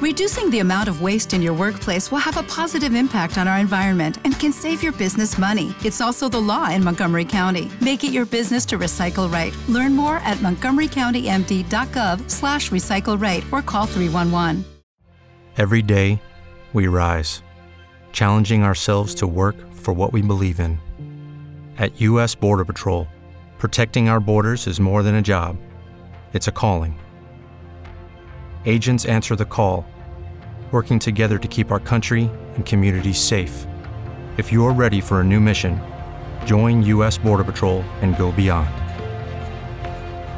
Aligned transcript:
Reducing 0.00 0.48
the 0.50 0.60
amount 0.60 0.88
of 0.88 1.02
waste 1.02 1.34
in 1.34 1.42
your 1.42 1.54
workplace 1.54 2.12
will 2.12 2.18
have 2.18 2.36
a 2.36 2.44
positive 2.44 2.94
impact 2.94 3.36
on 3.36 3.48
our 3.48 3.58
environment 3.58 4.18
and 4.22 4.38
can 4.38 4.52
save 4.52 4.80
your 4.80 4.92
business 4.92 5.36
money. 5.38 5.74
It's 5.84 6.00
also 6.00 6.28
the 6.28 6.40
law 6.40 6.70
in 6.70 6.84
Montgomery 6.84 7.24
County. 7.24 7.68
Make 7.80 8.04
it 8.04 8.12
your 8.12 8.24
business 8.24 8.64
to 8.66 8.78
recycle 8.78 9.28
right. 9.32 9.52
Learn 9.68 9.96
more 9.96 10.18
at 10.18 10.38
montgomerycountymd.gov 10.38 12.30
slash 12.30 12.70
recycle 12.70 13.20
right 13.20 13.44
or 13.50 13.60
call 13.60 13.86
311. 13.86 14.64
Every 15.56 15.82
day, 15.82 16.22
we 16.72 16.86
rise, 16.86 17.42
challenging 18.12 18.62
ourselves 18.62 19.16
to 19.16 19.26
work 19.26 19.56
for 19.72 19.92
what 19.92 20.12
we 20.12 20.22
believe 20.22 20.60
in. 20.60 20.78
At 21.76 22.00
U.S. 22.02 22.36
Border 22.36 22.64
Patrol, 22.64 23.08
protecting 23.58 24.08
our 24.08 24.20
borders 24.20 24.68
is 24.68 24.78
more 24.78 25.02
than 25.02 25.16
a 25.16 25.22
job, 25.22 25.56
it's 26.34 26.46
a 26.46 26.52
calling. 26.52 26.96
Agents 28.68 29.04
answer 29.06 29.34
the 29.34 29.46
call, 29.46 29.86
working 30.72 30.98
together 30.98 31.38
to 31.38 31.48
keep 31.48 31.72
our 31.72 31.80
country 31.80 32.30
and 32.54 32.66
communities 32.66 33.18
safe. 33.18 33.66
If 34.36 34.52
you're 34.52 34.74
ready 34.74 35.00
for 35.00 35.22
a 35.22 35.24
new 35.24 35.40
mission, 35.40 35.80
join 36.44 36.82
U.S. 36.82 37.16
Border 37.16 37.44
Patrol 37.44 37.82
and 38.02 38.14
go 38.18 38.30
beyond. 38.30 38.68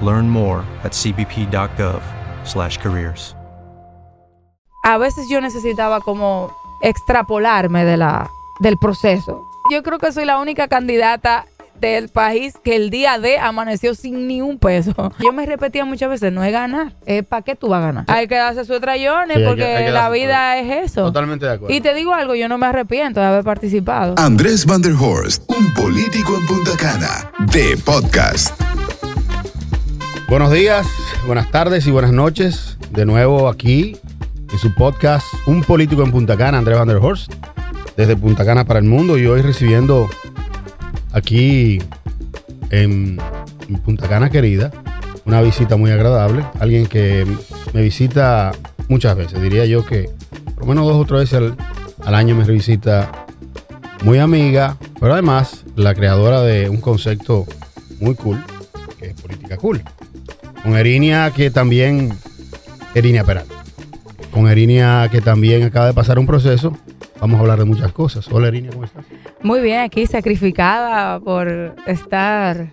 Learn 0.01 0.29
more 0.29 0.65
at 0.85 0.93
cbp.gov/careers. 0.93 3.35
A 4.85 4.97
veces 4.97 5.29
yo 5.29 5.41
necesitaba 5.41 6.01
como 6.01 6.55
extrapolarme 6.83 7.85
de 7.85 7.97
la, 7.97 8.31
del 8.61 8.79
proceso. 8.79 9.43
Yo 9.73 9.83
creo 9.83 9.99
que 9.99 10.13
soy 10.13 10.25
la 10.25 10.39
única 10.39 10.69
candidata 10.69 11.47
del 11.81 12.09
país 12.09 12.55
que 12.63 12.77
el 12.77 12.91
día 12.91 13.19
de 13.19 13.39
amaneció 13.39 13.95
sin 13.95 14.27
ni 14.27 14.41
un 14.43 14.59
peso. 14.59 14.95
Yo 15.19 15.33
me 15.33 15.47
repetía 15.47 15.85
muchas 15.85 16.11
veces, 16.11 16.33
no 16.33 16.45
es 16.45 16.53
ganar, 16.53 16.93
es 17.07 17.25
para 17.25 17.43
qué 17.43 17.57
tú 17.57 17.69
vas 17.69 17.83
a 17.83 17.87
ganar. 17.87 18.05
Hay 18.09 18.29
que 18.29 18.35
darse 18.37 18.65
sus 18.65 18.81
trayones 18.81 19.37
Sí, 19.37 19.43
hay 19.43 19.43
que- 19.43 19.49
porque 19.49 19.65
hay 19.65 19.85
que 19.87 19.91
la 19.91 20.11
vida 20.11 20.59
es 20.59 20.91
eso. 20.91 21.05
Totalmente 21.05 21.47
de 21.47 21.53
acuerdo. 21.53 21.75
Y 21.75 21.81
te 21.81 21.95
digo 21.95 22.13
algo, 22.15 22.35
yo 22.35 22.49
no 22.49 22.59
me 22.59 22.67
arrepiento 22.67 23.21
de 23.21 23.27
haber 23.27 23.45
participado. 23.45 24.15
Andrés 24.19 24.67
Van 24.67 24.83
der 24.83 24.93
Horst, 24.99 25.43
un 25.51 25.73
político 25.75 26.37
en 26.39 26.47
Punta 26.47 26.73
Cana, 26.77 27.33
de 27.53 27.77
podcast. 27.85 28.61
Buenos 30.29 30.53
días, 30.53 30.87
buenas 31.27 31.51
tardes 31.51 31.87
y 31.87 31.91
buenas 31.91 32.13
noches. 32.13 32.77
De 32.93 33.05
nuevo 33.05 33.49
aquí 33.49 33.97
en 34.53 34.59
su 34.59 34.75
podcast 34.75 35.25
Un 35.47 35.63
político 35.63 36.03
en 36.03 36.11
Punta 36.13 36.37
Cana, 36.37 36.59
Andrés 36.59 36.79
Van 36.79 36.89
der 36.89 36.99
Horst, 36.99 37.33
desde 37.97 38.17
Punta 38.17 38.45
Cana 38.45 38.65
para 38.65 38.79
el 38.79 38.85
mundo. 38.85 39.19
Y 39.19 39.27
hoy 39.27 39.43
recibiendo 39.43 40.09
aquí 41.13 41.79
en, 42.71 43.19
Punta 43.85 44.09
Cana 44.09 44.31
querida 44.31 44.73
una 45.25 45.41
visita 45.43 45.77
muy 45.77 45.91
agradable. 45.91 46.45
Alguien 46.59 46.87
que 46.87 47.27
me 47.73 47.83
visita 47.83 48.53
muchas 48.89 49.17
veces. 49.17 49.41
Diría 49.41 49.65
yo 49.65 49.87
que 49.87 50.11
por 50.55 50.65
lo 50.65 50.67
menos 50.67 50.87
dos 50.87 50.97
o 50.97 51.05
tres 51.05 51.31
veces 51.31 51.53
al, 52.05 52.15
año 52.15 52.35
me 52.35 52.45
visita 52.45 53.11
muy 54.03 54.19
amiga, 54.19 54.77
pero 54.99 55.13
además 55.13 55.65
la 55.77 55.95
creadora 55.95 56.43
de 56.43 56.69
un 56.69 56.81
concepto 56.81 57.47
muy 58.01 58.15
cool, 58.15 58.43
que 58.99 59.11
es 59.11 59.15
política 59.21 59.57
cool. 59.57 59.83
Con 60.63 60.77
Erinia 60.77 61.31
que 61.31 61.51
también, 61.51 62.13
Erinia 62.95 63.25
Peralta. 63.25 63.55
Con 64.33 64.49
Erinia 64.49 65.09
que 65.11 65.21
también 65.21 65.63
acaba 65.63 65.87
de 65.87 65.95
pasar 65.95 66.19
un 66.19 66.27
proceso. 66.27 66.77
Vamos 67.21 67.37
a 67.37 67.41
hablar 67.41 67.59
de 67.59 67.67
muchas 67.67 67.93
cosas. 67.93 68.27
Hola 68.33 68.49
Erinia, 68.49 68.71
¿cómo 68.71 68.85
estás? 68.85 69.05
Muy 69.43 69.61
bien, 69.61 69.81
aquí 69.81 70.07
sacrificada 70.07 71.21
por 71.21 71.77
estar 71.87 72.73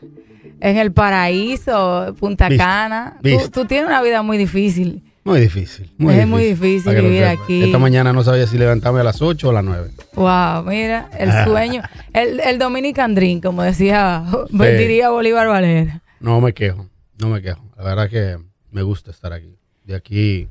en 0.62 0.78
el 0.78 0.94
paraíso, 0.94 2.16
Punta 2.18 2.48
Viste, 2.48 2.64
Cana. 2.64 3.18
Tú, 3.22 3.30
viste. 3.30 3.50
tú 3.50 3.66
tienes 3.66 3.88
una 3.88 4.02
vida 4.02 4.22
muy 4.22 4.38
difícil. 4.38 5.04
Muy 5.26 5.42
difícil. 5.42 5.92
Es 6.00 6.28
muy 6.28 6.46
difícil 6.46 6.86
para 6.86 6.96
que 6.96 7.02
lo 7.02 7.10
vivir 7.10 7.26
aquí. 7.26 7.62
Esta 7.62 7.78
mañana 7.78 8.14
no 8.14 8.24
sabía 8.24 8.48
si 8.48 8.58
levantarme 8.58 9.02
a 9.02 9.04
las 9.04 9.22
8 9.22 9.48
o 9.48 9.52
a 9.52 9.54
las 9.54 9.66
9. 9.66 9.92
Wow, 10.14 10.64
mira, 10.64 11.10
el 11.20 11.30
sueño, 11.44 11.82
el, 12.14 12.40
el 12.40 12.58
Dominican 12.58 13.16
Dream, 13.16 13.42
como 13.42 13.64
decía, 13.64 14.24
diría 14.50 15.10
Bolívar 15.10 15.48
Valera. 15.48 16.02
No 16.22 16.40
me 16.40 16.54
quejo, 16.54 16.88
no 17.20 17.28
me 17.28 17.42
quejo. 17.42 17.62
La 17.76 17.84
verdad 17.84 18.10
que 18.10 18.38
me 18.72 18.82
gusta 18.82 19.12
estar 19.12 19.34
aquí. 19.34 19.58
De 19.84 19.94
aquí 19.94 20.48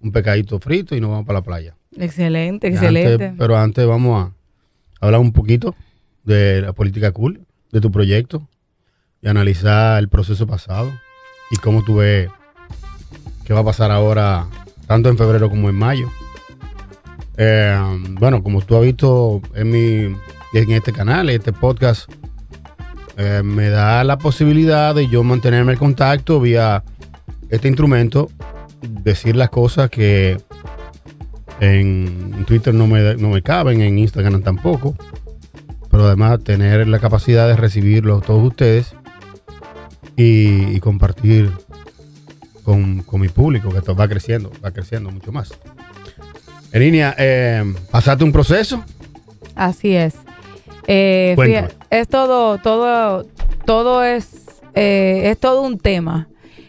un 0.00 0.12
pecadito 0.12 0.58
frito 0.58 0.94
y 0.94 1.00
nos 1.00 1.10
vamos 1.10 1.26
para 1.26 1.38
la 1.38 1.44
playa. 1.44 1.76
Excelente, 1.96 2.68
Antes- 2.68 2.80
excelente. 2.82 3.34
pero 3.36 3.56
antes 3.56 3.86
vamos 3.86 4.26
a 4.28 5.04
hablar 5.04 5.20
un 5.20 5.32
poquito 5.32 5.74
de 6.24 6.62
la 6.62 6.72
política 6.72 7.10
cool, 7.12 7.40
de 7.72 7.80
tu 7.80 7.90
proyecto 7.90 8.46
y 9.22 9.28
analizar 9.28 9.98
el 9.98 10.08
proceso 10.08 10.46
pasado 10.46 10.92
y 11.50 11.56
cómo 11.56 11.82
tú 11.84 11.96
ves 11.96 12.28
qué 13.44 13.52
va 13.52 13.60
a 13.60 13.64
pasar 13.64 13.90
ahora, 13.90 14.46
tanto 14.86 15.08
en 15.08 15.18
febrero 15.18 15.50
como 15.50 15.68
en 15.68 15.74
mayo. 15.74 16.08
Eh, 17.36 17.76
bueno, 18.20 18.42
como 18.42 18.60
tú 18.60 18.76
has 18.76 18.82
visto 18.82 19.40
en, 19.54 19.70
mi, 19.70 20.16
en 20.54 20.70
este 20.72 20.92
canal, 20.92 21.28
en 21.30 21.36
este 21.36 21.52
podcast, 21.52 22.08
eh, 23.16 23.42
me 23.42 23.68
da 23.68 24.04
la 24.04 24.18
posibilidad 24.18 24.94
de 24.94 25.08
yo 25.08 25.24
mantenerme 25.24 25.72
en 25.72 25.78
contacto 25.78 26.40
vía 26.40 26.84
este 27.48 27.66
instrumento, 27.66 28.30
decir 28.82 29.34
las 29.36 29.50
cosas 29.50 29.90
que 29.90 30.40
en 31.60 32.44
Twitter 32.46 32.74
no 32.74 32.86
me, 32.86 33.16
no 33.16 33.28
me 33.28 33.42
caben, 33.42 33.80
en 33.82 33.98
Instagram 33.98 34.42
tampoco. 34.42 34.94
Pero 35.90 36.06
además 36.06 36.42
tener 36.44 36.86
la 36.88 36.98
capacidad 36.98 37.48
de 37.48 37.56
recibirlos 37.56 38.24
todos 38.24 38.46
ustedes 38.46 38.94
y, 40.16 40.74
y 40.74 40.80
compartir 40.80 41.50
con, 42.62 43.02
con 43.02 43.20
mi 43.20 43.28
público, 43.28 43.70
que 43.70 43.78
esto 43.78 43.94
va 43.94 44.06
creciendo, 44.08 44.52
va 44.64 44.70
creciendo 44.70 45.10
mucho 45.10 45.32
más. 45.32 45.52
Erinia, 46.72 47.14
eh, 47.18 47.64
pasaste 47.90 48.22
un 48.22 48.30
proceso. 48.30 48.84
Así 49.56 49.96
es. 49.96 50.14
Eh, 50.86 51.34
fíjate, 51.38 51.74
es 51.90 52.08
todo, 52.08 52.58
todo, 52.58 53.26
todo 53.64 54.04
es, 54.04 54.46
eh, 54.74 55.22
es 55.24 55.38
todo 55.38 55.62
un 55.62 55.78
tema. 55.78 56.28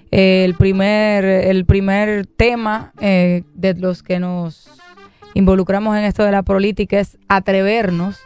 El 0.10 0.56
primer, 0.56 1.24
el 1.24 1.66
primer 1.66 2.26
tema 2.26 2.92
eh, 3.00 3.44
de 3.54 3.74
los 3.76 4.04
que 4.04 4.20
nos 4.20 4.68
involucramos 5.34 5.98
en 5.98 6.04
esto 6.04 6.24
de 6.24 6.32
la 6.32 6.44
política 6.44 7.00
es 7.00 7.18
atrevernos 7.28 8.20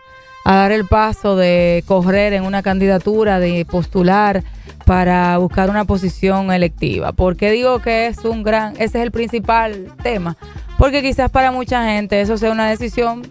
a 0.45 0.55
dar 0.55 0.71
el 0.71 0.85
paso 0.85 1.35
de 1.35 1.83
correr 1.87 2.33
en 2.33 2.43
una 2.43 2.61
candidatura, 2.61 3.39
de 3.39 3.65
postular 3.65 4.43
para 4.85 5.37
buscar 5.39 5.71
una 5.71 5.85
posición 5.85 6.51
electiva. 6.51 7.13
¿Por 7.13 7.35
qué 7.35 7.49
digo 7.49 7.79
que 7.79 8.05
es 8.07 8.19
un 8.25 8.43
gran, 8.43 8.73
ese 8.73 8.99
es 8.99 9.03
el 9.03 9.11
principal 9.11 9.87
tema? 10.03 10.37
Porque 10.77 11.01
quizás 11.01 11.31
para 11.31 11.51
mucha 11.51 11.83
gente 11.85 12.21
eso 12.21 12.37
sea 12.37 12.51
una 12.51 12.69
decisión 12.69 13.23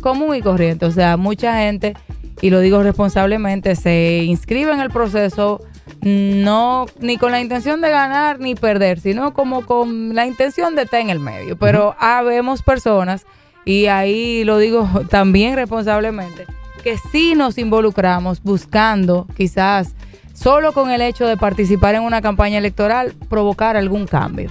común 0.00 0.36
y 0.36 0.42
corriente. 0.42 0.86
O 0.86 0.92
sea, 0.92 1.16
mucha 1.16 1.58
gente, 1.58 1.94
y 2.40 2.50
lo 2.50 2.60
digo 2.60 2.84
responsablemente, 2.84 3.74
se 3.74 4.22
inscribe 4.24 4.72
en 4.72 4.80
el 4.80 4.90
proceso 4.90 5.60
no 6.02 6.86
ni 7.00 7.16
con 7.16 7.32
la 7.32 7.40
intención 7.40 7.80
de 7.80 7.90
ganar 7.90 8.40
ni 8.40 8.54
perder, 8.54 9.00
sino 9.00 9.34
como 9.34 9.66
con 9.66 10.14
la 10.14 10.26
intención 10.26 10.74
de 10.74 10.82
estar 10.82 11.00
en 11.00 11.10
el 11.10 11.20
medio. 11.20 11.56
Pero 11.56 11.96
habemos 11.98 12.62
personas, 12.62 13.26
y 13.64 13.86
ahí 13.86 14.44
lo 14.44 14.58
digo 14.58 14.88
también 15.10 15.56
responsablemente, 15.56 16.46
que 16.82 16.96
sí 17.10 17.34
nos 17.34 17.58
involucramos 17.58 18.42
buscando 18.42 19.26
quizás 19.36 19.94
solo 20.38 20.72
con 20.72 20.90
el 20.90 21.00
hecho 21.00 21.26
de 21.26 21.36
participar 21.36 21.96
en 21.96 22.02
una 22.02 22.22
campaña 22.22 22.58
electoral 22.58 23.14
provocar 23.28 23.76
algún 23.76 24.06
cambio. 24.06 24.50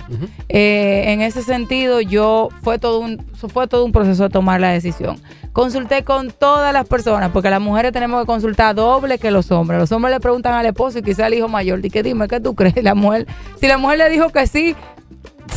Eh, 0.49 1.05
en 1.07 1.21
ese 1.21 1.43
sentido, 1.43 2.01
yo 2.01 2.49
fue 2.61 2.77
todo 2.77 2.99
un 2.99 3.25
fue 3.33 3.67
todo 3.67 3.85
un 3.85 3.91
proceso 3.91 4.23
de 4.23 4.29
tomar 4.29 4.59
la 4.59 4.69
decisión. 4.69 5.17
Consulté 5.53 6.03
con 6.03 6.29
todas 6.31 6.73
las 6.73 6.87
personas, 6.87 7.31
porque 7.31 7.49
las 7.49 7.61
mujeres 7.61 7.93
tenemos 7.93 8.21
que 8.21 8.27
consultar 8.27 8.75
doble 8.75 9.17
que 9.17 9.31
los 9.31 9.49
hombres. 9.51 9.79
Los 9.79 9.91
hombres 9.91 10.13
le 10.13 10.19
preguntan 10.19 10.53
al 10.53 10.65
esposo 10.65 10.99
y 10.99 11.03
quizá 11.03 11.27
al 11.27 11.33
hijo 11.33 11.47
mayor, 11.47 11.81
di 11.81 11.89
que 11.89 12.03
dime 12.03 12.27
qué 12.27 12.39
tú 12.39 12.53
crees. 12.53 12.83
La 12.83 12.93
mujer, 12.93 13.25
si 13.59 13.67
la 13.67 13.77
mujer 13.77 13.99
le 13.99 14.09
dijo 14.09 14.29
que 14.29 14.45
sí, 14.45 14.75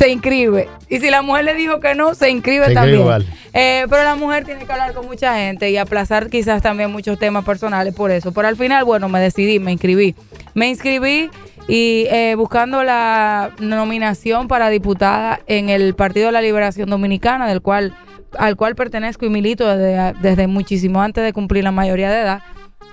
se 0.00 0.08
inscribe. 0.08 0.66
Y 0.88 0.98
si 0.98 1.10
la 1.10 1.20
mujer 1.20 1.44
le 1.44 1.54
dijo 1.54 1.78
que 1.78 1.94
no, 1.94 2.14
se 2.14 2.30
inscribe 2.30 2.68
Se 2.68 2.72
también. 2.74 3.00
igual. 3.00 3.26
Eh, 3.52 3.84
pero 3.90 4.02
la 4.02 4.14
mujer 4.14 4.46
tiene 4.46 4.64
que 4.64 4.72
hablar 4.72 4.94
con 4.94 5.04
mucha 5.04 5.34
gente 5.36 5.70
y 5.70 5.76
aplazar 5.76 6.30
quizás 6.30 6.62
también 6.62 6.90
muchos 6.90 7.18
temas 7.18 7.44
personales 7.44 7.92
por 7.94 8.10
eso. 8.10 8.32
Pero 8.32 8.48
al 8.48 8.56
final, 8.56 8.84
bueno, 8.84 9.10
me 9.10 9.20
decidí, 9.20 9.58
me 9.58 9.72
inscribí. 9.72 10.14
Me 10.54 10.70
inscribí 10.70 11.28
y 11.68 12.06
eh, 12.08 12.34
buscando 12.34 12.82
la 12.82 13.50
nominación 13.58 14.48
para 14.48 14.70
diputada 14.70 15.40
en 15.46 15.68
el 15.68 15.94
Partido 15.94 16.26
de 16.26 16.32
la 16.32 16.40
Liberación 16.40 16.88
Dominicana, 16.88 17.46
del 17.46 17.60
cual 17.60 17.94
al 18.38 18.56
cual 18.56 18.76
pertenezco 18.76 19.26
y 19.26 19.28
milito 19.28 19.68
desde, 19.68 20.14
desde 20.22 20.46
muchísimo 20.46 21.02
antes 21.02 21.22
de 21.24 21.34
cumplir 21.34 21.62
la 21.62 21.72
mayoría 21.72 22.10
de 22.10 22.22
edad. 22.22 22.42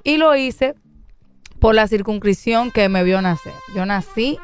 Y 0.03 0.17
lo 0.17 0.35
hice 0.35 0.75
por 1.61 1.73
la 1.73 1.87
circunscripción 1.87 2.69
que 2.69 2.89
me 2.89 3.05
vio 3.05 3.21
nacer. 3.21 3.53
Yo 3.73 3.85
nací 3.85 4.39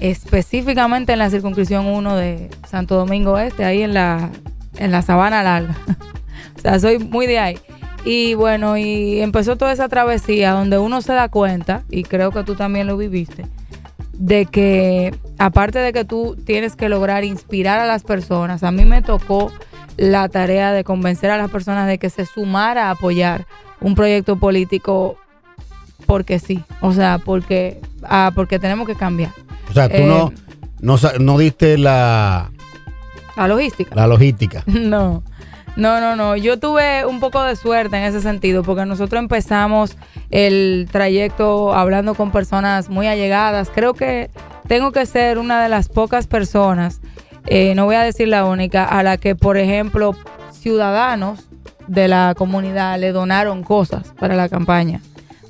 específicamente 0.00 1.12
en 1.12 1.18
la 1.18 1.30
circunscripción 1.30 1.86
1 1.86 2.16
de 2.16 2.50
Santo 2.68 2.96
Domingo 2.96 3.38
Este, 3.38 3.64
ahí 3.64 3.82
en 3.82 3.94
la, 3.94 4.30
en 4.76 4.90
la 4.90 5.02
Sabana 5.02 5.42
Larga. 5.42 5.76
o 6.56 6.60
sea, 6.60 6.78
soy 6.78 6.98
muy 6.98 7.26
de 7.26 7.38
ahí. 7.38 7.58
Y 8.04 8.34
bueno, 8.34 8.76
y 8.76 9.20
empezó 9.20 9.56
toda 9.56 9.72
esa 9.72 9.88
travesía 9.88 10.52
donde 10.52 10.78
uno 10.78 11.02
se 11.02 11.12
da 11.12 11.28
cuenta, 11.28 11.82
y 11.90 12.04
creo 12.04 12.30
que 12.30 12.44
tú 12.44 12.54
también 12.54 12.86
lo 12.86 12.96
viviste, 12.96 13.44
de 14.12 14.46
que 14.46 15.14
aparte 15.38 15.78
de 15.78 15.92
que 15.92 16.04
tú 16.04 16.36
tienes 16.46 16.76
que 16.76 16.88
lograr 16.88 17.24
inspirar 17.24 17.80
a 17.80 17.86
las 17.86 18.04
personas, 18.04 18.62
a 18.62 18.70
mí 18.70 18.84
me 18.84 19.02
tocó 19.02 19.52
la 19.96 20.28
tarea 20.28 20.72
de 20.72 20.84
convencer 20.84 21.30
a 21.30 21.36
las 21.36 21.50
personas 21.50 21.88
de 21.88 21.98
que 21.98 22.08
se 22.08 22.24
sumara 22.24 22.86
a 22.86 22.90
apoyar 22.92 23.46
un 23.80 23.94
proyecto 23.94 24.38
político 24.38 25.18
porque 26.08 26.38
sí, 26.38 26.64
o 26.80 26.94
sea, 26.94 27.18
porque, 27.22 27.80
ah, 28.02 28.32
porque 28.34 28.58
tenemos 28.58 28.86
que 28.86 28.94
cambiar. 28.96 29.30
O 29.70 29.74
sea, 29.74 29.88
tú 29.90 29.96
Eh, 29.96 30.06
no, 30.06 30.32
no, 30.80 30.96
sa- 30.96 31.12
no 31.20 31.36
diste 31.36 31.76
la, 31.76 32.50
La 33.36 33.46
logística. 33.46 33.94
la 33.94 34.06
logística. 34.06 34.64
No, 34.66 35.22
no, 35.76 36.00
no, 36.00 36.16
no. 36.16 36.34
Yo 36.34 36.58
tuve 36.58 37.04
un 37.04 37.20
poco 37.20 37.42
de 37.42 37.54
suerte 37.56 37.98
en 37.98 38.04
ese 38.04 38.22
sentido, 38.22 38.62
porque 38.62 38.86
nosotros 38.86 39.20
empezamos 39.20 39.96
el 40.30 40.88
trayecto 40.90 41.74
hablando 41.74 42.14
con 42.14 42.32
personas 42.32 42.88
muy 42.88 43.06
allegadas. 43.06 43.70
Creo 43.72 43.92
que 43.92 44.30
tengo 44.66 44.90
que 44.92 45.04
ser 45.04 45.36
una 45.38 45.62
de 45.62 45.68
las 45.68 45.88
pocas 45.90 46.26
personas, 46.26 47.00
eh, 47.46 47.74
no 47.74 47.84
voy 47.84 47.96
a 47.96 48.02
decir 48.02 48.28
la 48.28 48.46
única, 48.46 48.84
a 48.84 49.02
la 49.02 49.18
que, 49.18 49.36
por 49.36 49.58
ejemplo, 49.58 50.16
ciudadanos 50.52 51.44
de 51.86 52.08
la 52.08 52.34
comunidad 52.36 52.98
le 52.98 53.12
donaron 53.12 53.62
cosas 53.62 54.12
para 54.18 54.34
la 54.36 54.48
campaña. 54.48 55.00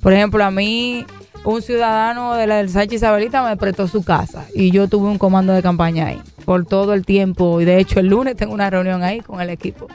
Por 0.02 0.12
ejemplo, 0.12 0.44
a 0.44 0.50
mí 0.50 1.04
un 1.44 1.62
ciudadano 1.62 2.34
de 2.34 2.46
la 2.46 2.56
del 2.56 2.68
Sánchez 2.68 2.94
Isabelita 2.96 3.42
me 3.48 3.56
prestó 3.56 3.86
su 3.88 4.02
casa 4.04 4.46
y 4.54 4.70
yo 4.70 4.88
tuve 4.88 5.08
un 5.08 5.18
comando 5.18 5.52
de 5.52 5.62
campaña 5.62 6.08
ahí 6.08 6.20
por 6.44 6.64
todo 6.66 6.94
el 6.94 7.04
tiempo 7.06 7.60
y 7.60 7.64
de 7.64 7.78
hecho 7.78 8.00
el 8.00 8.06
lunes 8.08 8.36
tengo 8.36 8.52
una 8.54 8.70
reunión 8.70 9.02
ahí 9.02 9.20
con 9.20 9.40
el 9.40 9.50
equipo. 9.50 9.86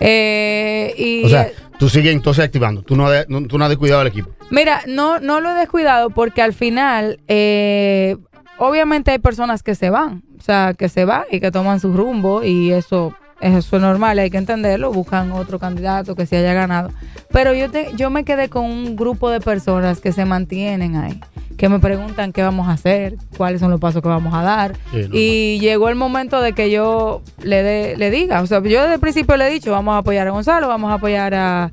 Eh, 0.00 0.94
y 0.96 1.24
O 1.24 1.28
sea, 1.28 1.48
tú 1.78 1.88
sigues 1.88 2.12
entonces 2.12 2.44
activando. 2.44 2.82
Tú 2.82 2.96
no, 2.96 3.06
has- 3.08 3.28
no- 3.28 3.46
tú 3.46 3.58
no 3.58 3.64
has 3.64 3.68
descuidado 3.70 4.02
el 4.02 4.08
equipo. 4.08 4.30
Mira, 4.50 4.82
no, 4.86 5.18
no 5.20 5.40
lo 5.40 5.50
he 5.50 5.54
descuidado 5.54 6.10
porque 6.10 6.40
al 6.42 6.52
final, 6.52 7.20
eh, 7.28 8.16
obviamente 8.58 9.10
hay 9.10 9.18
personas 9.18 9.62
que 9.62 9.74
se 9.74 9.90
van, 9.90 10.22
o 10.38 10.42
sea, 10.42 10.74
que 10.76 10.88
se 10.88 11.04
van 11.04 11.24
y 11.30 11.40
que 11.40 11.50
toman 11.50 11.80
su 11.80 11.92
rumbo 11.92 12.42
y 12.44 12.72
eso, 12.72 13.12
eso 13.40 13.76
es 13.76 13.82
normal, 13.82 14.18
hay 14.18 14.30
que 14.30 14.38
entenderlo, 14.38 14.92
buscan 14.92 15.32
otro 15.32 15.58
candidato 15.58 16.14
que 16.16 16.26
se 16.26 16.36
haya 16.36 16.54
ganado. 16.54 16.90
Pero 17.30 17.54
yo, 17.54 17.70
te, 17.70 17.90
yo 17.96 18.10
me 18.10 18.24
quedé 18.24 18.48
con 18.48 18.64
un 18.64 18.96
grupo 18.96 19.30
de 19.30 19.40
personas 19.40 20.00
que 20.00 20.12
se 20.12 20.24
mantienen 20.24 20.96
ahí, 20.96 21.20
que 21.56 21.68
me 21.68 21.78
preguntan 21.78 22.32
qué 22.32 22.42
vamos 22.42 22.68
a 22.68 22.72
hacer, 22.72 23.14
cuáles 23.36 23.60
son 23.60 23.70
los 23.70 23.78
pasos 23.80 24.02
que 24.02 24.08
vamos 24.08 24.34
a 24.34 24.42
dar. 24.42 24.72
Sí, 24.92 25.08
y 25.12 25.58
llegó 25.60 25.88
el 25.88 25.94
momento 25.96 26.40
de 26.40 26.52
que 26.52 26.70
yo 26.70 27.22
le, 27.42 27.62
dé- 27.62 27.96
le 27.96 28.10
diga, 28.10 28.40
o 28.42 28.46
sea, 28.46 28.60
yo 28.62 28.80
desde 28.82 28.94
el 28.94 29.00
principio 29.00 29.36
le 29.36 29.46
he 29.46 29.50
dicho, 29.50 29.70
vamos 29.72 29.94
a 29.94 29.98
apoyar 29.98 30.26
a 30.26 30.30
Gonzalo, 30.30 30.66
vamos 30.68 30.90
a 30.90 30.94
apoyar 30.94 31.34
a 31.34 31.70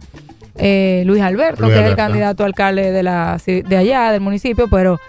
eh, 0.58 1.04
Luis 1.06 1.22
Alberto, 1.22 1.64
Luis 1.64 1.74
que 1.74 1.80
es 1.80 1.86
el 1.86 1.96
candidato 1.98 2.44
alcalde 2.46 2.92
de, 2.92 3.04
la, 3.04 3.38
de 3.46 3.78
allá, 3.78 4.12
del 4.12 4.22
municipio, 4.22 4.68
pero 4.70 5.00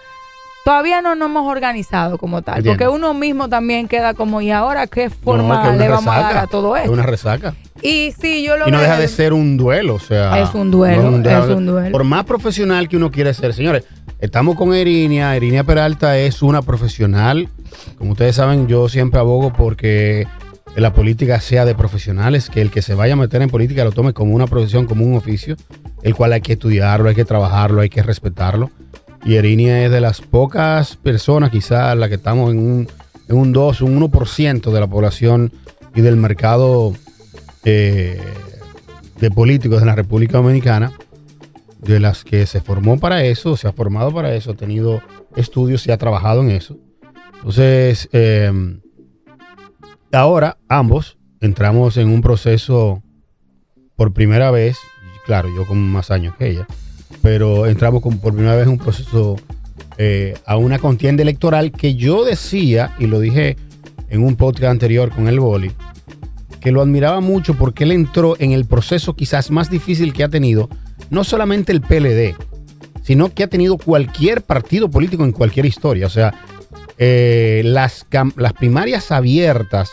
todavía 0.66 1.00
no 1.00 1.14
nos 1.14 1.28
hemos 1.28 1.46
organizado 1.48 2.18
como 2.18 2.42
tal, 2.42 2.64
porque 2.64 2.88
uno 2.88 3.14
mismo 3.14 3.48
también 3.48 3.86
queda 3.86 4.14
como, 4.14 4.40
¿y 4.40 4.50
ahora 4.50 4.88
qué 4.88 5.10
forma 5.10 5.70
es 5.72 5.78
le 5.78 5.88
vamos 5.88 6.12
a 6.12 6.20
dar 6.20 6.36
a 6.38 6.46
todo 6.48 6.74
Es 6.74 6.82
esto? 6.82 6.92
una 6.92 7.04
resaca. 7.04 7.54
Y 7.82 8.12
sí, 8.20 8.42
yo 8.42 8.56
lo 8.56 8.66
Y 8.66 8.72
no 8.72 8.80
deja 8.80 8.98
de 8.98 9.06
ser 9.06 9.32
un 9.32 9.56
duelo, 9.56 9.94
o 9.94 10.00
sea. 10.00 10.40
Es 10.40 10.54
un 10.54 10.72
duelo, 10.72 11.02
es 11.24 11.48
un 11.50 11.66
duelo. 11.66 11.92
Por 11.92 12.02
más 12.02 12.24
profesional 12.24 12.88
que 12.88 12.96
uno 12.96 13.12
quiere 13.12 13.32
ser, 13.32 13.54
señores, 13.54 13.84
estamos 14.18 14.56
con 14.56 14.74
Erinia. 14.74 15.36
Erinia 15.36 15.62
Peralta 15.62 16.18
es 16.18 16.42
una 16.42 16.62
profesional. 16.62 17.48
Como 17.96 18.10
ustedes 18.12 18.34
saben, 18.34 18.66
yo 18.66 18.88
siempre 18.88 19.20
abogo 19.20 19.52
porque 19.52 20.26
la 20.74 20.92
política 20.92 21.40
sea 21.40 21.64
de 21.64 21.76
profesionales, 21.76 22.50
que 22.50 22.60
el 22.60 22.72
que 22.72 22.82
se 22.82 22.94
vaya 22.94 23.12
a 23.12 23.16
meter 23.16 23.40
en 23.40 23.50
política 23.50 23.84
lo 23.84 23.92
tome 23.92 24.12
como 24.12 24.34
una 24.34 24.48
profesión, 24.48 24.86
como 24.86 25.04
un 25.04 25.16
oficio, 25.16 25.54
el 26.02 26.16
cual 26.16 26.32
hay 26.32 26.40
que 26.40 26.54
estudiarlo, 26.54 27.08
hay 27.08 27.14
que 27.14 27.24
trabajarlo, 27.24 27.82
hay 27.82 27.88
que 27.88 28.02
respetarlo. 28.02 28.72
Y 29.26 29.34
Erinia 29.34 29.84
es 29.84 29.90
de 29.90 30.00
las 30.00 30.20
pocas 30.20 30.94
personas, 30.94 31.50
quizás 31.50 31.98
la 31.98 32.08
que 32.08 32.14
estamos 32.14 32.52
en 32.52 32.60
un, 32.60 32.88
en 33.28 33.36
un 33.36 33.52
2, 33.52 33.80
un 33.80 34.00
1% 34.00 34.70
de 34.70 34.80
la 34.80 34.86
población 34.86 35.52
y 35.96 36.00
del 36.00 36.14
mercado 36.14 36.92
eh, 37.64 38.20
de 39.18 39.30
políticos 39.32 39.80
de 39.80 39.86
la 39.86 39.96
República 39.96 40.38
Dominicana, 40.38 40.92
de 41.80 41.98
las 41.98 42.22
que 42.22 42.46
se 42.46 42.60
formó 42.60 43.00
para 43.00 43.24
eso, 43.24 43.56
se 43.56 43.66
ha 43.66 43.72
formado 43.72 44.14
para 44.14 44.32
eso, 44.32 44.52
ha 44.52 44.56
tenido 44.56 45.02
estudios 45.34 45.84
y 45.88 45.90
ha 45.90 45.98
trabajado 45.98 46.42
en 46.42 46.50
eso. 46.52 46.78
Entonces, 47.38 48.08
eh, 48.12 48.78
ahora 50.12 50.56
ambos 50.68 51.18
entramos 51.40 51.96
en 51.96 52.10
un 52.10 52.22
proceso 52.22 53.02
por 53.96 54.12
primera 54.12 54.52
vez, 54.52 54.78
claro, 55.24 55.48
yo 55.52 55.66
con 55.66 55.78
más 55.78 56.12
años 56.12 56.36
que 56.36 56.48
ella, 56.48 56.68
pero 57.26 57.66
entramos 57.66 58.02
con, 58.02 58.20
por 58.20 58.34
primera 58.34 58.54
vez 58.54 58.66
en 58.66 58.74
un 58.74 58.78
proceso 58.78 59.34
eh, 59.98 60.34
a 60.46 60.56
una 60.58 60.78
contienda 60.78 61.24
electoral 61.24 61.72
que 61.72 61.96
yo 61.96 62.24
decía, 62.24 62.94
y 63.00 63.08
lo 63.08 63.18
dije 63.18 63.56
en 64.08 64.22
un 64.22 64.36
podcast 64.36 64.70
anterior 64.70 65.10
con 65.10 65.26
el 65.26 65.40
Boli, 65.40 65.72
que 66.60 66.70
lo 66.70 66.82
admiraba 66.82 67.20
mucho 67.20 67.54
porque 67.54 67.82
él 67.82 67.90
entró 67.90 68.36
en 68.38 68.52
el 68.52 68.64
proceso 68.64 69.16
quizás 69.16 69.50
más 69.50 69.68
difícil 69.70 70.12
que 70.12 70.22
ha 70.22 70.28
tenido, 70.28 70.68
no 71.10 71.24
solamente 71.24 71.72
el 71.72 71.80
PLD, 71.80 72.36
sino 73.02 73.34
que 73.34 73.42
ha 73.42 73.48
tenido 73.48 73.76
cualquier 73.76 74.42
partido 74.42 74.88
político 74.88 75.24
en 75.24 75.32
cualquier 75.32 75.66
historia. 75.66 76.06
O 76.06 76.10
sea, 76.10 76.32
eh, 76.96 77.62
las, 77.64 78.06
las 78.36 78.52
primarias 78.52 79.10
abiertas 79.10 79.90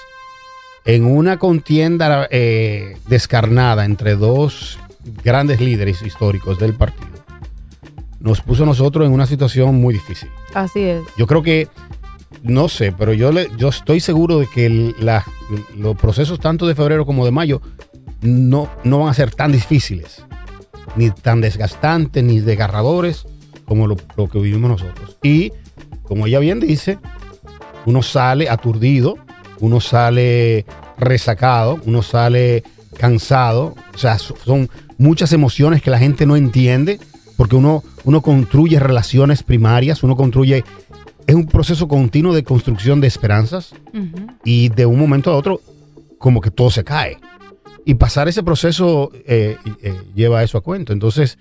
en 0.85 1.03
una 1.03 1.39
contienda 1.39 2.27
eh, 2.30 2.95
descarnada 3.07 3.85
entre 3.85 4.18
dos 4.18 4.77
grandes 5.24 5.59
líderes 5.59 6.03
históricos 6.03 6.59
del 6.59 6.75
partido, 6.75 7.12
nos 8.24 8.42
puso 8.42 8.64
a 8.64 8.66
nosotros 8.66 9.06
en 9.06 9.12
una 9.14 9.28
situación 9.28 9.75
muy 9.75 9.94
difícil. 9.94 10.30
Así 10.56 10.80
es. 10.80 11.04
Yo 11.18 11.28
creo 11.28 11.44
que, 11.44 11.68
no 12.42 12.68
sé, 12.70 12.92
pero 12.92 13.14
yo, 13.14 13.31
le, 13.31 13.50
yo 13.58 13.68
estoy 13.70 14.00
seguro 14.00 14.40
de 14.40 14.48
que 14.48 14.66
el- 14.66 14.96
la- 15.00 15.24
los 15.78 15.96
procesos 15.96 16.40
tanto 16.40 16.66
de 16.66 16.74
febrero 16.74 17.06
como 17.06 17.25
de 17.25 17.31
mayo 17.31 17.62
no, 18.22 18.70
no 18.84 19.00
van 19.00 19.10
a 19.10 19.14
ser 19.14 19.30
tan 19.31 19.52
difíciles, 19.52 20.24
ni 20.96 21.12
tan 21.12 21.42
desgastantes, 21.42 22.24
ni 22.24 22.40
desgarradores 22.40 23.25
como 23.66 23.88
lo, 23.88 23.98
lo 24.18 24.28
que 24.30 24.40
vivimos 24.40 24.72
nosotros. 24.72 25.18
Y, 25.22 25.52
como 26.04 26.26
ella 26.26 26.40
bien 26.40 26.60
dice, 26.62 26.98
uno 27.86 28.02
sale 28.02 28.50
aturdido, 28.50 29.18
uno 29.60 29.80
sale 29.81 30.66
resacado, 30.98 31.80
uno 31.86 32.02
sale 32.02 32.64
cansado, 32.98 33.76
o 33.94 33.98
sea, 33.98 34.18
so- 34.18 34.36
son 34.46 34.69
muchas 34.98 35.34
emociones 35.34 35.81
que 35.81 35.90
la 35.92 36.00
gente 36.00 36.26
no 36.26 36.36
entiende, 36.38 37.00
porque 37.44 37.57
uno, 37.57 37.84
uno 38.06 38.22
construye 38.22 38.80
relaciones 38.80 39.44
primarias, 39.44 40.01
uno 40.01 40.16
construye, 40.16 40.63
es 41.28 41.36
un 41.36 41.45
proceso 41.45 41.90
continuo 41.90 42.34
de 42.34 42.45
construcción 42.45 43.01
de 43.01 43.07
esperanzas 43.07 43.75
y 44.45 44.69
de 44.69 44.86
un 44.86 44.98
momento 44.98 45.30
a 45.30 45.36
otro 45.36 45.60
como 46.19 46.40
que 46.40 46.51
todo 46.51 46.72
se 46.72 46.86
cae. 46.86 47.18
Y 47.83 47.95
pasar 47.95 48.30
ese 48.30 48.44
proceso 48.44 49.12
eh, 49.28 49.57
eh, 49.81 49.94
lleva 50.16 50.42
eso 50.42 50.57
a 50.57 50.62
cuento. 50.62 50.94
Entonces, 50.94 51.38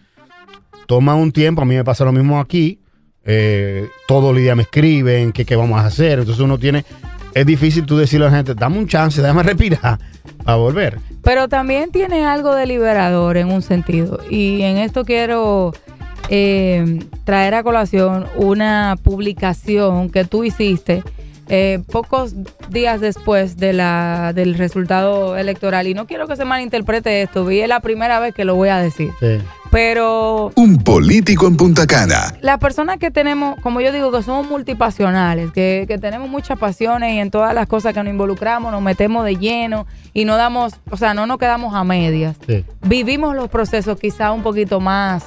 toma 0.89 1.15
un 1.15 1.31
tiempo, 1.31 1.63
a 1.63 1.67
mí 1.67 1.77
me 1.77 1.85
pasa 1.85 2.05
lo 2.05 2.11
mismo 2.11 2.41
aquí, 2.41 2.81
eh, 3.25 3.89
todos 4.09 4.35
los 4.35 4.43
días 4.43 4.57
me 4.57 4.63
escriben, 4.63 5.31
que 5.31 5.45
qué 5.45 5.55
vamos 5.55 5.81
a 5.81 5.87
hacer, 5.87 6.19
entonces 6.19 6.43
uno 6.43 6.59
tiene, 6.59 6.85
es 7.35 7.47
difícil 7.47 7.87
tú 7.87 7.97
decirle 7.97 8.27
a 8.27 8.31
la 8.31 8.37
gente, 8.37 8.55
dame 8.55 8.79
un 8.79 8.87
chance, 8.87 9.21
déjame 9.21 9.43
respirar 9.43 9.99
a 10.45 10.55
volver. 10.57 10.99
Pero 11.23 11.49
también 11.49 11.91
tiene 11.91 12.25
algo 12.25 12.55
de 12.55 12.67
liberador 12.67 13.37
en 13.37 13.51
un 13.51 13.63
sentido. 13.63 14.21
Y 14.29 14.63
en 14.63 14.79
esto 14.79 15.05
quiero 15.05 15.73
eh, 16.29 17.01
traer 17.25 17.55
a 17.55 17.63
colación 17.63 18.27
una 18.37 18.97
publicación 19.03 20.11
que 20.11 20.25
tú 20.25 20.45
hiciste 20.45 21.03
eh, 21.49 21.81
pocos 21.91 22.35
días 22.71 23.01
después 23.01 23.57
de 23.57 23.73
la, 23.73 24.33
del 24.35 24.55
resultado 24.55 25.37
electoral. 25.37 25.87
Y 25.87 25.95
no 25.95 26.07
quiero 26.07 26.27
que 26.27 26.37
se 26.37 26.45
malinterprete 26.45 27.23
esto, 27.23 27.45
vi 27.45 27.61
es 27.61 27.69
la 27.69 27.81
primera 27.81 28.21
vez 28.21 28.35
que 28.35 28.45
lo 28.45 28.55
voy 28.55 28.71
a 28.71 28.79
decir. 28.79 29.11
Pero 29.73 30.53
Un 30.55 30.77
político 30.85 31.47
en 31.47 31.57
Punta 31.57 31.87
Cana. 31.87 32.35
las 32.43 32.59
personas 32.59 32.99
que 32.99 33.11
tenemos, 33.11 33.59
como 33.63 33.81
yo 33.81 33.91
digo, 33.91 34.13
que 34.13 34.23
somos 34.23 34.47
multipasionales, 34.47 35.51
que, 35.51 35.87
que 35.89 35.97
tenemos 35.97 36.29
muchas 36.29 36.59
pasiones 36.59 37.15
y 37.15 37.19
en 37.19 37.31
todas 37.31 37.55
las 37.55 37.67
cosas 37.67 37.95
que 37.95 38.03
nos 38.03 38.13
involucramos 38.13 38.71
nos 38.71 38.83
metemos 38.83 39.25
de 39.25 39.37
lleno 39.37 39.87
y 40.13 40.27
no 40.27 40.37
damos, 40.37 40.75
o 40.91 40.99
sea, 40.99 41.15
no 41.15 41.27
nos 41.27 41.39
quedamos 41.39 41.75
a 41.75 41.85
medias. 41.85 42.37
Sí. 42.47 42.67
Vivimos 42.83 43.35
los 43.35 43.49
procesos 43.49 43.99
quizá 43.99 44.33
un 44.33 44.43
poquito 44.43 44.79
más, 44.79 45.25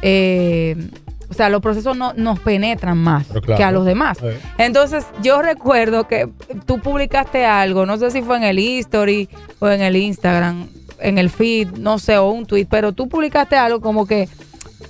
eh, 0.00 0.88
o 1.28 1.34
sea, 1.34 1.50
los 1.50 1.60
procesos 1.60 1.98
no, 1.98 2.14
nos 2.14 2.40
penetran 2.40 2.96
más 2.96 3.26
claro. 3.26 3.56
que 3.56 3.62
a 3.62 3.72
los 3.72 3.84
demás. 3.84 4.16
Eh. 4.22 4.38
Entonces, 4.56 5.04
yo 5.22 5.42
recuerdo 5.42 6.08
que 6.08 6.30
tú 6.64 6.80
publicaste 6.80 7.44
algo, 7.44 7.84
no 7.84 7.98
sé 7.98 8.10
si 8.10 8.22
fue 8.22 8.38
en 8.38 8.44
el 8.44 8.58
History 8.58 9.28
o 9.58 9.68
en 9.68 9.82
el 9.82 9.96
Instagram, 9.96 10.66
en 11.00 11.18
el 11.18 11.30
feed, 11.30 11.68
no 11.78 11.98
sé, 11.98 12.16
o 12.18 12.30
un 12.30 12.46
tweet, 12.46 12.66
pero 12.70 12.92
tú 12.92 13.08
publicaste 13.08 13.56
algo 13.56 13.80
como 13.80 14.06
que 14.06 14.28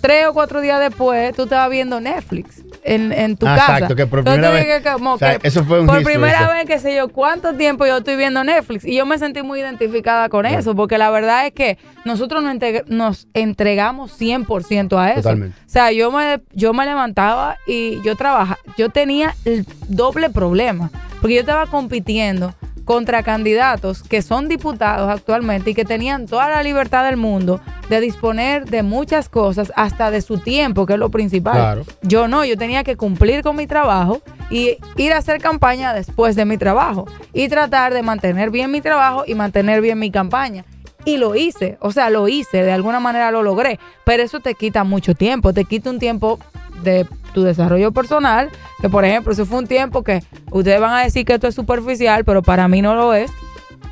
tres 0.00 0.26
o 0.26 0.32
cuatro 0.34 0.60
días 0.60 0.80
después 0.80 1.34
tú 1.34 1.44
estabas 1.44 1.70
viendo 1.70 2.00
Netflix 2.00 2.62
en, 2.84 3.12
en 3.12 3.36
tu 3.36 3.46
Ah, 3.48 3.56
casa. 3.56 3.72
exacto, 3.74 3.96
que 3.96 4.06
por 4.06 4.22
primera 4.22 4.50
vez- 4.50 4.82
que 4.82 4.90
como 4.92 5.14
o 5.14 5.18
sea, 5.18 5.38
que 5.38 5.48
eso 5.48 5.64
fue 5.64 5.80
un 5.80 5.86
Por 5.86 5.98
history, 5.98 6.14
primera 6.16 6.42
eso. 6.44 6.52
vez, 6.52 6.64
qué 6.66 6.78
sé 6.78 6.94
yo, 6.94 7.08
cuánto 7.08 7.54
tiempo 7.54 7.84
yo 7.86 7.96
estoy 7.98 8.14
viendo 8.16 8.44
Netflix. 8.44 8.84
Y 8.84 8.94
yo 8.96 9.06
me 9.06 9.18
sentí 9.18 9.42
muy 9.42 9.58
identificada 9.60 10.28
con 10.28 10.46
eso, 10.46 10.76
porque 10.76 10.96
la 10.98 11.10
verdad 11.10 11.46
es 11.46 11.52
que 11.52 11.78
nosotros 12.04 12.42
nos, 12.44 12.54
nos 12.86 13.26
entregamos 13.34 14.12
100% 14.20 14.96
a 14.98 15.10
eso. 15.12 15.22
Totalmente. 15.22 15.56
O 15.58 15.68
sea, 15.68 15.90
yo 15.90 16.12
me, 16.12 16.40
yo 16.52 16.72
me 16.72 16.84
levantaba 16.84 17.56
y 17.66 18.00
yo 18.02 18.14
trabajaba, 18.14 18.58
yo 18.76 18.90
tenía 18.90 19.34
el 19.44 19.66
doble 19.88 20.30
problema, 20.30 20.90
porque 21.20 21.34
yo 21.34 21.40
estaba 21.40 21.66
compitiendo 21.66 22.54
contra 22.86 23.24
candidatos 23.24 24.02
que 24.04 24.22
son 24.22 24.48
diputados 24.48 25.10
actualmente 25.10 25.70
y 25.70 25.74
que 25.74 25.84
tenían 25.84 26.26
toda 26.26 26.48
la 26.48 26.62
libertad 26.62 27.04
del 27.04 27.16
mundo 27.16 27.60
de 27.90 28.00
disponer 28.00 28.64
de 28.64 28.82
muchas 28.82 29.28
cosas, 29.28 29.72
hasta 29.76 30.10
de 30.10 30.22
su 30.22 30.38
tiempo, 30.38 30.86
que 30.86 30.94
es 30.94 30.98
lo 30.98 31.10
principal. 31.10 31.54
Claro. 31.54 31.82
Yo 32.02 32.28
no, 32.28 32.44
yo 32.44 32.56
tenía 32.56 32.84
que 32.84 32.96
cumplir 32.96 33.42
con 33.42 33.56
mi 33.56 33.66
trabajo 33.66 34.22
y 34.50 34.78
ir 34.96 35.12
a 35.12 35.18
hacer 35.18 35.40
campaña 35.40 35.92
después 35.92 36.36
de 36.36 36.44
mi 36.44 36.58
trabajo 36.58 37.06
y 37.32 37.48
tratar 37.48 37.92
de 37.92 38.02
mantener 38.02 38.50
bien 38.50 38.70
mi 38.70 38.80
trabajo 38.80 39.24
y 39.26 39.34
mantener 39.34 39.80
bien 39.80 39.98
mi 39.98 40.12
campaña. 40.12 40.64
Y 41.04 41.16
lo 41.18 41.34
hice, 41.34 41.78
o 41.80 41.90
sea, 41.90 42.08
lo 42.08 42.28
hice, 42.28 42.62
de 42.62 42.72
alguna 42.72 43.00
manera 43.00 43.32
lo 43.32 43.42
logré, 43.42 43.80
pero 44.04 44.22
eso 44.22 44.40
te 44.40 44.54
quita 44.54 44.84
mucho 44.84 45.14
tiempo, 45.14 45.52
te 45.52 45.64
quita 45.64 45.90
un 45.90 45.98
tiempo 45.98 46.38
de 46.82 47.06
tu 47.34 47.42
desarrollo 47.42 47.92
personal, 47.92 48.50
que 48.80 48.88
por 48.88 49.04
ejemplo, 49.04 49.32
eso 49.32 49.44
fue 49.46 49.58
un 49.58 49.66
tiempo 49.66 50.02
que 50.02 50.22
ustedes 50.50 50.80
van 50.80 50.94
a 50.94 51.02
decir 51.04 51.24
que 51.24 51.34
esto 51.34 51.46
es 51.48 51.54
superficial, 51.54 52.24
pero 52.24 52.42
para 52.42 52.66
mí 52.68 52.80
no 52.82 52.94
lo 52.94 53.12
es, 53.14 53.30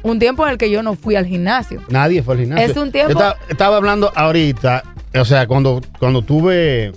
un 0.02 0.18
tiempo 0.18 0.44
en 0.46 0.52
el 0.52 0.58
que 0.58 0.70
yo 0.70 0.82
no 0.82 0.94
fui 0.94 1.16
al 1.16 1.26
gimnasio. 1.26 1.80
Nadie 1.88 2.22
fue 2.22 2.34
al 2.34 2.40
gimnasio. 2.40 2.66
Es 2.66 2.76
un 2.76 2.90
tiempo- 2.92 3.12
Yo 3.12 3.18
estaba, 3.18 3.36
estaba 3.48 3.76
hablando 3.76 4.12
ahorita, 4.14 4.82
o 5.18 5.24
sea, 5.24 5.46
cuando, 5.46 5.80
cuando 5.98 6.22
tuve. 6.22 6.92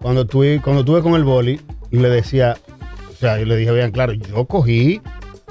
Cuando 0.00 0.26
tuve, 0.26 0.60
cuando 0.62 0.84
tuve 0.84 1.00
con 1.00 1.14
el 1.14 1.22
boli, 1.24 1.60
y 1.90 1.98
le 1.98 2.08
decía, 2.08 2.56
o 3.10 3.14
sea, 3.14 3.38
yo 3.38 3.44
le 3.46 3.56
dije 3.56 3.70
bien 3.72 3.92
claro, 3.92 4.12
yo 4.12 4.44
cogí, 4.46 5.00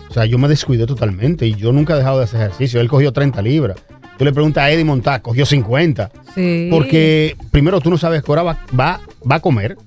o 0.09 0.13
sea, 0.13 0.25
yo 0.25 0.37
me 0.37 0.47
descuidé 0.49 0.85
totalmente 0.85 1.45
y 1.47 1.55
yo 1.55 1.71
nunca 1.71 1.93
he 1.93 1.97
dejado 1.97 2.17
de 2.17 2.25
hacer 2.25 2.41
ejercicio. 2.41 2.81
Él 2.81 2.89
cogió 2.89 3.13
30 3.13 3.41
libras. 3.41 3.77
Tú 4.21 4.25
le 4.25 4.33
preguntas 4.33 4.63
a 4.63 4.69
Eddie 4.69 4.85
Montá, 4.85 5.19
cogió 5.19 5.47
50. 5.47 6.11
Sí. 6.35 6.67
Porque 6.69 7.35
primero 7.49 7.81
tú 7.81 7.89
no 7.89 7.97
sabes 7.97 8.21
qué 8.21 8.31
hora 8.31 8.43
va, 8.43 8.59
va, 8.79 9.01
va 9.29 9.35
a 9.37 9.39
comer. 9.39 9.77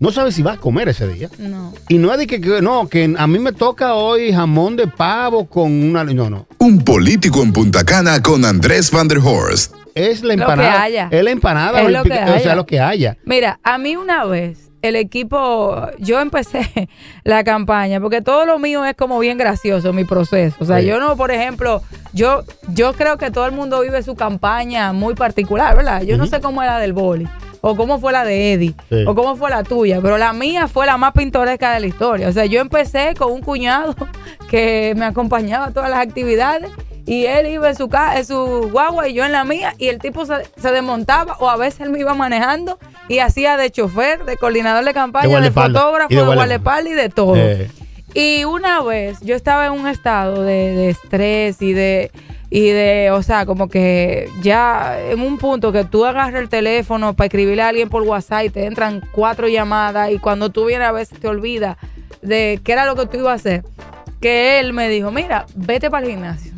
No 0.00 0.10
sabes 0.10 0.34
si 0.34 0.42
va 0.42 0.54
a 0.54 0.56
comer 0.56 0.88
ese 0.88 1.06
día. 1.06 1.30
No. 1.38 1.72
Y 1.88 1.96
no 1.98 2.10
es 2.10 2.18
de 2.18 2.26
que, 2.26 2.40
que- 2.40 2.60
no, 2.60 2.88
que 2.88 3.14
a 3.16 3.26
mí 3.28 3.38
me 3.38 3.52
toca 3.52 3.94
hoy 3.94 4.32
jamón 4.32 4.74
de 4.74 4.88
pavo 4.88 5.46
con 5.46 5.70
una. 5.70 6.02
No, 6.02 6.28
no. 6.28 6.48
Un 6.58 6.80
político 6.82 7.40
en 7.40 7.52
Punta 7.52 7.84
Cana 7.84 8.20
con 8.20 8.44
Andrés 8.44 8.90
Van 8.90 9.06
der 9.06 9.18
Horst. 9.18 9.72
Es 9.94 10.22
la 10.24 10.34
Lo 10.34 10.38
que 10.46 10.50
empanada. 10.50 10.82
haya. 10.82 11.08
Es 11.12 11.22
la 11.22 11.30
empanada 11.30 11.80
Es 11.82 11.92
lo 11.92 12.02
que 12.02 12.10
o 12.10 12.14
haya. 12.14 12.40
sea, 12.40 12.56
lo 12.56 12.66
que 12.66 12.80
haya. 12.80 13.16
Mira, 13.26 13.60
a 13.62 13.78
mí 13.78 13.94
una 13.94 14.24
vez 14.24 14.67
el 14.82 14.96
equipo, 14.96 15.76
yo 15.98 16.20
empecé 16.20 16.88
la 17.24 17.44
campaña, 17.44 18.00
porque 18.00 18.22
todo 18.22 18.46
lo 18.46 18.58
mío 18.58 18.84
es 18.84 18.94
como 18.94 19.18
bien 19.18 19.38
gracioso, 19.38 19.92
mi 19.92 20.04
proceso. 20.04 20.56
O 20.60 20.64
sea, 20.64 20.80
Sí. 20.80 20.86
yo 20.86 21.00
no, 21.00 21.16
por 21.16 21.30
ejemplo, 21.30 21.82
yo, 22.12 22.42
yo 22.74 22.92
creo 22.94 23.18
que 23.18 23.30
todo 23.30 23.46
el 23.46 23.52
mundo 23.52 23.80
vive 23.80 24.02
su 24.02 24.14
campaña 24.14 24.92
muy 24.92 25.14
particular, 25.14 25.76
¿verdad? 25.76 26.02
Yo 26.02 26.16
no 26.16 26.26
sé 26.26 26.40
cómo 26.40 26.62
es 26.62 26.68
la 26.68 26.78
del 26.78 26.92
boli, 26.92 27.26
o 27.60 27.74
cómo 27.74 27.98
fue 27.98 28.12
la 28.12 28.24
de 28.24 28.52
Eddie, 28.52 28.74
Sí. 28.88 29.04
o 29.06 29.14
cómo 29.14 29.34
fue 29.36 29.50
la 29.50 29.64
tuya, 29.64 30.00
pero 30.00 30.16
la 30.16 30.32
mía 30.32 30.68
fue 30.68 30.86
la 30.86 30.96
más 30.96 31.12
pintoresca 31.12 31.72
de 31.72 31.80
la 31.80 31.86
historia. 31.86 32.28
O 32.28 32.32
sea, 32.32 32.44
yo 32.46 32.60
empecé 32.60 33.14
con 33.18 33.32
un 33.32 33.40
cuñado 33.42 33.94
que 34.48 34.94
me 34.96 35.04
acompañaba 35.04 35.66
a 35.66 35.70
todas 35.72 35.90
las 35.90 35.98
actividades. 36.00 36.70
Y 37.08 37.24
él 37.24 37.46
iba 37.46 37.70
en 37.70 37.74
su, 37.76 37.88
ca- 37.88 38.18
en 38.18 38.26
su 38.26 38.68
guagua 38.70 39.08
y 39.08 39.14
yo 39.14 39.24
en 39.24 39.32
la 39.32 39.44
mía, 39.44 39.74
y 39.78 39.88
el 39.88 39.98
tipo 39.98 40.26
se, 40.26 40.34
se 40.60 40.70
desmontaba, 40.70 41.36
o 41.40 41.48
a 41.48 41.56
veces 41.56 41.80
él 41.80 41.90
me 41.90 41.98
iba 41.98 42.12
manejando 42.14 42.78
y 43.08 43.20
hacía 43.20 43.56
de 43.56 43.70
chofer, 43.70 44.24
de 44.26 44.36
coordinador 44.36 44.84
de 44.84 44.92
campaña, 44.92 45.24
de, 45.40 45.50
fotógrafo, 45.72 46.12
Y 46.12 46.16
de 46.16 46.20
guardaespaldas 46.36 46.92
y 46.92 46.96
de 46.96 47.08
todo. 47.08 47.36
Eh, 47.36 47.70
Y 48.14 48.44
una 48.44 48.82
vez 48.82 49.20
yo 49.22 49.34
estaba 49.34 49.66
en 49.66 49.72
un 49.72 49.86
estado 49.88 50.42
de, 50.42 50.74
de 50.76 50.90
estrés 50.90 51.62
y 51.62 51.72
de, 51.72 52.10
y 52.50 52.68
de, 52.70 53.10
o 53.12 53.22
sea, 53.22 53.46
como 53.46 53.68
que 53.68 54.28
ya 54.42 54.98
en 55.10 55.20
un 55.20 55.38
punto 55.38 55.72
que 55.72 55.84
tú 55.84 56.04
agarras 56.04 56.34
el 56.40 56.48
teléfono 56.50 57.14
para 57.14 57.26
escribirle 57.26 57.62
a 57.62 57.68
alguien 57.68 57.88
por 57.88 58.02
WhatsApp 58.02 58.44
y 58.44 58.50
te 58.50 58.64
entran 58.66 59.02
cuatro 59.12 59.48
llamadas 59.48 60.10
y 60.10 60.18
cuando 60.18 60.50
tú 60.50 60.64
vienes 60.66 60.88
a 60.88 60.92
veces 60.92 61.18
te 61.20 61.28
olvidas 61.28 61.76
de 62.22 62.60
qué 62.64 62.72
era 62.72 62.84
lo 62.86 62.96
que 62.96 63.06
tú 63.06 63.16
ibas 63.18 63.32
a 63.32 63.34
hacer, 63.34 63.64
que 64.20 64.58
él 64.60 64.72
me 64.72 64.88
dijo, 64.88 65.10
mira, 65.10 65.46
vete 65.54 65.90
para 65.90 66.04
el 66.06 66.12
gimnasio. 66.12 66.52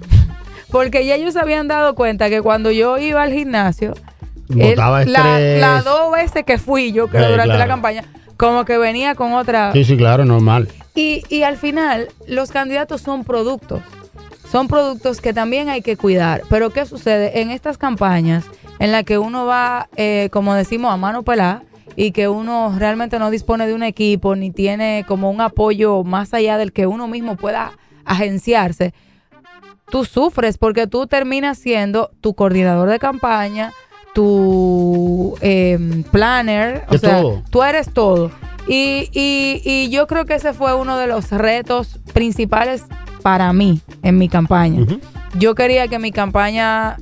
Porque 0.70 1.04
ya 1.06 1.14
ellos 1.16 1.32
se 1.34 1.40
habían 1.40 1.68
dado 1.68 1.94
cuenta 1.94 2.28
que 2.30 2.40
cuando 2.42 2.70
yo 2.70 2.98
iba 2.98 3.22
al 3.22 3.32
gimnasio, 3.32 3.94
él- 4.50 4.76
la- 5.06 5.38
las 5.60 5.84
dos 5.84 6.12
veces 6.12 6.44
que 6.44 6.58
fui 6.58 6.92
yo, 6.92 7.08
creo, 7.08 7.22
durante 7.30 7.52
la 7.58 7.66
campaña, 7.68 8.04
como 8.36 8.64
que 8.64 8.78
venía 8.78 9.14
con 9.14 9.32
otra... 9.34 9.72
sí, 9.72 9.84
sí, 9.84 9.96
claro, 9.96 10.24
normal. 10.24 10.68
Y, 10.94 11.22
y 11.28 11.42
al 11.42 11.56
final, 11.56 12.08
los 12.26 12.50
candidatos 12.50 13.00
son 13.00 13.24
productos. 13.24 13.80
Son 14.50 14.66
productos 14.66 15.20
que 15.20 15.32
también 15.32 15.68
hay 15.68 15.80
que 15.82 15.96
cuidar. 15.96 16.42
Pero 16.48 16.70
¿qué 16.70 16.84
sucede? 16.84 17.40
En 17.40 17.50
estas 17.52 17.78
campañas 17.78 18.44
en 18.80 18.90
las 18.90 19.04
que 19.04 19.18
uno 19.18 19.46
va, 19.46 19.88
eh, 19.96 20.28
como 20.32 20.54
decimos, 20.54 20.92
a 20.92 20.96
mano 20.96 21.22
pelada 21.22 21.62
y 21.94 22.10
que 22.12 22.28
uno 22.28 22.74
realmente 22.76 23.18
no 23.20 23.30
dispone 23.30 23.66
de 23.68 23.74
un 23.74 23.82
equipo 23.84 24.34
ni 24.34 24.50
tiene 24.50 25.04
como 25.06 25.30
un 25.30 25.40
apoyo 25.40 26.02
más 26.02 26.34
allá 26.34 26.56
del 26.58 26.72
que 26.72 26.86
uno 26.88 27.06
mismo 27.06 27.36
pueda 27.36 27.72
agenciarse, 28.04 28.92
tú 29.90 30.04
sufres 30.04 30.58
porque 30.58 30.86
tú 30.86 31.06
terminas 31.06 31.58
siendo 31.58 32.10
tu 32.20 32.34
coordinador 32.34 32.88
de 32.88 32.98
campaña, 32.98 33.72
tu 34.14 35.36
eh, 35.40 36.02
planner, 36.10 36.84
o 36.88 36.92
De 36.92 36.98
sea, 36.98 37.20
todo. 37.20 37.42
tú 37.50 37.62
eres 37.62 37.92
todo. 37.92 38.30
Y, 38.68 39.08
y, 39.12 39.62
y 39.64 39.90
yo 39.90 40.06
creo 40.06 40.24
que 40.26 40.34
ese 40.34 40.52
fue 40.52 40.74
uno 40.74 40.96
de 40.98 41.06
los 41.06 41.30
retos 41.30 41.98
principales 42.12 42.84
para 43.22 43.52
mí 43.52 43.80
en 44.02 44.18
mi 44.18 44.28
campaña. 44.28 44.86
Yo 45.38 45.54
quería 45.54 45.88
que 45.88 45.98
mi 45.98 46.12
campaña, 46.12 46.96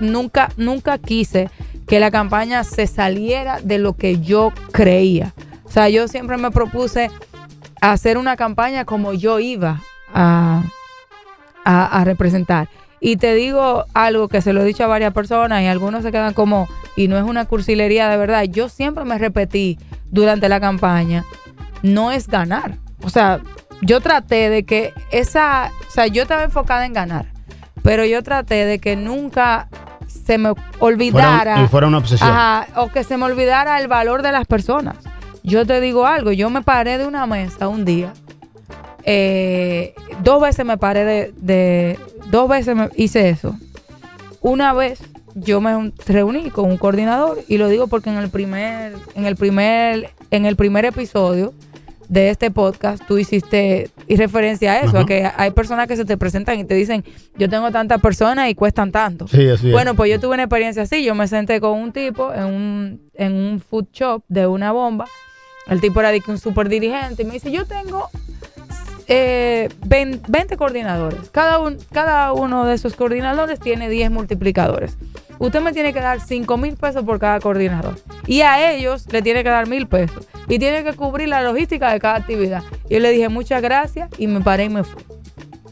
nunca, 0.00 0.50
nunca 0.56 0.98
quise 0.98 1.50
que 1.86 2.00
la 2.00 2.10
campaña 2.10 2.64
se 2.64 2.86
saliera 2.86 3.60
de 3.60 3.78
lo 3.78 3.94
que 3.94 4.20
yo 4.20 4.52
creía. 4.72 5.34
O 5.64 5.70
sea, 5.70 5.88
yo 5.88 6.06
siempre 6.08 6.36
me 6.36 6.50
propuse 6.50 7.10
hacer 7.80 8.18
una 8.18 8.36
campaña 8.36 8.84
como 8.84 9.12
yo 9.12 9.40
iba 9.40 9.80
a, 10.14 10.62
a, 11.64 11.86
a 11.86 12.04
representar. 12.04 12.68
Y 13.00 13.16
te 13.16 13.34
digo 13.34 13.84
algo 13.94 14.28
que 14.28 14.40
se 14.40 14.52
lo 14.52 14.62
he 14.62 14.64
dicho 14.64 14.84
a 14.84 14.86
varias 14.86 15.12
personas 15.12 15.62
y 15.62 15.66
algunos 15.66 16.04
se 16.04 16.12
quedan 16.12 16.34
como, 16.34 16.68
y 16.94 17.08
no 17.08 17.16
es 17.16 17.24
una 17.24 17.46
cursilería 17.46 18.08
de 18.08 18.16
verdad. 18.16 18.44
Yo 18.44 18.68
siempre 18.68 19.04
me 19.04 19.18
repetí 19.18 19.78
durante 20.10 20.48
la 20.48 20.60
campaña, 20.60 21.24
no 21.82 22.12
es 22.12 22.28
ganar. 22.28 22.78
O 23.02 23.10
sea, 23.10 23.40
yo 23.80 24.00
traté 24.00 24.50
de 24.50 24.64
que 24.64 24.94
esa, 25.10 25.72
o 25.88 25.90
sea, 25.90 26.06
yo 26.06 26.22
estaba 26.22 26.44
enfocada 26.44 26.86
en 26.86 26.92
ganar, 26.92 27.26
pero 27.82 28.04
yo 28.04 28.22
traté 28.22 28.66
de 28.66 28.78
que 28.78 28.94
nunca 28.94 29.68
se 30.06 30.38
me 30.38 30.52
olvidara. 30.78 31.54
Fuera, 31.54 31.64
y 31.64 31.68
fuera 31.68 31.86
una 31.88 31.98
obsesión. 31.98 32.30
Ajá, 32.30 32.66
o 32.76 32.88
que 32.88 33.02
se 33.02 33.16
me 33.16 33.24
olvidara 33.24 33.80
el 33.80 33.88
valor 33.88 34.22
de 34.22 34.30
las 34.30 34.46
personas. 34.46 34.96
Yo 35.42 35.66
te 35.66 35.80
digo 35.80 36.06
algo, 36.06 36.30
yo 36.30 36.50
me 36.50 36.62
paré 36.62 36.98
de 36.98 37.06
una 37.08 37.26
mesa 37.26 37.66
un 37.66 37.84
día, 37.84 38.12
eh, 39.04 39.94
dos 40.22 40.40
veces 40.40 40.64
me 40.64 40.78
paré 40.78 41.04
de, 41.04 41.34
de- 41.36 41.98
dos 42.30 42.48
veces 42.48 42.74
me 42.76 42.88
hice 42.96 43.28
eso. 43.28 43.56
Una 44.40 44.72
vez 44.72 45.00
yo 45.34 45.60
me 45.60 45.74
un- 45.76 45.94
reuní 46.06 46.50
con 46.50 46.70
un 46.70 46.76
coordinador 46.76 47.38
y 47.48 47.58
lo 47.58 47.68
digo 47.68 47.86
porque 47.86 48.10
en 48.10 48.16
el 48.18 48.28
primer, 48.30 48.94
en 49.14 49.24
el 49.26 49.36
primer, 49.36 50.10
en 50.30 50.46
el 50.46 50.56
primer 50.56 50.84
episodio 50.84 51.52
de 52.08 52.28
este 52.28 52.50
podcast 52.50 53.02
tú 53.06 53.16
hiciste 53.16 53.88
y 54.06 54.16
referencia 54.16 54.72
a 54.72 54.78
eso, 54.80 54.88
Ajá. 54.96 55.00
a 55.00 55.06
que 55.06 55.30
hay 55.34 55.50
personas 55.52 55.86
que 55.88 55.96
se 55.96 56.04
te 56.04 56.18
presentan 56.18 56.58
y 56.58 56.64
te 56.64 56.74
dicen, 56.74 57.04
yo 57.38 57.48
tengo 57.48 57.70
tantas 57.70 58.00
personas 58.02 58.50
y 58.50 58.54
cuestan 58.54 58.92
tanto. 58.92 59.26
Sí, 59.28 59.48
así 59.48 59.68
es. 59.68 59.72
Bueno, 59.72 59.94
pues 59.94 60.10
yo 60.10 60.20
tuve 60.20 60.34
una 60.34 60.42
experiencia 60.42 60.82
así. 60.82 61.02
Yo 61.04 61.14
me 61.14 61.26
senté 61.28 61.58
con 61.60 61.78
un 61.80 61.92
tipo 61.92 62.32
en 62.34 62.44
un, 62.44 63.00
en 63.14 63.32
un 63.32 63.60
food 63.60 63.86
shop 63.92 64.22
de 64.28 64.46
una 64.46 64.72
bomba. 64.72 65.06
El 65.68 65.80
tipo 65.80 66.00
era 66.00 66.10
de 66.10 66.20
un 66.26 66.36
super 66.38 66.68
dirigente 66.68 67.22
y 67.22 67.24
me 67.24 67.34
dice, 67.34 67.50
yo 67.50 67.64
tengo 67.64 68.10
eh, 69.08 69.68
20, 69.86 70.30
20 70.30 70.56
coordinadores. 70.56 71.30
Cada, 71.30 71.58
un- 71.58 71.78
cada 71.92 72.32
uno 72.32 72.64
de 72.64 72.74
esos 72.74 72.94
coordinadores 72.94 73.60
tiene 73.60 73.88
10 73.88 74.10
multiplicadores. 74.10 74.96
Usted 75.38 75.60
me 75.60 75.72
tiene 75.72 75.92
que 75.92 76.00
dar 76.00 76.20
5 76.20 76.56
mil 76.56 76.76
pesos 76.76 77.02
por 77.04 77.18
cada 77.18 77.40
coordinador. 77.40 77.96
Y 78.26 78.42
a 78.42 78.72
ellos 78.72 79.06
le 79.12 79.22
tiene 79.22 79.42
que 79.42 79.50
dar 79.50 79.66
mil 79.66 79.86
pesos. 79.88 80.26
Y 80.48 80.58
tiene 80.58 80.84
que 80.84 80.92
cubrir 80.92 81.28
la 81.28 81.42
logística 81.42 81.92
de 81.92 81.98
cada 82.00 82.16
actividad. 82.16 82.62
Yo 82.88 83.00
le 83.00 83.10
dije 83.10 83.28
muchas 83.28 83.60
gracias 83.62 84.08
y 84.18 84.26
me 84.28 84.40
paré 84.40 84.64
y 84.64 84.68
me 84.68 84.84
fui. 84.84 85.02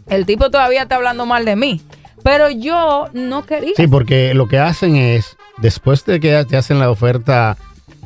El 0.08 0.26
tipo 0.26 0.50
todavía 0.50 0.82
está 0.82 0.96
hablando 0.96 1.24
mal 1.26 1.44
de 1.44 1.54
mí. 1.56 1.80
Pero 2.24 2.50
yo 2.50 3.08
no 3.12 3.46
quería. 3.46 3.72
Sí, 3.76 3.86
porque 3.86 4.34
lo 4.34 4.48
que 4.48 4.58
hacen 4.58 4.96
es, 4.96 5.36
después 5.58 6.04
de 6.04 6.20
que 6.20 6.44
te 6.48 6.56
hacen 6.56 6.78
la 6.78 6.90
oferta 6.90 7.56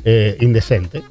eh, 0.05 0.37
indecente, 0.39 1.01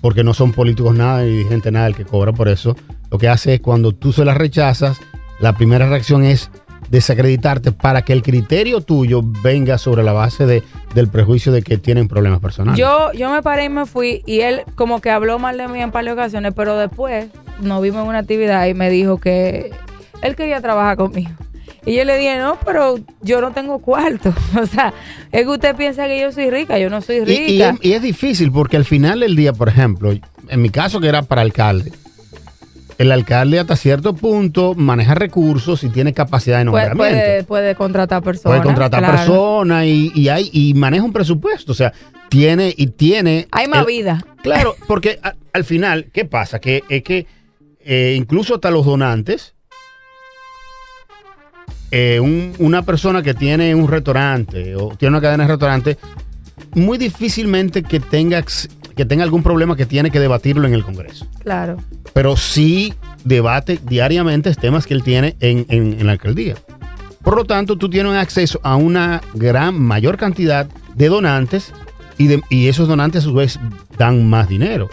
porque 0.00 0.24
no 0.24 0.32
son 0.34 0.52
políticos 0.52 0.94
nada 0.96 1.24
y 1.26 1.44
gente 1.44 1.70
nada 1.70 1.86
el 1.86 1.94
que 1.94 2.04
cobra 2.04 2.32
por 2.32 2.48
eso, 2.48 2.74
lo 3.10 3.18
que 3.18 3.28
hace 3.28 3.54
es 3.54 3.60
cuando 3.60 3.92
tú 3.92 4.12
se 4.12 4.24
la 4.24 4.34
rechazas, 4.34 4.98
la 5.40 5.54
primera 5.54 5.88
reacción 5.88 6.24
es 6.24 6.50
desacreditarte 6.90 7.72
para 7.72 8.02
que 8.02 8.12
el 8.12 8.22
criterio 8.22 8.80
tuyo 8.80 9.20
venga 9.42 9.76
sobre 9.78 10.02
la 10.02 10.12
base 10.12 10.46
de, 10.46 10.62
del 10.94 11.08
prejuicio 11.08 11.52
de 11.52 11.62
que 11.62 11.76
tienen 11.76 12.08
problemas 12.08 12.40
personales. 12.40 12.78
Yo, 12.78 13.12
yo 13.12 13.30
me 13.30 13.42
paré 13.42 13.64
y 13.64 13.68
me 13.68 13.84
fui 13.86 14.22
y 14.26 14.40
él 14.40 14.62
como 14.74 15.00
que 15.00 15.10
habló 15.10 15.38
mal 15.38 15.58
de 15.58 15.68
mí 15.68 15.80
en 15.80 15.90
varias 15.90 16.14
ocasiones, 16.14 16.52
pero 16.56 16.76
después 16.78 17.26
nos 17.60 17.82
vimos 17.82 18.02
en 18.02 18.08
una 18.08 18.18
actividad 18.20 18.66
y 18.66 18.74
me 18.74 18.88
dijo 18.90 19.18
que 19.18 19.70
él 20.22 20.34
quería 20.34 20.60
trabajar 20.60 20.96
conmigo. 20.96 21.30
Y 21.84 21.94
yo 21.94 22.04
le 22.04 22.16
dije, 22.18 22.38
no, 22.38 22.58
pero 22.66 22.98
yo 23.22 23.40
no 23.40 23.52
tengo 23.52 23.78
cuarto. 23.80 24.32
O 24.60 24.66
sea, 24.66 24.92
es 25.30 25.42
que 25.42 25.48
usted 25.48 25.76
piensa 25.76 26.06
que 26.06 26.20
yo 26.20 26.32
soy 26.32 26.50
rica, 26.50 26.78
yo 26.78 26.90
no 26.90 27.00
soy 27.00 27.16
Y, 27.18 27.20
y 27.20 27.24
rica. 27.24 27.76
y 27.80 27.92
es 27.92 28.02
difícil 28.02 28.50
porque 28.50 28.76
al 28.76 28.84
final 28.84 29.20
del 29.20 29.36
día, 29.36 29.52
por 29.52 29.68
ejemplo, 29.68 30.12
en 30.48 30.62
mi 30.62 30.70
caso 30.70 31.00
que 31.00 31.08
era 31.08 31.22
para 31.22 31.42
alcalde, 31.42 31.92
el 32.98 33.12
alcalde 33.12 33.60
hasta 33.60 33.76
cierto 33.76 34.14
punto 34.14 34.74
maneja 34.74 35.14
recursos 35.14 35.84
y 35.84 35.88
tiene 35.88 36.12
capacidad 36.12 36.58
de 36.62 36.68
puede, 36.70 36.88
nombramiento. 36.88 37.24
puede, 37.24 37.44
puede 37.44 37.74
contratar 37.76 38.22
personas. 38.22 38.58
Puede 38.58 38.66
contratar 38.66 39.00
claro. 39.00 39.16
personas 39.16 39.84
y, 39.86 40.10
y 40.14 40.28
hay 40.28 40.50
y 40.52 40.74
maneja 40.74 41.04
un 41.04 41.12
presupuesto, 41.12 41.72
o 41.72 41.74
sea, 41.76 41.92
tiene 42.28 42.74
y 42.76 42.88
tiene 42.88 43.46
Hay 43.52 43.68
más 43.68 43.80
el- 43.80 43.86
vida. 43.86 44.24
Claro, 44.42 44.74
porque 44.86 45.18
a- 45.22 45.34
al 45.52 45.64
final, 45.64 46.06
¿qué 46.12 46.24
pasa? 46.24 46.58
Que 46.60 46.82
es 46.88 47.02
que 47.04 47.26
eh, 47.84 48.14
incluso 48.18 48.56
hasta 48.56 48.70
los 48.70 48.84
donantes, 48.84 49.54
eh, 51.90 52.20
un- 52.20 52.52
una 52.58 52.82
persona 52.82 53.22
que 53.22 53.32
tiene 53.34 53.74
un 53.74 53.88
restaurante 53.88 54.76
o 54.76 54.88
tiene 54.96 55.10
una 55.16 55.20
cadena 55.22 55.44
de 55.44 55.48
restaurantes, 55.50 55.96
muy 56.78 56.98
difícilmente 56.98 57.82
que 57.82 58.00
tenga, 58.00 58.42
que 58.96 59.04
tenga 59.04 59.24
algún 59.24 59.42
problema 59.42 59.76
que 59.76 59.86
tiene 59.86 60.10
que 60.10 60.20
debatirlo 60.20 60.66
en 60.66 60.74
el 60.74 60.84
Congreso. 60.84 61.26
Claro. 61.42 61.76
Pero 62.12 62.36
sí 62.36 62.94
debate 63.24 63.78
diariamente 63.82 64.52
temas 64.54 64.86
que 64.86 64.94
él 64.94 65.02
tiene 65.02 65.36
en, 65.40 65.66
en- 65.68 66.00
en 66.00 66.06
la 66.06 66.12
alcaldía. 66.12 66.54
Por 67.22 67.36
lo 67.36 67.44
tanto, 67.44 67.76
tú 67.76 67.90
tienes 67.90 68.14
acceso 68.14 68.58
a 68.62 68.76
una 68.76 69.20
gran, 69.34 69.78
mayor 69.80 70.16
cantidad 70.16 70.66
de 70.94 71.08
donantes 71.08 71.72
y, 72.16 72.26
de- 72.28 72.42
y 72.48 72.68
esos 72.68 72.88
donantes 72.88 73.22
a 73.22 73.24
su 73.24 73.34
vez 73.34 73.58
dan 73.98 74.28
más 74.28 74.48
dinero. 74.48 74.88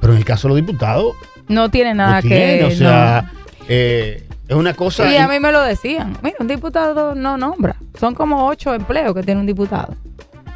Pero 0.00 0.12
en 0.12 0.18
el 0.18 0.24
caso 0.24 0.48
de 0.48 0.54
los 0.54 0.66
diputados, 0.66 1.14
No 1.48 1.70
tiene 1.70 1.90
no 1.94 2.04
nada 2.04 2.22
tiene, 2.22 2.58
que. 2.58 2.64
o 2.64 2.70
sea, 2.70 3.30
eh, 3.68 4.26
es 4.48 4.54
una 4.56 4.74
cosa... 4.74 5.12
Y 5.12 5.16
a 5.16 5.28
mí 5.28 5.38
me 5.40 5.52
lo 5.52 5.60
decían. 5.62 6.16
Mira, 6.22 6.36
un 6.40 6.46
diputado 6.48 7.14
no 7.14 7.36
nombra. 7.36 7.76
Son 7.98 8.14
como 8.14 8.46
ocho 8.46 8.72
empleos 8.74 9.14
que 9.14 9.22
tiene 9.22 9.40
un 9.40 9.46
diputado. 9.46 9.94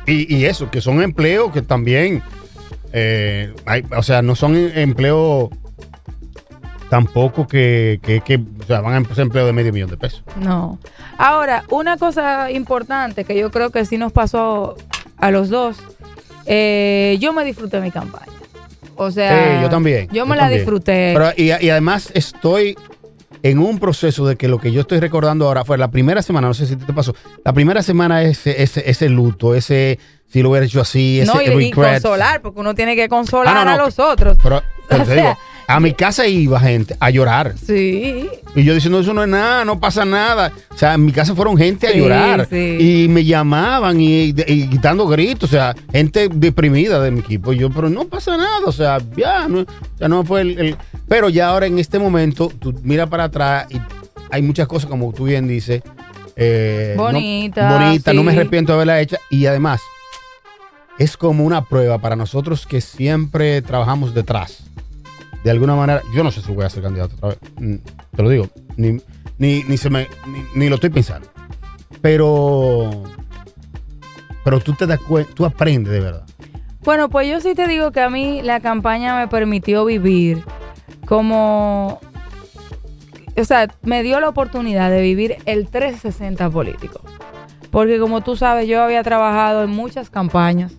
Y, 0.06 0.34
y 0.34 0.44
eso, 0.46 0.70
que 0.70 0.80
son 0.80 1.02
empleos 1.02 1.52
que 1.52 1.62
también, 1.62 2.22
eh, 2.92 3.52
hay- 3.66 3.84
o 3.96 4.02
sea, 4.02 4.22
no 4.22 4.34
son 4.34 4.56
empleos 4.56 5.50
tampoco 6.88 7.46
que, 7.46 8.00
que, 8.02 8.20
que, 8.20 8.36
o 8.36 8.66
sea, 8.66 8.80
van 8.80 9.04
a 9.04 9.14
ser 9.14 9.22
empleos 9.22 9.46
de 9.46 9.52
medio 9.52 9.72
millón 9.72 9.90
de 9.90 9.96
pesos. 9.96 10.22
No. 10.40 10.78
Ahora, 11.18 11.64
una 11.70 11.96
cosa 11.96 12.50
importante 12.50 13.24
que 13.24 13.38
yo 13.38 13.50
creo 13.50 13.70
que 13.70 13.84
sí 13.84 13.96
nos 13.96 14.10
pasó 14.12 14.76
a 15.18 15.30
los 15.30 15.50
dos, 15.50 15.76
eh, 16.46 17.16
yo 17.20 17.32
me 17.32 17.44
disfruté 17.44 17.80
mi 17.80 17.90
campaña. 17.90 18.32
O 18.96 19.10
sea, 19.10 19.56
Sí, 19.56 19.62
yo 19.62 19.70
también. 19.70 20.08
Yo 20.12 20.26
me 20.26 20.34
la 20.36 20.42
también. 20.42 20.60
disfruté. 20.60 21.12
Pero, 21.14 21.30
y, 21.36 21.44
y 21.64 21.70
además 21.70 22.10
estoy 22.14 22.76
en 23.42 23.58
un 23.58 23.78
proceso 23.78 24.26
de 24.26 24.36
que 24.36 24.48
lo 24.48 24.58
que 24.58 24.72
yo 24.72 24.82
estoy 24.82 25.00
recordando 25.00 25.46
ahora 25.46 25.64
fue 25.64 25.78
la 25.78 25.90
primera 25.90 26.22
semana, 26.22 26.48
no 26.48 26.54
sé 26.54 26.66
si 26.66 26.76
te 26.76 26.92
pasó, 26.92 27.14
la 27.44 27.52
primera 27.52 27.82
semana 27.82 28.22
ese, 28.22 28.62
ese, 28.62 28.88
ese 28.88 29.08
luto, 29.08 29.54
ese, 29.54 29.98
si 30.28 30.42
lo 30.42 30.50
hubiera 30.50 30.66
hecho 30.66 30.80
así, 30.80 31.20
ese 31.20 31.32
no, 31.32 31.40
y, 31.40 31.46
y 31.46 31.48
regret. 31.72 32.02
consolar, 32.02 32.42
porque 32.42 32.60
uno 32.60 32.74
tiene 32.74 32.96
que 32.96 33.08
consolar 33.08 33.56
Ah, 33.56 33.64
no, 33.64 33.70
a 33.72 33.76
los 33.76 33.98
otros. 33.98 34.36
Pero, 34.42 34.62
pero 34.88 35.02
O 35.02 35.06
sea, 35.06 35.14
digo, 35.14 35.38
a 35.76 35.80
mi 35.80 35.92
casa 35.94 36.26
iba 36.26 36.58
gente 36.60 36.96
a 37.00 37.10
llorar. 37.10 37.54
Sí. 37.56 38.28
Y 38.56 38.64
yo 38.64 38.74
diciendo, 38.74 39.00
eso 39.00 39.14
no 39.14 39.22
es 39.22 39.28
nada, 39.28 39.64
no 39.64 39.78
pasa 39.78 40.04
nada. 40.04 40.52
O 40.70 40.76
sea, 40.76 40.94
en 40.94 41.04
mi 41.04 41.12
casa 41.12 41.34
fueron 41.34 41.56
gente 41.56 41.86
a 41.86 41.92
Sí, 41.92 41.98
llorar. 41.98 42.46
sí. 42.50 43.04
Y 43.04 43.08
me 43.08 43.24
llamaban 43.24 44.00
y, 44.00 44.34
y 44.46 44.66
gritando 44.66 45.06
gritos. 45.06 45.48
O 45.50 45.52
sea, 45.52 45.74
gente 45.92 46.28
deprimida 46.32 47.00
de 47.00 47.10
mi 47.12 47.20
equipo. 47.20 47.52
Y 47.52 47.58
yo, 47.58 47.70
pero 47.70 47.88
no 47.88 48.06
pasa 48.06 48.36
nada. 48.36 48.60
O 48.66 48.72
sea, 48.72 48.98
ya 49.16 49.46
no, 49.48 49.64
ya 49.98 50.08
no 50.08 50.24
fue 50.24 50.40
el, 50.40 50.58
el- 50.58 50.76
Pero 51.08 51.28
ya 51.28 51.48
ahora 51.48 51.66
en 51.66 51.78
este 51.78 51.98
momento, 51.98 52.50
tú 52.58 52.74
miras 52.82 53.08
para 53.08 53.24
atrás 53.24 53.66
y 53.70 53.78
hay 54.32 54.42
muchas 54.42 54.66
cosas, 54.66 54.90
como 54.90 55.12
tú 55.12 55.24
bien 55.24 55.46
dices. 55.46 55.82
eh, 56.36 56.94
no- 56.96 57.04
Bonita, 57.04 57.78
bonita, 57.78 58.12
no 58.12 58.22
me 58.24 58.32
arrepiento 58.32 58.72
de 58.72 58.74
haberla 58.76 59.00
hecha. 59.00 59.18
Y 59.30 59.46
además, 59.46 59.80
es 60.98 61.16
como 61.16 61.44
una 61.44 61.64
prueba 61.64 61.98
para 61.98 62.16
nosotros 62.16 62.66
que 62.66 62.80
siempre 62.80 63.62
trabajamos 63.62 64.14
detrás 64.14 64.64
de 65.44 65.50
alguna 65.50 65.74
manera, 65.74 66.02
yo 66.14 66.22
no 66.22 66.30
sé 66.30 66.42
si 66.42 66.52
voy 66.52 66.64
a 66.64 66.70
ser 66.70 66.82
candidato 66.82 67.14
otra 67.16 67.28
vez. 67.30 67.38
Mm, 67.58 67.76
Te 68.16 68.22
lo 68.22 68.28
digo, 68.28 68.48
ni, 68.76 68.98
ni, 69.38 69.62
ni 69.64 69.76
se 69.76 69.88
me, 69.90 70.06
ni, 70.26 70.44
ni 70.54 70.68
lo 70.68 70.74
estoy 70.76 70.90
pensando. 70.90 71.28
Pero, 72.02 73.02
pero 74.44 74.60
tú 74.60 74.72
te 74.74 74.86
das 74.86 74.98
cuenta, 75.00 75.32
tú 75.34 75.44
aprendes 75.44 75.92
de 75.92 76.00
verdad. 76.00 76.24
Bueno, 76.82 77.08
pues 77.10 77.28
yo 77.28 77.40
sí 77.40 77.54
te 77.54 77.66
digo 77.68 77.90
que 77.92 78.00
a 78.00 78.08
mí 78.10 78.40
la 78.42 78.60
campaña 78.60 79.18
me 79.18 79.28
permitió 79.28 79.84
vivir 79.84 80.42
como, 81.06 82.00
o 83.36 83.44
sea, 83.44 83.68
me 83.82 84.02
dio 84.02 84.18
la 84.20 84.28
oportunidad 84.28 84.90
de 84.90 85.02
vivir 85.02 85.36
el 85.44 85.68
360 85.68 86.48
político. 86.50 87.00
Porque 87.70 87.98
como 87.98 88.22
tú 88.22 88.34
sabes, 88.34 88.66
yo 88.66 88.82
había 88.82 89.02
trabajado 89.02 89.62
en 89.62 89.70
muchas 89.70 90.10
campañas 90.10 90.72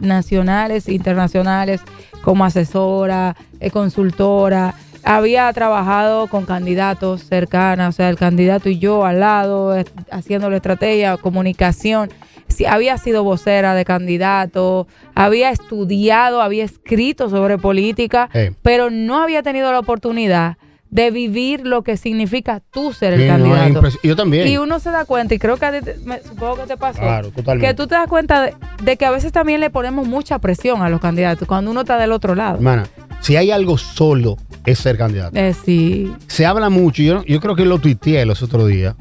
nacionales, 0.00 0.88
internacionales, 0.88 1.80
como 2.22 2.44
asesora, 2.44 3.36
eh, 3.60 3.70
consultora. 3.70 4.74
Había 5.02 5.52
trabajado 5.52 6.28
con 6.28 6.46
candidatos 6.46 7.24
cercanos, 7.24 7.90
o 7.90 7.92
sea, 7.92 8.08
el 8.08 8.16
candidato 8.16 8.68
y 8.70 8.78
yo 8.78 9.04
al 9.04 9.20
lado, 9.20 9.76
eh, 9.76 9.84
haciendo 10.10 10.48
la 10.48 10.56
estrategia, 10.56 11.16
comunicación. 11.18 12.10
Sí, 12.48 12.66
había 12.66 12.98
sido 12.98 13.24
vocera 13.24 13.74
de 13.74 13.84
candidato, 13.84 14.86
había 15.14 15.50
estudiado, 15.50 16.40
había 16.40 16.64
escrito 16.64 17.28
sobre 17.30 17.58
política, 17.58 18.28
pero 18.62 18.90
no 18.90 19.22
había 19.22 19.42
tenido 19.42 19.72
la 19.72 19.78
oportunidad 19.78 20.56
de 20.94 21.10
vivir 21.10 21.66
lo 21.66 21.82
que 21.82 21.96
significa 21.96 22.62
tú 22.70 22.92
ser 22.92 23.14
el 23.14 23.22
Sí, 23.22 23.26
candidato. 23.26 23.82
yo 24.04 24.14
también. 24.14 24.46
Y 24.46 24.58
uno 24.58 24.78
se 24.78 24.90
da 24.92 25.04
cuenta, 25.04 25.34
y 25.34 25.40
creo 25.40 25.56
que 25.56 25.66
a 25.66 25.80
ti 25.82 25.90
me- 26.04 26.22
supongo 26.22 26.54
que 26.58 26.66
te 26.68 26.76
pasó, 26.76 27.00
Claro, 27.00 27.30
totalmente. 27.32 27.66
que 27.66 27.74
tú 27.74 27.88
te 27.88 27.96
das 27.96 28.06
cuenta 28.06 28.42
de, 28.42 28.54
de 28.80 28.96
que 28.96 29.04
a 29.04 29.10
veces 29.10 29.32
también 29.32 29.58
le 29.60 29.70
ponemos 29.70 30.06
mucha 30.06 30.38
presión 30.38 30.82
a 30.82 30.88
los 30.88 31.00
candidatos 31.00 31.48
cuando 31.48 31.72
uno 31.72 31.80
está 31.80 31.98
del 31.98 32.12
otro 32.12 32.36
lado. 32.36 32.58
Hermana, 32.58 32.86
si 33.20 33.34
hay 33.34 33.50
algo 33.50 33.76
solo, 33.76 34.36
es 34.64 34.78
ser 34.78 34.96
candidato. 34.96 35.36
Eh, 35.36 35.52
sí, 35.64 36.12
Se 36.28 36.46
habla 36.46 36.70
mucho, 36.70 37.02
yo, 37.02 37.24
yo 37.24 37.40
creo 37.40 37.56
que 37.56 37.64
lo 37.64 37.80
tuiteé 37.80 38.24
los 38.24 38.40
otros 38.44 38.68
días. 38.68 38.94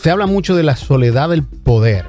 Se 0.00 0.10
habla 0.10 0.24
mucho 0.26 0.56
de 0.56 0.62
la 0.62 0.76
soledad 0.76 1.28
del 1.28 1.42
poder. 1.44 2.06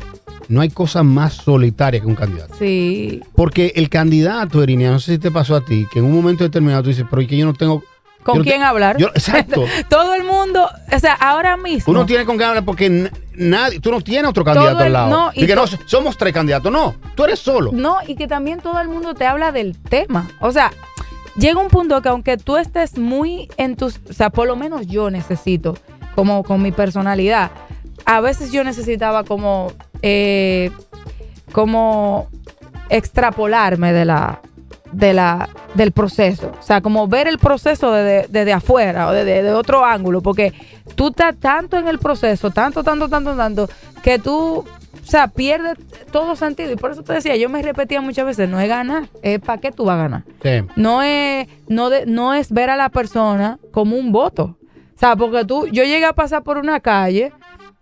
No 0.47 0.62
hay 0.62 0.69
cosa 0.69 1.03
más 1.03 1.34
solitaria 1.34 1.99
que 1.99 2.07
un 2.07 2.15
candidato. 2.15 2.55
sí. 2.57 3.21
Porque 3.36 3.73
el 3.75 3.89
candidato, 3.89 4.63
Erinia, 4.63 4.91
no 4.91 4.99
sé 5.01 5.13
si 5.13 5.17
te 5.19 5.29
pasó 5.29 5.55
a 5.57 5.62
ti, 5.65 5.86
que 5.91 5.99
en 5.99 6.05
un 6.05 6.13
momento 6.13 6.45
determinado 6.45 6.84
tú 6.84 6.89
dices, 6.89 7.05
pero 7.10 7.21
es 7.21 7.27
que 7.27 7.36
yo 7.38 7.45
no 7.45 7.53
tengo. 7.53 7.84
¿Con 8.23 8.36
yo 8.36 8.39
no 8.39 8.43
te- 8.43 8.49
quién 8.49 8.63
hablar? 8.63 8.97
yo- 8.97 9.07
exacto. 9.10 9.65
Todo 9.89 10.13
el 10.13 10.23
mundo, 10.23 10.69
o 10.93 10.99
sea, 10.99 11.13
ahora 11.13 11.57
mismo. 11.57 11.91
Uno 11.91 12.05
tiene 12.05 12.25
con 12.25 12.38
qué 12.38 12.43
hablar 12.43 12.63
porque 12.65 13.10
nadie, 13.36 13.79
tú 13.79 13.91
no 13.91 14.01
tienes 14.01 14.29
otro 14.29 14.43
candidato 14.43 14.79
el- 14.79 14.86
al 14.88 14.93
lado. 14.93 15.10
no, 15.10 15.31
y 15.34 15.43
y 15.43 15.47
que 15.47 15.55
no, 15.55 15.65
somos 15.86 16.17
tres 16.17 16.34
candidatos. 16.34 16.71
No, 16.71 16.95
tú 17.15 17.23
eres 17.23 17.39
solo. 17.39 17.71
No, 17.73 17.97
y 18.07 18.15
que 18.15 18.27
también 18.27 18.60
todo 18.60 18.79
el 18.79 18.88
mundo 18.88 19.13
te 19.15 19.25
habla 19.25 19.51
del 19.51 19.77
tema. 19.77 20.29
O 20.39 20.51
sea, 20.51 20.71
llega 21.36 21.60
un 21.60 21.69
punto 21.69 22.01
que 22.01 22.10
aunque 22.10 22.38
tú 22.38 22.57
estés 22.57 22.97
muy 22.97 23.49
en 23.57 23.75
tus, 23.75 23.99
o 24.10 24.13
sea, 24.13 24.29
por 24.29 24.47
lo 24.47 24.55
menos 24.55 24.86
yo 24.88 25.10
necesito, 25.10 25.77
como 26.15 26.43
con 26.43 26.62
mi 26.62 26.71
personalidad, 26.71 27.51
a 28.05 28.19
veces 28.21 28.51
yo 28.51 28.63
necesitaba 28.63 29.23
como, 29.23 29.71
eh, 30.01 30.71
como 31.51 32.27
extrapolarme 32.89 33.93
de 33.93 34.05
la, 34.05 34.41
de 34.91 35.13
la, 35.13 35.49
del 35.73 35.91
proceso. 35.91 36.51
O 36.60 36.63
sea, 36.63 36.82
como 36.82 37.08
ver 37.08 37.27
el 37.27 37.38
proceso 37.39 37.91
desde, 37.91 38.27
desde 38.30 38.54
afuera 38.54 39.08
o 39.08 39.12
desde 39.12 39.43
de 39.43 39.54
otro 39.54 39.86
ángulo, 39.86 40.21
porque 40.21 40.54
tú 40.95 41.10
estás 41.10 41.36
tanto 41.38 41.77
en 41.77 41.88
el 41.88 41.99
proceso, 41.99 42.51
tanto, 42.51 42.84
tanto, 42.84 43.08
tanto, 43.10 43.36
tanto, 43.36 43.69
que 44.04 44.19
tú, 44.19 44.60
o 44.60 44.65
sea, 45.06 45.27
pierdes 45.27 45.77
todo 46.12 46.36
sentido. 46.36 46.71
Y 46.71 46.75
por 46.75 46.91
eso 46.91 47.04
te 47.04 47.13
decía, 47.13 47.36
yo 47.36 47.49
me 47.49 47.62
repetía 47.62 48.01
muchas 48.01 48.25
veces, 48.25 48.49
no 48.49 48.60
es 48.60 48.67
ganar, 48.67 49.04
es 49.21 49.39
para 49.39 49.60
qué 49.62 49.71
tú 49.71 49.86
vas 49.86 49.95
a 49.95 50.01
ganar. 50.04 50.23
Sí. 50.43 50.49
No 50.75 51.01
es, 51.04 51.47
no, 51.67 51.89
de- 51.89 52.06
no 52.06 52.34
es 52.34 52.51
ver 52.51 52.69
a 52.69 52.75
la 52.75 52.89
persona 52.89 53.58
como 53.71 53.95
un 53.95 54.12
voto. 54.12 54.58
O 54.95 54.99
sea, 54.99 55.15
porque 55.15 55.45
tú, 55.45 55.67
yo 55.67 55.84
llegué 55.84 56.06
a 56.06 56.13
pasar 56.13 56.43
por 56.43 56.58
una 56.58 56.80
calle 56.80 57.32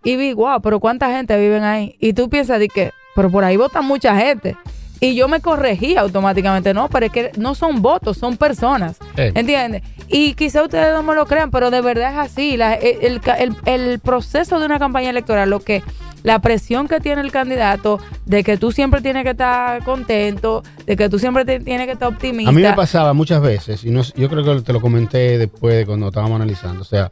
y 0.02 0.16
vi, 0.16 0.32
wow, 0.32 0.60
pero 0.62 0.80
cuánta 0.80 1.10
gente 1.10 1.36
viven 1.38 1.64
ahí. 1.64 1.96
Y 2.00 2.12
tú 2.14 2.30
piensas 2.30 2.58
de 2.58 2.68
que, 2.68 2.92
pero 3.14 3.30
por 3.30 3.44
ahí 3.44 3.56
vota 3.58 3.82
mucha 3.82 4.16
gente. 4.16 4.56
Y 5.00 5.14
yo 5.14 5.28
me 5.28 5.40
corregí 5.40 5.96
automáticamente, 5.96 6.74
no, 6.74 6.88
pero 6.90 7.06
es 7.06 7.12
que 7.12 7.30
no 7.38 7.54
son 7.54 7.80
votos, 7.80 8.18
son 8.18 8.36
personas. 8.36 8.98
Sí. 9.16 9.22
¿Entiendes? 9.34 9.82
Y 10.08 10.34
quizá 10.34 10.62
ustedes 10.62 10.92
no 10.92 11.02
me 11.02 11.14
lo 11.14 11.24
crean, 11.26 11.50
pero 11.50 11.70
de 11.70 11.80
verdad 11.80 12.12
es 12.12 12.18
así. 12.18 12.56
La- 12.58 12.74
el, 12.74 13.20
el- 13.38 13.56
el 13.64 13.98
proceso 14.00 14.58
de 14.60 14.66
una 14.66 14.78
campaña 14.78 15.08
electoral, 15.10 15.48
lo 15.48 15.60
que 15.60 15.82
la 16.22 16.38
presión 16.40 16.86
que 16.86 17.00
tiene 17.00 17.22
el 17.22 17.32
candidato 17.32 17.98
de 18.26 18.44
que 18.44 18.58
tú 18.58 18.72
siempre 18.72 19.00
tienes 19.00 19.24
que 19.24 19.30
estar 19.30 19.82
contento, 19.84 20.62
de 20.84 20.94
que 20.96 21.08
tú 21.08 21.18
siempre 21.18 21.46
te- 21.46 21.60
tienes 21.60 21.86
que 21.86 21.92
estar 21.94 22.08
optimista. 22.08 22.50
A 22.50 22.52
mí 22.52 22.60
me 22.60 22.74
pasaba 22.74 23.14
muchas 23.14 23.40
veces, 23.40 23.84
y 23.84 23.90
no, 23.90 24.02
yo 24.02 24.28
creo 24.28 24.44
que 24.44 24.60
te 24.60 24.72
lo 24.74 24.82
comenté 24.82 25.38
después 25.38 25.76
de 25.76 25.86
cuando 25.86 26.08
estábamos 26.08 26.36
analizando. 26.36 26.82
O 26.82 26.84
sea, 26.84 27.10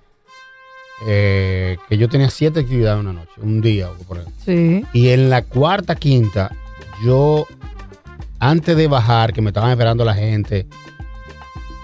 eh, 1.07 1.79
que 1.89 1.97
yo 1.97 2.09
tenía 2.09 2.29
siete 2.29 2.61
actividades 2.61 3.01
una 3.01 3.13
noche, 3.13 3.31
un 3.41 3.61
día, 3.61 3.89
por 4.07 4.19
ejemplo. 4.19 4.43
Sí. 4.45 4.85
Y 4.93 5.09
en 5.09 5.31
la 5.31 5.43
cuarta, 5.43 5.95
quinta, 5.95 6.51
yo, 7.05 7.47
antes 8.41 8.77
de 8.77 8.87
bajar, 8.89 9.33
que 9.33 9.41
me 9.43 9.49
estaban 9.51 9.71
esperando 9.71 10.05
la 10.05 10.15
gente, 10.15 10.67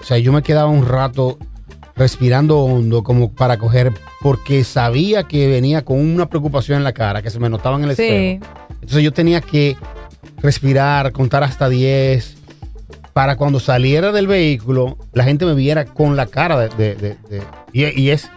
o 0.01 0.03
sea, 0.03 0.17
yo 0.17 0.31
me 0.31 0.41
quedaba 0.43 0.69
un 0.69 0.87
rato 0.87 1.37
respirando 1.95 2.59
hondo 2.59 3.03
como 3.03 3.31
para 3.33 3.57
coger, 3.57 3.91
porque 4.21 4.63
sabía 4.63 5.23
que 5.23 5.47
venía 5.47 5.83
con 5.85 5.99
una 5.99 6.27
preocupación 6.27 6.77
en 6.77 6.83
la 6.83 6.93
cara, 6.93 7.21
que 7.21 7.29
se 7.29 7.39
me 7.39 7.49
notaba 7.49 7.77
en 7.77 7.85
el 7.85 7.95
Sí. 7.95 8.03
espejo. 8.03 8.53
Entonces 8.73 9.03
yo 9.03 9.13
tenía 9.13 9.41
que 9.41 9.77
respirar, 10.41 11.11
contar 11.11 11.43
hasta 11.43 11.69
10, 11.69 12.35
para 13.13 13.37
cuando 13.37 13.59
saliera 13.61 14.11
del 14.11 14.27
vehículo, 14.27 14.97
la 15.13 15.23
gente 15.23 15.45
me 15.45 15.53
viera 15.53 15.85
con 15.85 16.15
la 16.17 16.25
cara 16.27 16.59
de... 16.59 16.69
de- 16.69 16.95
de- 16.95 17.17
de- 17.29 17.43
y, 17.71 17.85
y 18.01 18.09
es... 18.11 18.29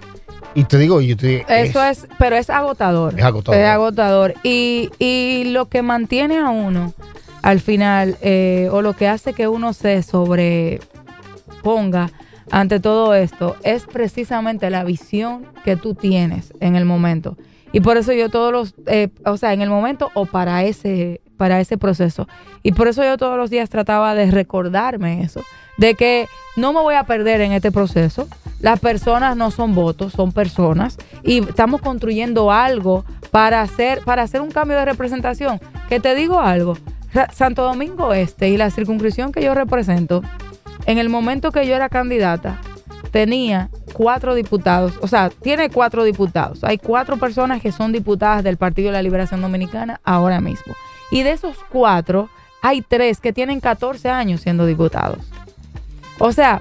Y 0.54 0.64
te 0.64 0.78
digo, 0.78 1.00
yo 1.00 1.16
te 1.16 1.44
Eso 1.48 1.82
es, 1.84 2.06
pero 2.18 2.36
es 2.36 2.48
agotador. 2.50 3.14
Es 3.18 3.24
agotador. 3.24 3.60
Es 3.60 3.66
agotador. 3.68 4.34
Y, 4.42 4.90
y 4.98 5.44
lo 5.52 5.68
que 5.68 5.82
mantiene 5.82 6.38
a 6.38 6.48
uno 6.48 6.94
al 7.42 7.60
final, 7.60 8.16
eh, 8.20 8.68
o 8.72 8.82
lo 8.82 8.94
que 8.94 9.08
hace 9.08 9.32
que 9.32 9.48
uno 9.48 9.72
se 9.72 10.02
sobreponga 10.02 10.80
ante 12.50 12.80
todo 12.80 13.14
esto, 13.14 13.56
es 13.62 13.84
precisamente 13.84 14.70
la 14.70 14.84
visión 14.84 15.46
que 15.64 15.76
tú 15.76 15.94
tienes 15.94 16.52
en 16.60 16.76
el 16.76 16.84
momento. 16.84 17.36
Y 17.72 17.80
por 17.80 17.96
eso 17.96 18.12
yo 18.12 18.28
todos 18.28 18.52
los, 18.52 18.74
eh, 18.86 19.08
o 19.24 19.36
sea, 19.36 19.52
en 19.52 19.60
el 19.60 19.68
momento 19.68 20.10
o 20.14 20.26
para 20.26 20.64
ese, 20.64 21.20
para 21.36 21.60
ese 21.60 21.76
proceso. 21.76 22.26
Y 22.62 22.72
por 22.72 22.88
eso 22.88 23.04
yo 23.04 23.16
todos 23.18 23.36
los 23.36 23.50
días 23.50 23.68
trataba 23.68 24.14
de 24.14 24.30
recordarme 24.30 25.22
eso, 25.22 25.42
de 25.76 25.94
que 25.94 26.26
no 26.56 26.72
me 26.72 26.80
voy 26.80 26.94
a 26.94 27.04
perder 27.04 27.40
en 27.42 27.52
este 27.52 27.70
proceso. 27.70 28.26
Las 28.60 28.80
personas 28.80 29.36
no 29.36 29.50
son 29.50 29.74
votos, 29.74 30.12
son 30.12 30.32
personas 30.32 30.96
y 31.22 31.40
estamos 31.40 31.80
construyendo 31.80 32.50
algo 32.50 33.04
para 33.30 33.60
hacer 33.62 34.00
para 34.04 34.22
hacer 34.22 34.40
un 34.40 34.50
cambio 34.50 34.76
de 34.78 34.84
representación. 34.84 35.60
Que 35.88 36.00
te 36.00 36.14
digo 36.14 36.40
algo, 36.40 36.76
Santo 37.32 37.62
Domingo 37.62 38.12
Este 38.12 38.48
y 38.48 38.56
la 38.56 38.70
circunscripción 38.70 39.32
que 39.32 39.42
yo 39.42 39.54
represento, 39.54 40.22
en 40.86 40.98
el 40.98 41.08
momento 41.08 41.52
que 41.52 41.66
yo 41.66 41.74
era 41.74 41.88
candidata, 41.88 42.60
tenía 43.10 43.70
cuatro 43.92 44.34
diputados, 44.34 44.98
o 45.00 45.08
sea, 45.08 45.30
tiene 45.30 45.70
cuatro 45.70 46.04
diputados. 46.04 46.62
Hay 46.62 46.78
cuatro 46.78 47.16
personas 47.16 47.60
que 47.60 47.72
son 47.72 47.92
diputadas 47.92 48.44
del 48.44 48.56
Partido 48.56 48.88
de 48.88 48.92
la 48.92 49.02
Liberación 49.02 49.40
Dominicana 49.40 50.00
ahora 50.04 50.40
mismo. 50.40 50.74
Y 51.10 51.22
de 51.22 51.32
esos 51.32 51.56
cuatro, 51.70 52.28
hay 52.62 52.82
tres 52.82 53.20
que 53.20 53.32
tienen 53.32 53.60
14 53.60 54.10
años 54.10 54.40
siendo 54.40 54.66
diputados. 54.66 55.18
O 56.18 56.32
sea, 56.32 56.60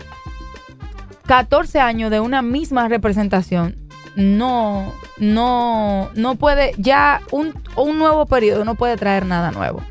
14 1.25 1.79
años 1.79 2.09
de 2.09 2.19
una 2.19 2.41
misma 2.41 2.87
representación 2.87 3.75
no, 4.15 4.93
no, 5.17 6.09
no 6.15 6.35
puede, 6.35 6.73
ya 6.77 7.21
un, 7.31 7.53
un 7.75 7.99
nuevo 7.99 8.25
periodo 8.25 8.65
no 8.65 8.75
puede 8.75 8.97
traer 8.97 9.25
nada 9.25 9.51
nuevo. 9.51 9.81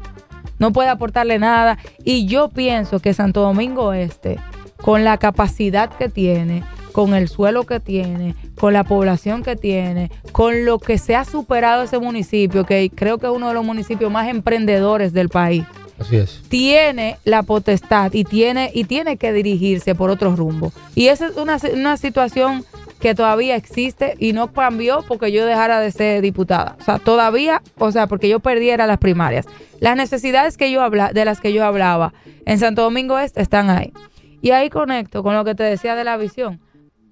No 0.59 0.73
puede 0.73 0.89
aportarle 0.89 1.39
nada. 1.39 1.79
Y 2.05 2.27
yo 2.27 2.49
pienso 2.49 3.01
que 3.01 3.15
Santo 3.15 3.41
Domingo 3.41 3.93
Este, 3.93 4.39
con 4.77 5.05
la 5.05 5.19
capacidad 5.19 5.91
que 5.91 6.09
tiene, 6.09 6.63
con 6.93 7.15
el 7.15 7.29
suelo 7.29 7.65
que 7.65 7.81
tiene, 7.81 8.35
con 8.59 8.73
la 8.73 8.85
población 8.85 9.43
que 9.43 9.57
tiene, 9.57 10.11
con 10.33 10.65
lo 10.65 10.79
que 10.79 10.99
se 10.99 11.15
ha 11.17 11.25
superado 11.25 11.83
ese 11.83 11.99
municipio, 11.99 12.65
que 12.65 12.91
creo 12.95 13.19
que 13.19 13.27
es 13.27 13.33
uno 13.33 13.49
de 13.49 13.55
los 13.55 13.65
municipios 13.65 14.11
más 14.11 14.29
emprendedores 14.29 15.13
del 15.13 15.29
país 15.29 15.65
Así 15.99 16.17
es. 16.17 16.43
tiene 16.49 17.19
la 17.25 17.43
potestad 17.43 18.13
y 18.13 18.25
tiene, 18.25 18.71
y 18.73 18.85
tiene 18.85 19.17
que 19.17 19.33
dirigirse 19.33 19.95
por 19.95 20.11
otro 20.11 20.35
rumbo. 20.37 20.73
Y 20.95 21.09
esa 21.09 21.27
es 21.27 21.37
una, 21.37 21.59
una 21.75 21.97
situación 21.97 22.65
que 23.01 23.15
todavía 23.15 23.57
existe 23.57 24.15
y 24.19 24.33
no 24.33 24.53
cambió 24.53 25.05
porque 25.07 25.33
yo 25.33 25.45
dejara 25.47 25.81
de 25.81 25.91
ser 25.91 26.23
diputada. 26.23 26.77
O 26.81 26.85
sea, 26.85 26.99
todavía, 26.99 27.63
o 27.79 27.93
sea, 27.93 28.07
porque 28.07 28.29
yo 28.29 28.41
perdiera 28.41 28.87
las 28.87 28.99
primarias. 28.99 29.47
Las 29.81 29.97
necesidades 29.97 30.57
que 30.57 30.71
yo 30.71 30.83
habla, 30.83 31.13
de 31.13 31.25
las 31.25 31.41
que 31.41 31.53
yo 31.53 31.65
hablaba 31.65 32.15
en 32.47 32.59
Santo 32.59 32.83
Domingo 32.83 33.19
Este 33.19 33.43
están 33.43 33.71
ahí. 33.71 33.93
Y 34.41 34.51
ahí 34.51 34.71
conecto 34.71 35.23
con 35.23 35.35
lo 35.35 35.45
que 35.45 35.55
te 35.55 35.65
decía 35.65 35.95
de 35.95 36.05
la 36.05 36.17
visión. 36.17 36.61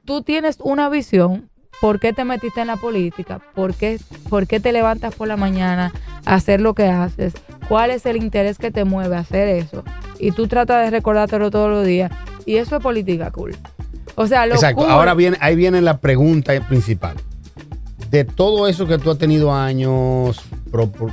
Tú 0.05 0.23
tienes 0.23 0.59
una 0.61 0.89
visión, 0.89 1.51
¿por 1.81 1.99
qué 1.99 2.13
te 2.13 2.25
metiste 2.25 2.61
en 2.61 2.69
la 2.69 2.77
política? 2.77 3.41
¿Por 3.55 3.75
qué, 3.75 3.99
por 4.29 4.47
qué 4.47 4.61
te 4.61 4.73
levantas 4.73 5.15
por 5.15 5.29
la 5.29 5.37
mañana 5.37 5.93
a 6.25 6.35
hacer 6.35 6.61
lo 6.61 6.75
que 6.75 6.87
haces? 6.87 7.35
¿Cuál 7.69 7.91
es 7.91 8.07
el 8.07 8.17
interés 8.17 8.59
que 8.59 8.71
te 8.71 8.85
mueve 8.85 9.17
a 9.17 9.21
hacer 9.21 9.49
eso? 9.49 9.85
Y 10.19 10.33
tú 10.33 10.47
tratas 10.47 10.85
de 10.85 10.91
recordártelo 10.91 11.51
todos 11.51 11.71
los 11.71 11.87
días. 11.87 12.13
Y 12.47 12.57
eso 12.57 12.77
es 12.77 12.83
política 12.83 13.31
cool. 13.31 13.57
O 14.17 14.27
sea, 14.27 14.47
lo 14.47 14.55
Exacto. 14.55 14.83
cool- 14.83 14.91
Ahora 14.91 15.15
viene, 15.15 15.37
ahí 15.41 15.57
viene 15.57 15.81
la 15.81 15.99
pregunta 15.99 16.53
principal. 16.69 17.17
De 18.11 18.25
todo 18.25 18.69
eso 18.69 18.87
que 18.87 18.99
tú 18.99 19.11
has 19.11 19.19
tenido 19.19 19.53
años, 19.53 20.41
pro- 20.71 20.91
pro- 20.91 21.13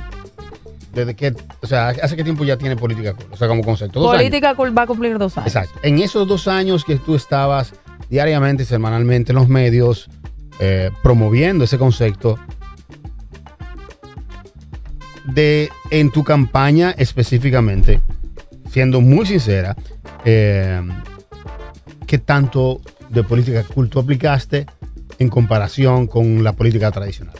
desde 0.94 1.16
que, 1.16 1.34
o 1.62 1.66
sea, 1.66 1.88
¿hace 1.88 2.16
qué 2.16 2.22
tiempo 2.22 2.44
ya 2.44 2.56
tiene 2.58 2.76
política? 2.76 3.14
cool? 3.14 3.26
O 3.32 3.36
sea, 3.36 3.48
como 3.48 3.62
concepto. 3.64 3.98
Dos 4.00 4.10
años. 4.10 4.22
política 4.22 4.54
cool 4.54 4.76
va 4.76 4.82
a 4.82 4.86
cumplir 4.86 5.18
dos 5.18 5.36
años. 5.38 5.46
Exacto. 5.48 5.78
En 5.82 5.98
esos 5.98 6.28
dos 6.28 6.46
años 6.48 6.84
que 6.84 6.96
tú 6.96 7.14
estabas 7.14 7.72
diariamente, 8.08 8.64
semanalmente 8.64 9.32
en 9.32 9.36
los 9.36 9.48
medios, 9.48 10.08
eh, 10.60 10.90
promoviendo 11.02 11.64
ese 11.64 11.78
concepto, 11.78 12.38
de 15.24 15.70
en 15.90 16.10
tu 16.10 16.24
campaña 16.24 16.90
específicamente, 16.98 18.00
siendo 18.70 19.00
muy 19.00 19.24
sincera, 19.26 19.76
eh, 20.24 20.80
¿qué 22.06 22.18
tanto 22.18 22.80
de 23.12 23.22
política 23.22 23.62
cool 23.74 23.88
tú 23.88 23.98
aplicaste 24.00 24.66
en 25.18 25.28
comparación 25.28 26.06
con 26.06 26.42
la 26.42 26.52
política 26.52 26.90
tradicional? 26.90 27.34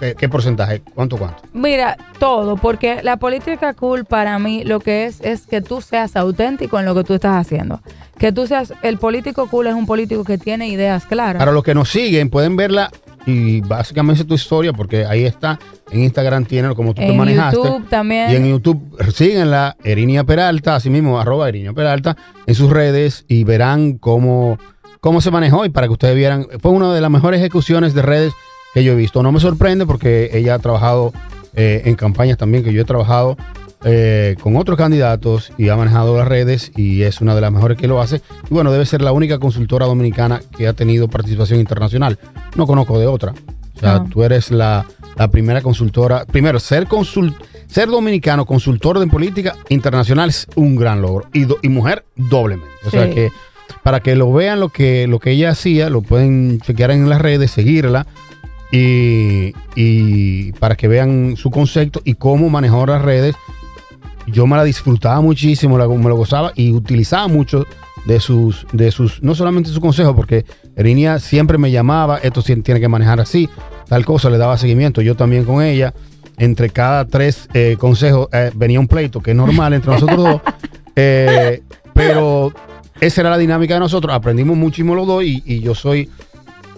¿Qué, 0.00 0.14
qué 0.14 0.28
porcentaje? 0.28 0.82
¿Cuánto, 0.94 1.16
cuánto? 1.16 1.42
Mira, 1.52 1.96
todo, 2.18 2.56
porque 2.56 3.02
la 3.02 3.16
política 3.16 3.74
cool 3.74 4.04
para 4.04 4.38
mí 4.38 4.64
lo 4.64 4.80
que 4.80 5.06
es 5.06 5.20
es 5.20 5.46
que 5.46 5.60
tú 5.62 5.80
seas 5.80 6.16
auténtico 6.16 6.78
en 6.78 6.84
lo 6.84 6.94
que 6.94 7.04
tú 7.04 7.14
estás 7.14 7.36
haciendo. 7.36 7.80
Que 8.18 8.32
tú 8.32 8.46
seas, 8.46 8.74
el 8.82 8.98
político 8.98 9.48
cool 9.48 9.68
es 9.68 9.74
un 9.74 9.86
político 9.86 10.24
que 10.24 10.36
tiene 10.36 10.68
ideas 10.68 11.04
claras. 11.06 11.38
Para 11.40 11.52
los 11.52 11.62
que 11.62 11.74
nos 11.74 11.88
siguen, 11.90 12.28
pueden 12.28 12.56
verla 12.56 12.90
y 13.26 13.60
básicamente 13.62 14.24
tu 14.24 14.34
historia, 14.34 14.72
porque 14.72 15.06
ahí 15.06 15.24
está. 15.24 15.58
En 15.90 16.02
Instagram 16.02 16.44
tiene 16.44 16.74
como 16.74 16.92
tú 16.92 17.00
te 17.00 17.08
en 17.08 17.16
manejaste. 17.16 17.56
YouTube 17.56 17.88
también. 17.88 18.30
Y 18.30 18.34
en 18.34 18.46
YouTube 18.48 18.82
síguenla, 19.12 19.76
Erinia 19.84 20.24
Peralta, 20.24 20.76
así 20.76 20.90
mismo, 20.90 21.20
arroba 21.20 21.48
Erinia 21.48 21.72
Peralta, 21.72 22.16
en 22.46 22.54
sus 22.54 22.70
redes 22.70 23.24
y 23.28 23.44
verán 23.44 23.94
cómo, 23.98 24.58
cómo 25.04 25.20
se 25.20 25.30
manejó 25.30 25.66
y 25.66 25.68
para 25.68 25.86
que 25.86 25.92
ustedes 25.92 26.16
vieran, 26.16 26.46
fue 26.62 26.70
una 26.72 26.94
de 26.94 27.00
las 27.02 27.10
mejores 27.10 27.38
ejecuciones 27.40 27.92
de 27.92 28.00
redes 28.00 28.32
que 28.72 28.82
yo 28.82 28.92
he 28.92 28.96
visto. 28.96 29.22
No 29.22 29.32
me 29.32 29.38
sorprende 29.38 29.84
porque 29.84 30.30
ella 30.32 30.54
ha 30.54 30.58
trabajado 30.58 31.12
eh, 31.54 31.82
en 31.84 31.94
campañas 31.94 32.38
también, 32.38 32.64
que 32.64 32.72
yo 32.72 32.80
he 32.80 32.84
trabajado 32.86 33.36
eh, 33.84 34.34
con 34.40 34.56
otros 34.56 34.78
candidatos 34.78 35.52
y 35.58 35.68
ha 35.68 35.76
manejado 35.76 36.16
las 36.16 36.26
redes 36.26 36.72
y 36.74 37.02
es 37.02 37.20
una 37.20 37.34
de 37.34 37.42
las 37.42 37.52
mejores 37.52 37.76
que 37.76 37.86
lo 37.86 38.00
hace. 38.00 38.22
Y 38.50 38.54
bueno, 38.54 38.72
debe 38.72 38.86
ser 38.86 39.02
la 39.02 39.12
única 39.12 39.38
consultora 39.38 39.84
dominicana 39.84 40.40
que 40.56 40.66
ha 40.68 40.72
tenido 40.72 41.06
participación 41.06 41.60
internacional. 41.60 42.18
No 42.56 42.66
conozco 42.66 42.98
de 42.98 43.06
otra. 43.06 43.34
O 43.76 43.78
sea, 43.78 43.98
No. 43.98 44.08
tú 44.08 44.24
eres 44.24 44.50
la, 44.50 44.86
la 45.16 45.28
primera 45.28 45.60
consultora. 45.60 46.24
Primero, 46.24 46.58
ser 46.60 46.88
consul- 46.88 47.34
ser 47.66 47.88
dominicano, 47.90 48.46
consultor 48.46 48.98
de 49.00 49.06
política 49.06 49.54
internacional 49.68 50.30
es 50.30 50.46
un 50.54 50.76
gran 50.76 51.02
logro. 51.02 51.26
Y, 51.34 51.44
do- 51.44 51.58
y 51.60 51.68
mujer, 51.68 52.06
doblemente. 52.16 52.72
O 52.86 52.90
sea 52.90 53.10
que 53.10 53.30
para 53.82 54.00
que 54.00 54.14
lo 54.16 54.32
vean 54.32 54.60
lo 54.60 54.68
que, 54.70 55.06
lo 55.06 55.18
que 55.18 55.30
ella 55.32 55.50
hacía, 55.50 55.90
lo 55.90 56.02
pueden 56.02 56.60
chequear 56.60 56.90
en 56.90 57.08
las 57.08 57.20
redes, 57.20 57.50
seguirla. 57.50 58.06
Y, 58.72 59.52
y 59.76 60.52
para 60.54 60.74
que 60.76 60.88
vean 60.88 61.36
su 61.36 61.50
concepto 61.50 62.00
y 62.04 62.14
cómo 62.14 62.50
manejó 62.50 62.86
las 62.86 63.02
redes. 63.02 63.36
Yo 64.26 64.46
me 64.46 64.56
la 64.56 64.64
disfrutaba 64.64 65.20
muchísimo, 65.20 65.76
la- 65.78 65.86
me 65.86 66.08
lo 66.08 66.16
gozaba 66.16 66.52
y 66.56 66.72
utilizaba 66.72 67.28
mucho 67.28 67.66
de 68.06 68.20
sus, 68.20 68.66
de 68.72 68.90
sus, 68.90 69.22
no 69.22 69.34
solamente 69.34 69.68
sus 69.70 69.80
consejos, 69.80 70.14
porque 70.16 70.44
Erinia 70.76 71.18
siempre 71.18 71.58
me 71.58 71.70
llamaba, 71.70 72.18
esto 72.18 72.42
tiene 72.42 72.80
que 72.80 72.88
manejar 72.88 73.20
así, 73.20 73.48
tal 73.86 74.04
cosa, 74.04 74.30
le 74.30 74.38
daba 74.38 74.56
seguimiento, 74.58 75.02
yo 75.02 75.14
también 75.14 75.44
con 75.44 75.62
ella. 75.62 75.94
Entre 76.36 76.68
cada 76.70 77.04
tres 77.04 77.48
eh, 77.54 77.76
consejos 77.78 78.26
eh, 78.32 78.50
venía 78.56 78.80
un 78.80 78.88
pleito, 78.88 79.20
que 79.20 79.30
es 79.30 79.36
normal 79.36 79.72
entre 79.74 79.92
nosotros 79.92 80.18
dos. 80.18 80.40
Eh, 80.96 81.60
pero 81.92 82.52
esa 83.06 83.20
era 83.20 83.30
la 83.30 83.38
dinámica 83.38 83.74
de 83.74 83.80
nosotros. 83.80 84.14
Aprendimos 84.14 84.56
muchísimo 84.56 84.94
los 84.94 85.06
dos 85.06 85.24
y, 85.24 85.42
y 85.44 85.60
yo 85.60 85.74
soy 85.74 86.08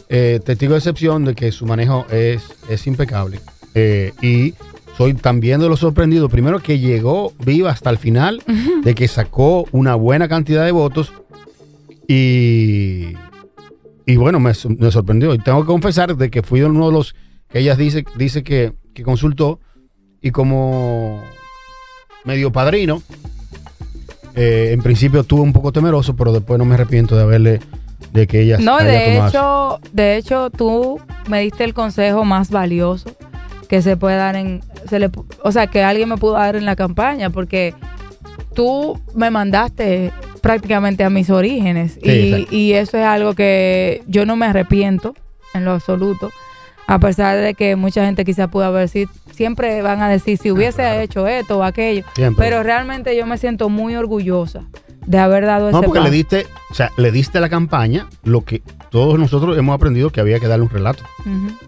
eh, 0.08 0.40
testigo 0.44 0.72
de 0.72 0.78
excepción 0.78 1.24
de 1.24 1.34
que 1.34 1.52
su 1.52 1.66
manejo 1.66 2.06
es, 2.10 2.42
es 2.68 2.86
impecable. 2.86 3.40
Eh, 3.74 4.12
y 4.22 4.54
soy 4.96 5.14
también 5.14 5.60
de 5.60 5.68
los 5.68 5.80
sorprendidos. 5.80 6.30
Primero 6.30 6.60
que 6.60 6.78
llegó 6.78 7.32
viva 7.44 7.70
hasta 7.70 7.90
el 7.90 7.98
final, 7.98 8.42
de 8.82 8.94
que 8.94 9.08
sacó 9.08 9.66
una 9.72 9.94
buena 9.94 10.28
cantidad 10.28 10.64
de 10.64 10.72
votos 10.72 11.12
y, 12.08 13.12
y 14.06 14.16
bueno, 14.16 14.40
me, 14.40 14.52
me 14.78 14.90
sorprendió. 14.90 15.34
Y 15.34 15.38
tengo 15.38 15.60
que 15.60 15.66
confesar 15.66 16.16
de 16.16 16.30
que 16.30 16.42
fui 16.42 16.62
uno 16.62 16.86
de 16.86 16.92
los 16.92 17.14
que 17.48 17.60
ella 17.60 17.76
dice, 17.76 18.04
dice 18.16 18.42
que, 18.42 18.72
que 18.94 19.02
consultó 19.02 19.60
y 20.22 20.30
como 20.30 21.22
medio 22.24 22.50
padrino, 22.50 23.02
eh, 24.37 24.70
en 24.72 24.83
principio 24.83 25.20
estuve 25.22 25.40
un 25.40 25.53
poco 25.53 25.72
temeroso, 25.72 26.14
pero 26.14 26.33
después 26.33 26.59
no 26.59 26.64
me 26.64 26.75
arrepiento 26.75 27.16
de 27.16 27.22
haberle, 27.22 27.61
de 28.12 28.27
que 28.27 28.42
ella 28.42 28.59
No, 28.59 28.77
haya 28.77 28.88
de 28.90 29.14
tomado- 29.16 29.29
hecho, 29.81 29.90
de 29.92 30.16
hecho, 30.16 30.51
tú 30.51 31.01
me 31.29 31.40
diste 31.40 31.64
el 31.64 31.75
consejo 31.75 32.25
más 32.25 32.51
valioso 32.51 33.11
que 33.68 33.83
se 33.83 33.96
puede 33.96 34.16
dar 34.16 34.37
en, 34.37 34.61
se 34.88 34.99
le, 35.01 35.11
o 35.42 35.51
sea, 35.53 35.66
que 35.66 35.83
alguien 35.83 36.09
me 36.09 36.16
pudo 36.16 36.35
dar 36.35 36.55
en 36.55 36.64
la 36.64 36.77
campaña, 36.77 37.31
porque 37.31 37.75
tú 38.55 39.01
me 39.14 39.31
mandaste 39.31 40.12
prácticamente 40.40 41.03
a 41.03 41.11
mis 41.11 41.31
orígenes. 41.31 41.99
Sí, 42.03 42.46
y, 42.51 42.57
y 42.57 42.72
eso 42.75 42.96
es 42.99 43.05
algo 43.05 43.35
que 43.35 44.03
yo 44.07 44.25
no 44.27 44.37
me 44.37 44.46
arrepiento 44.46 45.14
en 45.55 45.64
lo 45.64 45.72
absoluto, 45.72 46.31
a 46.87 46.99
pesar 46.99 47.37
de 47.38 47.55
que 47.55 47.77
mucha 47.77 48.05
gente 48.05 48.25
quizá 48.25 48.49
pudo 48.49 48.64
haber 48.64 48.88
sido, 48.88 49.11
siempre 49.33 49.83
van 49.83 50.01
a 50.03 50.09
decir 50.09 50.38
si 50.38 50.51
hubiese 50.51 50.79
claro. 50.79 51.01
hecho 51.01 51.27
esto 51.27 51.59
o 51.59 51.62
aquello, 51.62 52.05
Siempre. 52.14 52.44
pero 52.44 52.62
realmente 52.62 53.16
yo 53.16 53.27
me 53.27 53.38
siento 53.38 53.68
muy 53.68 53.96
orgullosa 53.96 54.62
de 55.07 55.18
haber 55.18 55.46
dado 55.46 55.70
No, 55.70 55.79
ese 55.79 55.87
porque 55.87 56.01
le 56.01 56.11
diste, 56.11 56.46
o 56.70 56.75
sea, 56.75 56.90
le 56.96 57.12
diste 57.12 57.38
a 57.38 57.40
la 57.40 57.49
campaña 57.49 58.09
lo 58.25 58.42
que 58.44 58.62
todos 58.90 59.18
nosotros 59.18 59.57
hemos 59.57 59.75
aprendido 59.75 60.11
que 60.11 60.20
había 60.20 60.40
que 60.40 60.49
darle 60.49 60.64
un 60.64 60.70
relato. 60.70 61.05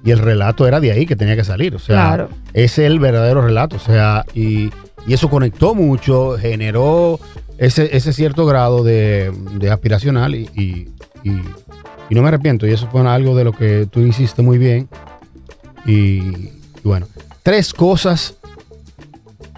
Y 0.04 0.10
el 0.10 0.18
relato 0.18 0.66
era 0.66 0.80
de 0.80 0.90
ahí 0.92 1.06
que 1.06 1.14
tenía 1.14 1.36
que 1.36 1.44
salir. 1.44 1.74
O 1.74 1.78
sea, 1.78 1.94
Claro. 1.96 2.28
ese 2.52 2.84
es 2.84 2.90
el 2.90 2.98
verdadero 2.98 3.40
relato. 3.42 3.76
O 3.76 3.80
sea, 3.80 4.24
y, 4.34 4.70
y 5.06 5.12
eso 5.14 5.28
conectó 5.30 5.74
mucho, 5.76 6.36
generó 6.38 7.20
ese, 7.58 7.96
ese 7.96 8.12
cierto 8.12 8.44
grado 8.46 8.82
de, 8.82 9.32
de 9.54 9.70
aspiracional 9.70 10.34
y, 10.34 10.48
y- 10.56 10.88
y- 11.28 11.42
y 12.10 12.14
no 12.14 12.22
me 12.22 12.28
arrepiento. 12.28 12.66
Y 12.66 12.72
eso 12.72 12.88
fue 12.90 13.06
algo 13.08 13.36
de 13.36 13.44
lo 13.44 13.52
que 13.52 13.86
tú 13.90 14.00
hiciste 14.00 14.42
muy 14.42 14.58
bien. 14.58 14.88
Y, 15.86 16.50
bueno, 16.84 17.06
tres 17.42 17.72
cosas 17.72 18.36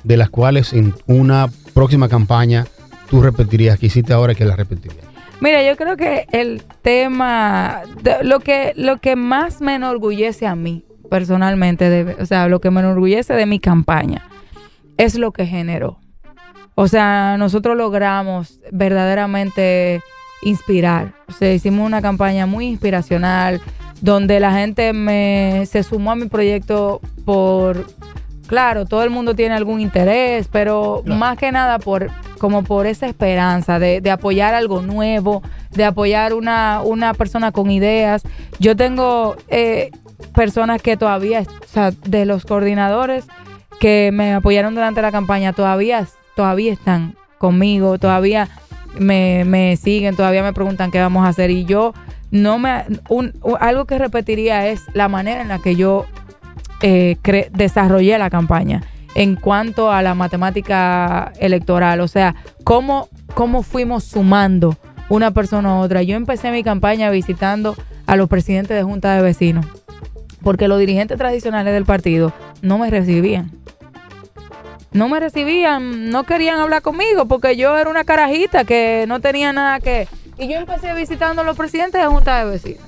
de 0.04 0.16
las 0.16 0.30
cuales 0.30 0.72
en 0.72 0.94
una 1.06 1.48
próxima 1.74 2.08
campaña 2.08 2.66
tú 3.08 3.20
repetirías 3.22 3.78
que 3.78 3.86
hiciste 3.86 4.12
ahora 4.12 4.32
y 4.32 4.36
que 4.36 4.44
las 4.44 4.56
repetirías. 4.56 5.04
Mira, 5.40 5.62
yo 5.66 5.76
creo 5.76 5.96
que 5.96 6.26
el 6.32 6.62
tema, 6.82 7.82
de- 8.02 8.22
lo 8.24 8.40
que 8.40 8.72
lo 8.76 8.98
que 8.98 9.16
más 9.16 9.60
me 9.60 9.74
enorgullece 9.74 10.46
a 10.46 10.54
mí 10.54 10.84
personalmente, 11.10 11.88
de- 11.90 12.14
o 12.22 12.26
sea, 12.26 12.46
lo 12.48 12.60
que 12.60 12.70
me 12.70 12.80
enorgullece 12.80 13.32
de 13.34 13.46
mi 13.46 13.58
campaña 13.58 14.28
es 14.98 15.16
lo 15.16 15.32
que 15.32 15.46
generó. 15.46 15.98
O 16.74 16.88
sea, 16.88 17.36
nosotros 17.38 17.76
logramos 17.76 18.60
verdaderamente 18.70 20.02
inspirar. 20.42 21.12
O 21.28 21.32
sea, 21.32 21.52
hicimos 21.52 21.86
una 21.86 22.02
campaña 22.02 22.46
muy 22.46 22.66
inspiracional 22.66 23.60
donde 24.00 24.40
la 24.40 24.52
gente 24.52 24.92
me 24.92 25.64
se 25.66 25.82
sumó 25.82 26.12
a 26.12 26.16
mi 26.16 26.26
proyecto 26.26 27.00
por 27.24 27.86
claro, 28.46 28.84
todo 28.84 29.04
el 29.04 29.10
mundo 29.10 29.34
tiene 29.34 29.54
algún 29.54 29.80
interés, 29.80 30.48
pero 30.50 31.02
Claro. 31.04 31.18
más 31.20 31.38
que 31.38 31.52
nada 31.52 31.78
por 31.78 32.10
como 32.38 32.64
por 32.64 32.86
esa 32.86 33.06
esperanza 33.06 33.78
de, 33.78 34.00
de 34.00 34.10
apoyar 34.10 34.54
algo 34.54 34.80
nuevo, 34.80 35.42
de 35.72 35.84
apoyar 35.84 36.32
una, 36.32 36.80
una 36.82 37.12
persona 37.14 37.52
con 37.52 37.70
ideas. 37.70 38.22
Yo 38.58 38.74
tengo 38.74 39.36
eh, 39.48 39.90
personas 40.34 40.80
que 40.80 40.96
todavía, 40.96 41.42
o 41.42 41.68
sea, 41.68 41.90
de 41.90 42.24
los 42.24 42.44
coordinadores 42.46 43.26
que 43.78 44.10
me 44.12 44.32
apoyaron 44.34 44.74
durante 44.74 45.02
la 45.02 45.12
campaña, 45.12 45.52
todavía, 45.52 46.06
todavía 46.34 46.72
están 46.72 47.14
conmigo, 47.38 47.98
todavía 47.98 48.48
me, 48.98 49.44
me 49.44 49.76
siguen, 49.76 50.16
todavía 50.16 50.42
me 50.42 50.52
preguntan 50.52 50.90
qué 50.90 50.98
vamos 51.00 51.24
a 51.24 51.28
hacer. 51.28 51.50
Y 51.50 51.64
yo 51.64 51.92
no 52.30 52.58
me 52.58 52.84
un- 53.08 53.32
u- 53.42 53.56
algo 53.60 53.84
que 53.86 53.98
repetiría 53.98 54.66
es 54.68 54.82
la 54.94 55.08
manera 55.08 55.42
en 55.42 55.48
la 55.48 55.58
que 55.58 55.76
yo 55.76 56.06
eh, 56.82 57.16
desarrollé 57.52 58.16
la 58.18 58.30
campaña 58.30 58.82
en 59.14 59.34
cuanto 59.36 59.90
a 59.92 60.02
la 60.02 60.14
matemática 60.14 61.32
electoral, 61.40 62.00
o 62.00 62.08
sea, 62.08 62.36
cómo, 62.64 63.08
cómo 63.34 63.62
fuimos 63.62 64.04
sumando 64.04 64.76
una 65.08 65.32
persona 65.32 65.70
a 65.70 65.78
otra. 65.80 66.02
Yo 66.02 66.14
empecé 66.16 66.52
mi 66.52 66.62
campaña 66.62 67.10
visitando 67.10 67.74
a 68.06 68.14
los 68.16 68.28
presidentes 68.28 68.76
de 68.76 68.82
junta 68.84 69.14
de 69.16 69.22
vecinos, 69.22 69.66
porque 70.42 70.68
los 70.68 70.78
dirigentes 70.78 71.18
tradicionales 71.18 71.74
del 71.74 71.84
partido 71.84 72.32
no 72.62 72.78
me 72.78 72.88
recibían. 72.88 73.50
No 74.92 75.08
me 75.08 75.20
recibían, 75.20 76.10
no 76.10 76.24
querían 76.24 76.58
hablar 76.60 76.82
conmigo, 76.82 77.26
porque 77.26 77.56
yo 77.56 77.76
era 77.78 77.88
una 77.88 78.04
carajita 78.04 78.64
que 78.64 79.04
no 79.06 79.20
tenía 79.20 79.52
nada 79.52 79.78
que... 79.80 80.08
Y 80.38 80.48
yo 80.48 80.56
empecé 80.56 80.94
visitando 80.94 81.42
a 81.42 81.44
los 81.44 81.56
presidentes 81.56 82.00
de 82.00 82.06
junta 82.08 82.44
de 82.44 82.50
vecinos. 82.50 82.82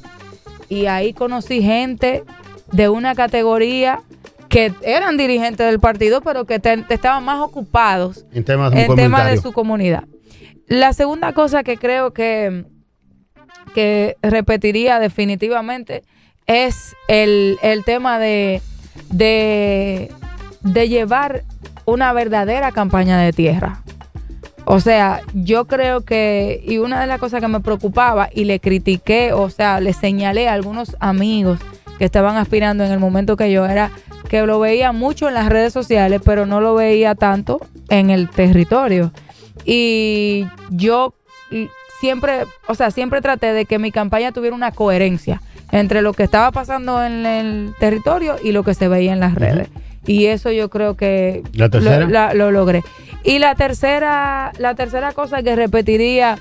Y 0.69 0.87
ahí 0.87 1.13
conocí 1.13 1.63
gente 1.63 2.25
de 2.73 2.89
una 2.89 3.15
categoría 3.15 4.01
que 4.49 4.73
eran 4.83 5.17
dirigentes 5.17 5.67
del 5.67 5.79
partido, 5.79 6.23
pero 6.23 6.45
que 6.45 6.59
te- 6.59 6.85
estaban 6.89 7.25
más 7.25 7.41
ocupados 7.41 8.25
En 8.33 8.45
temas 8.45 8.73
de 8.73 8.83
en 8.85 8.95
tema 8.95 9.25
de 9.25 9.37
su 9.37 9.53
comunidad. 9.53 10.05
La 10.67 10.93
segunda 10.95 11.33
cosa 11.33 11.63
que 11.63 11.77
creo 11.77 12.13
que, 12.13 12.65
que 13.75 14.17
repetiría 14.23 14.99
definitivamente 14.99 16.03
es 16.47 16.95
el, 17.09 17.59
el 17.63 17.85
tema 17.85 18.19
de, 18.19 18.61
de, 19.11 20.11
de 20.63 20.89
llevar 20.89 21.45
una 21.85 22.13
verdadera 22.13 22.73
campaña 22.73 23.19
de 23.19 23.33
tierra. 23.33 23.83
O 24.65 24.81
sea, 24.81 25.23
yo 25.35 25.67
creo 25.67 26.03
que, 26.03 26.63
y 26.65 26.79
una 26.79 27.01
de 27.01 27.07
las 27.07 27.19
cosas 27.19 27.41
que 27.41 27.49
me 27.49 27.61
preocupaba 27.61 28.29
y 28.33 28.45
le 28.45 28.61
critiqué, 28.61 29.33
o 29.33 29.51
sea, 29.51 29.81
le 29.81 29.93
señalé 29.93 30.49
a 30.49 30.53
algunos 30.53 30.97
amigos 31.01 31.59
que 31.99 32.05
estaban 32.05 32.37
aspirando 32.37 32.85
en 32.85 32.93
el 32.93 33.01
momento 33.01 33.37
que 33.37 33.51
yo 33.51 33.67
era, 33.67 33.91
que 34.29 34.47
lo 34.47 34.61
veía 34.61 34.93
mucho 34.93 35.29
en 35.29 35.35
las 35.35 35.49
redes 35.49 35.73
sociales, 35.73 36.21
pero 36.25 36.47
no 36.47 36.61
lo 36.61 36.75
veía 36.75 37.15
tanto 37.15 37.61
en 37.89 38.11
el 38.11 38.31
territorio. 38.31 39.13
Y 39.65 40.47
yo 40.71 41.15
siempre, 42.01 42.45
o 42.67 42.75
sea, 42.75 42.91
siempre 42.91 43.21
traté 43.21 43.53
de 43.53 43.65
que 43.65 43.79
mi 43.79 43.91
campaña 43.91 44.33
tuviera 44.33 44.55
una 44.55 44.73
coherencia 44.73 45.43
entre 45.71 46.03
lo 46.03 46.13
que 46.13 46.23
estaba 46.23 46.51
pasando 46.53 47.03
en 47.05 47.27
el 47.27 47.75
territorio 47.79 48.37
y 48.43 48.53
lo 48.53 48.63
que 48.63 48.75
se 48.75 48.89
veía 48.89 49.13
en 49.13 49.21
las 49.21 49.35
redes. 49.35 49.69
Y 50.07 50.27
eso 50.27 50.51
yo 50.51 50.69
creo 50.71 50.97
que 50.97 51.43
¿La? 51.55 51.69
Lo, 51.69 52.09
la- 52.09 52.35
lo 52.35 52.51
logré. 52.51 52.83
Y 53.25 53.39
la 53.39 53.55
tercera, 53.55 54.53
la 54.59 54.75
tercera 54.75 55.13
cosa 55.13 55.43
que 55.43 55.55
repetiría 55.55 56.39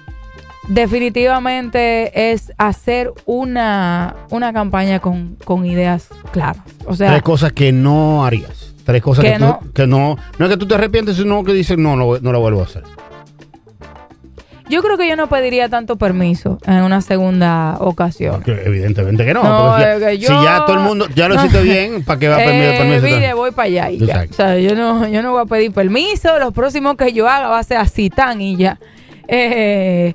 definitivamente 0.68 2.32
es 2.32 2.52
hacer 2.58 3.12
una, 3.26 4.16
una 4.30 4.52
campaña 4.54 5.00
con, 5.00 5.38
con 5.46 5.66
ideas 5.66 6.08
claras. 6.32 6.58
O 6.86 6.96
sea, 6.96 7.10
Tres 7.12 7.22
cosas 7.22 7.54
que 7.54 7.72
no 7.72 8.26
harías. 8.26 8.74
Tres 8.86 9.02
cosas 9.02 9.24
que, 9.24 9.32
Que 9.34 9.38
tú- 9.38 9.46
no. 9.46 9.60
que 9.74 9.88
no. 9.88 10.18
No 10.40 10.46
es 10.46 10.52
que 10.52 10.58
tú 10.58 10.68
te 10.68 10.76
arrepientes, 10.76 11.16
sino 11.18 11.44
que 11.44 11.54
dices, 11.54 11.78
no, 11.78 11.96
no, 11.96 12.18
no 12.20 12.32
lo 12.32 12.40
vuelvo 12.40 12.62
a 12.62 12.64
hacer. 12.64 12.84
Yo 14.72 14.82
creo 14.82 14.98
que 14.98 15.08
yo 15.08 15.16
no 15.16 15.28
pediría 15.28 15.70
tanto 15.70 15.98
permiso 15.98 16.58
en 16.66 16.82
una 16.82 17.02
segunda 17.02 17.78
ocasión. 17.80 18.42
Evidentemente 18.46 19.26
que 19.26 19.34
no. 19.34 19.42
Si, 19.78 20.22
ya 20.22 20.64
todo 20.66 20.78
el 20.78 20.84
mundo 20.84 21.08
ya 21.14 21.28
lo 21.28 21.36
hiciste 21.36 21.62
bien, 21.62 22.04
¿para 22.04 22.20
qué 22.20 22.28
va 22.30 22.36
a 22.36 22.40
pedir 22.40 22.64
Eh, 22.74 22.78
permiso? 22.78 23.04
mire, 23.04 23.34
voy 23.34 23.52
para 23.52 23.66
allá 23.68 23.92
y 23.92 23.98
ya. 24.00 24.06
Exacto. 24.06 24.32
O 24.32 24.36
sea, 24.36 24.58
yo 24.58 24.76
no, 24.76 25.08
yo 25.08 25.22
no 25.22 25.32
voy 25.34 25.42
a 25.42 25.46
pedir 25.46 25.72
permiso. 25.74 26.40
Los 26.40 26.54
próximos 26.54 26.96
que 26.96 27.14
yo 27.14 27.28
haga 27.28 27.50
va 27.50 27.60
a 27.60 27.64
ser 27.64 27.78
así 27.78 28.10
tan 28.10 28.42
y 28.42 28.56
ya. 28.56 28.80
Eh, 29.28 30.14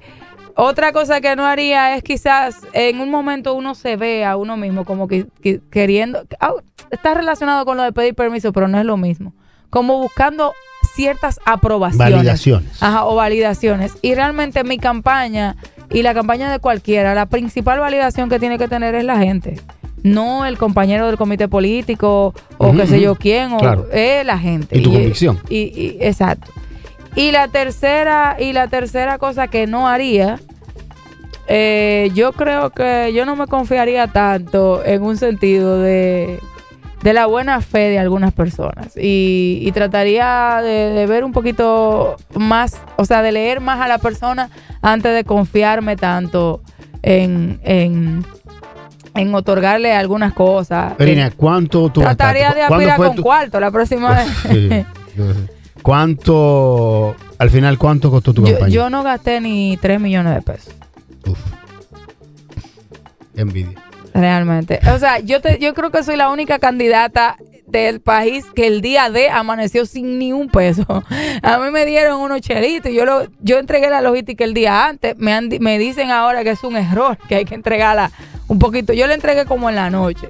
otra 0.54 0.92
cosa 0.92 1.20
que 1.20 1.36
no 1.36 1.44
haría 1.44 1.94
es 1.96 2.02
quizás 2.02 2.60
en 2.72 3.00
un 3.00 3.10
momento 3.10 3.54
uno 3.54 3.74
se 3.74 3.96
ve 3.96 4.24
a 4.24 4.36
uno 4.36 4.56
mismo 4.56 4.84
como 4.86 5.06
que, 5.06 5.26
que 5.42 5.60
queriendo. 5.70 6.24
ah, 6.40 6.54
está 6.90 7.12
relacionado 7.14 7.64
con 7.66 7.76
lo 7.76 7.82
de 7.82 7.92
pedir 7.92 8.14
permiso, 8.14 8.52
pero 8.52 8.66
no 8.66 8.78
es 8.78 8.86
lo 8.86 8.96
mismo. 8.96 9.34
Como 9.68 9.98
buscando 9.98 10.54
ciertas 10.96 11.38
aprobaciones. 11.44 12.12
Validaciones. 12.14 12.82
Ajá, 12.82 13.04
o 13.04 13.14
validaciones. 13.14 13.92
Y 14.02 14.14
realmente 14.16 14.64
mi 14.64 14.78
campaña 14.78 15.54
y 15.90 16.02
la 16.02 16.14
campaña 16.14 16.50
de 16.50 16.58
cualquiera, 16.58 17.14
la 17.14 17.26
principal 17.26 17.78
validación 17.78 18.28
que 18.28 18.40
tiene 18.40 18.58
que 18.58 18.66
tener 18.66 18.94
es 18.96 19.04
la 19.04 19.18
gente. 19.18 19.60
No 20.02 20.44
el 20.46 20.56
compañero 20.58 21.06
del 21.06 21.16
comité 21.16 21.46
político 21.48 22.32
o 22.58 22.72
qué 22.72 22.86
sé 22.86 23.00
yo 23.00 23.14
quién, 23.14 23.52
o 23.52 23.58
Claro. 23.58 23.86
la 24.24 24.38
gente. 24.38 24.78
Y 24.78 24.82
tu 24.82 24.92
convicción. 24.92 25.38
y- 25.48 25.58
y- 25.80 25.96
exacto. 26.00 26.50
Y 27.14 27.30
la 27.30 27.48
tercera, 27.48 28.36
y 28.38 28.52
la 28.52 28.68
tercera 28.68 29.18
cosa 29.18 29.48
que 29.48 29.66
no 29.66 29.88
haría, 29.88 30.38
eh, 31.48 32.10
yo 32.14 32.32
creo 32.32 32.70
que 32.70 33.12
yo 33.14 33.24
no 33.24 33.36
me 33.36 33.46
confiaría 33.46 34.06
tanto 34.08 34.84
en 34.84 35.02
un 35.02 35.16
sentido 35.16 35.80
de, 35.80 36.40
de 37.02 37.12
la 37.12 37.26
buena 37.26 37.60
fe 37.60 37.90
de 37.90 37.98
algunas 37.98 38.32
personas 38.32 38.96
y, 38.96 39.60
y 39.62 39.72
trataría 39.72 40.60
de, 40.62 40.90
de 40.94 41.06
ver 41.06 41.24
un 41.24 41.32
poquito 41.32 42.16
más, 42.34 42.80
o 42.96 43.04
sea, 43.04 43.22
de 43.22 43.32
leer 43.32 43.60
más 43.60 43.80
a 43.80 43.86
la 43.88 43.98
persona 43.98 44.50
antes 44.82 45.14
de 45.14 45.24
confiarme 45.24 45.96
tanto 45.96 46.62
en, 47.02 47.60
en, 47.62 48.24
en 49.14 49.34
otorgarle 49.34 49.94
algunas 49.94 50.32
cosas. 50.32 50.94
Erina, 50.98 51.30
¿cuánto 51.30 51.88
tú 51.90 52.00
Trataría 52.00 52.52
de 52.54 52.62
aspirar 52.62 52.96
con 52.96 53.14
tu- 53.16 53.22
cuarto 53.22 53.60
la 53.60 53.70
próxima 53.70 54.12
vez. 54.14 54.28
Sí, 54.50 54.68
yo 55.16 55.32
sé. 55.34 55.40
¿Cuánto, 55.82 57.14
al 57.38 57.50
final, 57.50 57.78
cuánto 57.78 58.10
costó 58.10 58.34
tu 58.34 58.42
Yo, 58.44 58.52
campaña? 58.52 58.72
yo 58.74 58.90
no 58.90 59.02
gasté 59.04 59.40
ni 59.40 59.76
3 59.76 60.00
millones 60.00 60.34
de 60.34 60.42
pesos. 60.42 60.74
Uf. 61.28 61.38
Envidia. 63.36 63.78
Realmente. 64.16 64.80
O 64.94 64.98
sea, 64.98 65.18
yo 65.18 65.40
te, 65.42 65.58
yo 65.58 65.74
creo 65.74 65.90
que 65.90 66.02
soy 66.02 66.16
la 66.16 66.30
única 66.30 66.58
candidata 66.58 67.36
del 67.66 68.00
país 68.00 68.46
que 68.54 68.66
el 68.66 68.80
día 68.80 69.10
de 69.10 69.28
amaneció 69.28 69.84
sin 69.84 70.18
ni 70.18 70.32
un 70.32 70.48
peso. 70.48 71.04
A 71.42 71.58
mí 71.58 71.70
me 71.70 71.84
dieron 71.84 72.20
unos 72.20 72.40
chelitos. 72.40 72.92
Yo 72.92 73.04
lo, 73.04 73.26
yo 73.40 73.58
entregué 73.58 73.90
la 73.90 74.00
logística 74.00 74.44
el 74.44 74.54
día 74.54 74.86
antes. 74.86 75.18
Me, 75.18 75.34
han 75.34 75.50
me 75.60 75.78
dicen 75.78 76.10
ahora 76.10 76.44
que 76.44 76.50
es 76.50 76.64
un 76.64 76.76
error, 76.76 77.18
que 77.28 77.36
hay 77.36 77.44
que 77.44 77.54
entregarla 77.54 78.10
un 78.48 78.58
poquito. 78.58 78.94
Yo 78.94 79.06
la 79.06 79.14
entregué 79.14 79.44
como 79.44 79.68
en 79.68 79.76
la 79.76 79.90
noche. 79.90 80.28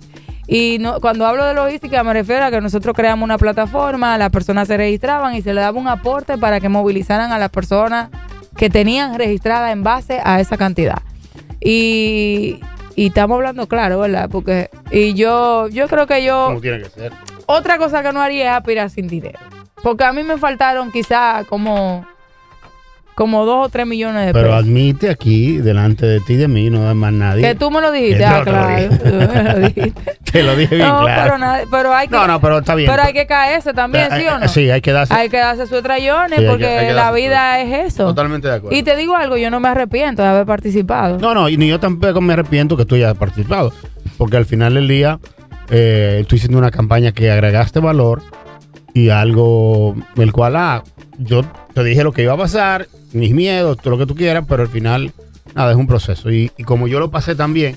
Y 0.49 0.79
no, 0.81 1.01
cuando 1.01 1.27
hablo 1.27 1.45
de 1.45 1.55
logística 1.55 2.03
me 2.03 2.13
refiero 2.13 2.45
a 2.45 2.51
que 2.51 2.61
nosotros 2.61 2.95
creamos 2.95 3.25
una 3.25 3.39
plataforma, 3.39 4.17
las 4.17 4.31
personas 4.31 4.69
se 4.69 4.77
registraban 4.77 5.35
y 5.35 5.43
se 5.43 5.53
le 5.53 5.61
daba 5.61 5.79
un 5.79 5.89
aporte 5.89 6.39
para 6.39 6.61
que 6.61 6.69
movilizaran 6.69 7.33
a 7.33 7.39
las 7.39 7.51
personas 7.51 8.11
que 8.57 8.71
tenían 8.71 9.19
registrada 9.19 9.71
en 9.73 9.83
base 9.83 10.21
a 10.25 10.41
esa 10.41 10.57
cantidad. 10.57 11.03
Y, 11.61 12.61
y 12.97 13.09
estamos 13.09 13.37
hablando 13.37 13.69
claro, 13.69 14.01
¿verdad? 14.01 14.29
Porque 14.31 14.71
y 14.91 15.15
yo 15.15 15.69
yo 15.69 15.87
creo 15.87 16.07
que 16.07 16.25
yo 16.25 16.47
Como 16.47 16.61
tiene 16.61 16.83
que 16.83 16.89
ser. 16.91 17.13
otra 17.47 17.79
cosa 17.79 18.03
que 18.03 18.13
no 18.13 18.21
haría 18.21 18.51
es 18.53 18.57
aspirar 18.59 18.91
sin 18.91 19.07
dinero. 19.07 19.39
Porque 19.83 20.03
a 20.05 20.13
mí 20.13 20.23
me 20.25 20.39
faltaron 20.39 20.91
quizá 20.91 21.45
como 21.49 22.05
como 23.17 23.45
dos 23.47 23.67
o 23.67 23.69
tres 23.71 23.87
millones 23.87 24.27
de 24.27 24.33
Pero 24.35 24.49
pesos. 24.51 24.61
admite 24.63 25.11
aquí, 25.11 25.57
delante 25.57 26.05
de 26.07 26.21
ti 26.21 26.35
y 26.35 26.37
de 26.37 26.49
mí, 26.49 26.69
no 26.71 26.87
hay 26.89 26.95
más 26.95 27.13
nadie. 27.13 27.43
Que 27.43 27.55
tú 27.55 27.71
me 27.71 27.81
lo 27.81 27.91
dijiste, 27.91 28.25
ah, 28.25 28.43
claro. 28.45 28.77
dije. 28.77 28.99
tú 28.99 29.05
me 29.35 29.43
lo 29.43 29.59
dijiste. 29.69 30.19
Te 30.31 30.43
lo 30.43 30.55
dije 30.55 30.77
bien 30.77 30.87
no, 30.87 31.01
claro. 31.01 31.23
pero, 31.25 31.39
nada- 31.39 31.63
pero 31.71 31.95
hay 31.95 32.09
que, 32.09 32.15
no, 32.15 32.27
no, 32.27 32.41
pero 32.43 32.59
está 32.59 32.75
bien. 32.75 32.91
pero 32.91 33.03
hay 33.03 33.13
que 33.15 33.27
caerse 33.27 33.73
también, 33.73 34.09
¿sí 34.17 34.27
o 34.27 34.39
no? 34.39 34.49
Sí, 34.49 34.71
hay 34.71 34.83
que 34.83 34.93
darse. 34.93 35.15
Hay 35.15 35.31
que 35.31 35.39
darse 35.39 35.67
sus 35.67 35.83
trayones 35.83 36.31
Sí, 36.31 36.35
hay 36.37 36.41
que- 36.45 36.51
porque 36.51 36.67
hay 36.67 36.87
que 36.89 36.93
la 36.93 37.11
vida 37.11 37.61
es 37.63 37.93
eso. 37.95 38.05
Totalmente 38.05 38.49
de 38.49 38.55
acuerdo. 38.57 38.77
Y 38.77 38.83
te 38.83 38.95
digo 38.97 39.17
algo, 39.17 39.37
yo 39.39 39.51
no 39.51 39.61
me 39.61 39.69
arrepiento 39.69 40.23
de 40.23 40.29
haber 40.29 40.45
participado. 40.47 41.19
No, 41.19 41.33
no, 41.33 41.49
y 41.49 41.57
ni 41.57 41.69
yo 41.69 41.81
tampoco 41.81 42.21
me 42.21 42.35
arrepiento 42.35 42.77
que 42.77 42.85
tú 42.85 42.97
hayas 42.97 43.17
participado. 43.17 43.73
Porque 44.19 44.37
al 44.37 44.45
final 44.45 44.75
del 44.75 44.89
día, 44.89 45.19
eh, 45.71 46.23
tú 46.29 46.37
hiciste 46.37 46.55
una 46.55 46.71
campaña 46.71 47.13
que 47.13 47.31
agregaste 47.31 47.81
valor 47.81 48.23
y 48.93 49.09
algo 49.09 49.95
el 50.17 50.33
cual, 50.33 50.57
ah, 50.57 50.83
yo 51.19 51.43
te 51.73 51.83
dije 51.83 52.05
lo 52.05 52.13
que 52.13 52.23
iba 52.23 52.35
a 52.35 52.37
pasar, 52.37 52.89
mis 53.17 53.33
miedos, 53.33 53.77
todo 53.79 53.91
lo 53.91 53.99
que 53.99 54.07
tú 54.07 54.15
quieras, 54.15 54.45
pero 54.49 54.63
al 54.63 54.69
final, 54.69 55.13
nada, 55.55 55.71
es 55.73 55.77
un 55.77 55.87
proceso. 55.87 56.31
Y, 56.31 56.51
y 56.57 56.65
como 56.65 56.89
yo 56.89 57.01
lo 57.01 57.11
pasé 57.11 57.35
también, 57.35 57.77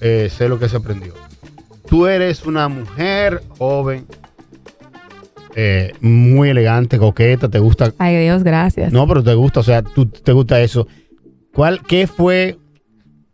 eh, 0.00 0.30
sé 0.34 0.48
lo 0.48 0.58
que 0.58 0.68
se 0.68 0.76
aprendió. 0.76 1.14
Tú 1.88 2.06
eres 2.06 2.44
una 2.44 2.68
mujer 2.68 3.42
joven, 3.58 4.06
eh, 5.56 5.92
muy 6.00 6.48
elegante, 6.48 6.98
coqueta, 6.98 7.48
te 7.48 7.58
gusta 7.60 7.92
Ay, 7.98 8.16
Dios, 8.24 8.42
gracias. 8.42 8.92
no, 8.92 9.06
pero 9.06 9.22
te 9.22 9.34
gusta, 9.34 9.60
o 9.60 9.62
sea, 9.62 9.82
tú 9.82 10.06
te 10.06 10.32
gusta 10.32 10.60
eso. 10.60 10.86
¿Cuál, 11.54 11.82
qué 11.86 12.08
fue, 12.08 12.58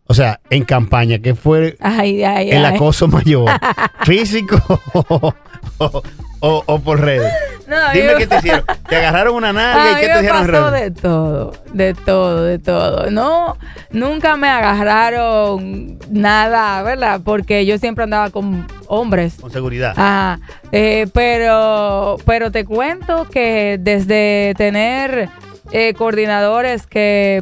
o 0.05 0.13
sea, 0.13 0.39
en 0.51 0.63
campaña, 0.63 1.17
qué 1.19 1.33
fue 1.33 1.75
Ay, 1.79 2.23
ay, 2.23 2.51
el 2.51 2.63
ay. 2.65 2.75
acoso 2.75 3.07
mayor? 3.07 3.49
¿Físico 4.05 4.57
o, 4.93 5.33
o- 5.79 6.03
o- 6.41 6.63
o 6.67 6.79
por 6.79 6.99
redes? 7.01 7.31
No, 7.71 7.77
Dime 7.93 8.15
qué 8.17 8.27
te 8.27 8.35
hicieron. 8.35 8.65
¿Te 8.89 8.97
agarraron 8.97 9.35
una 9.35 9.53
nalga 9.53 9.91
y 9.93 10.01
qué 10.01 10.07
te 10.11 10.17
hicieron 10.17 10.47
pasó 10.47 10.71
de 10.71 10.91
todo, 10.91 11.53
de 11.71 11.93
todo, 11.93 12.43
de 12.43 12.59
todo. 12.59 13.09
No, 13.09 13.55
nunca 13.91 14.35
me 14.35 14.49
agarraron 14.49 15.97
nada, 16.09 16.83
¿verdad? 16.83 17.21
Porque 17.23 17.65
yo 17.65 17.77
siempre 17.77 18.03
andaba 18.03 18.29
con 18.29 18.67
hombres. 18.87 19.37
Con 19.39 19.51
seguridad. 19.51 19.93
Ajá, 19.95 20.41
eh, 20.73 21.07
pero, 21.13 22.17
pero 22.25 22.51
te 22.51 22.65
cuento 22.65 23.29
que 23.29 23.77
desde 23.79 24.53
tener 24.57 25.29
eh, 25.71 25.93
coordinadores 25.93 26.85
que 26.87 27.41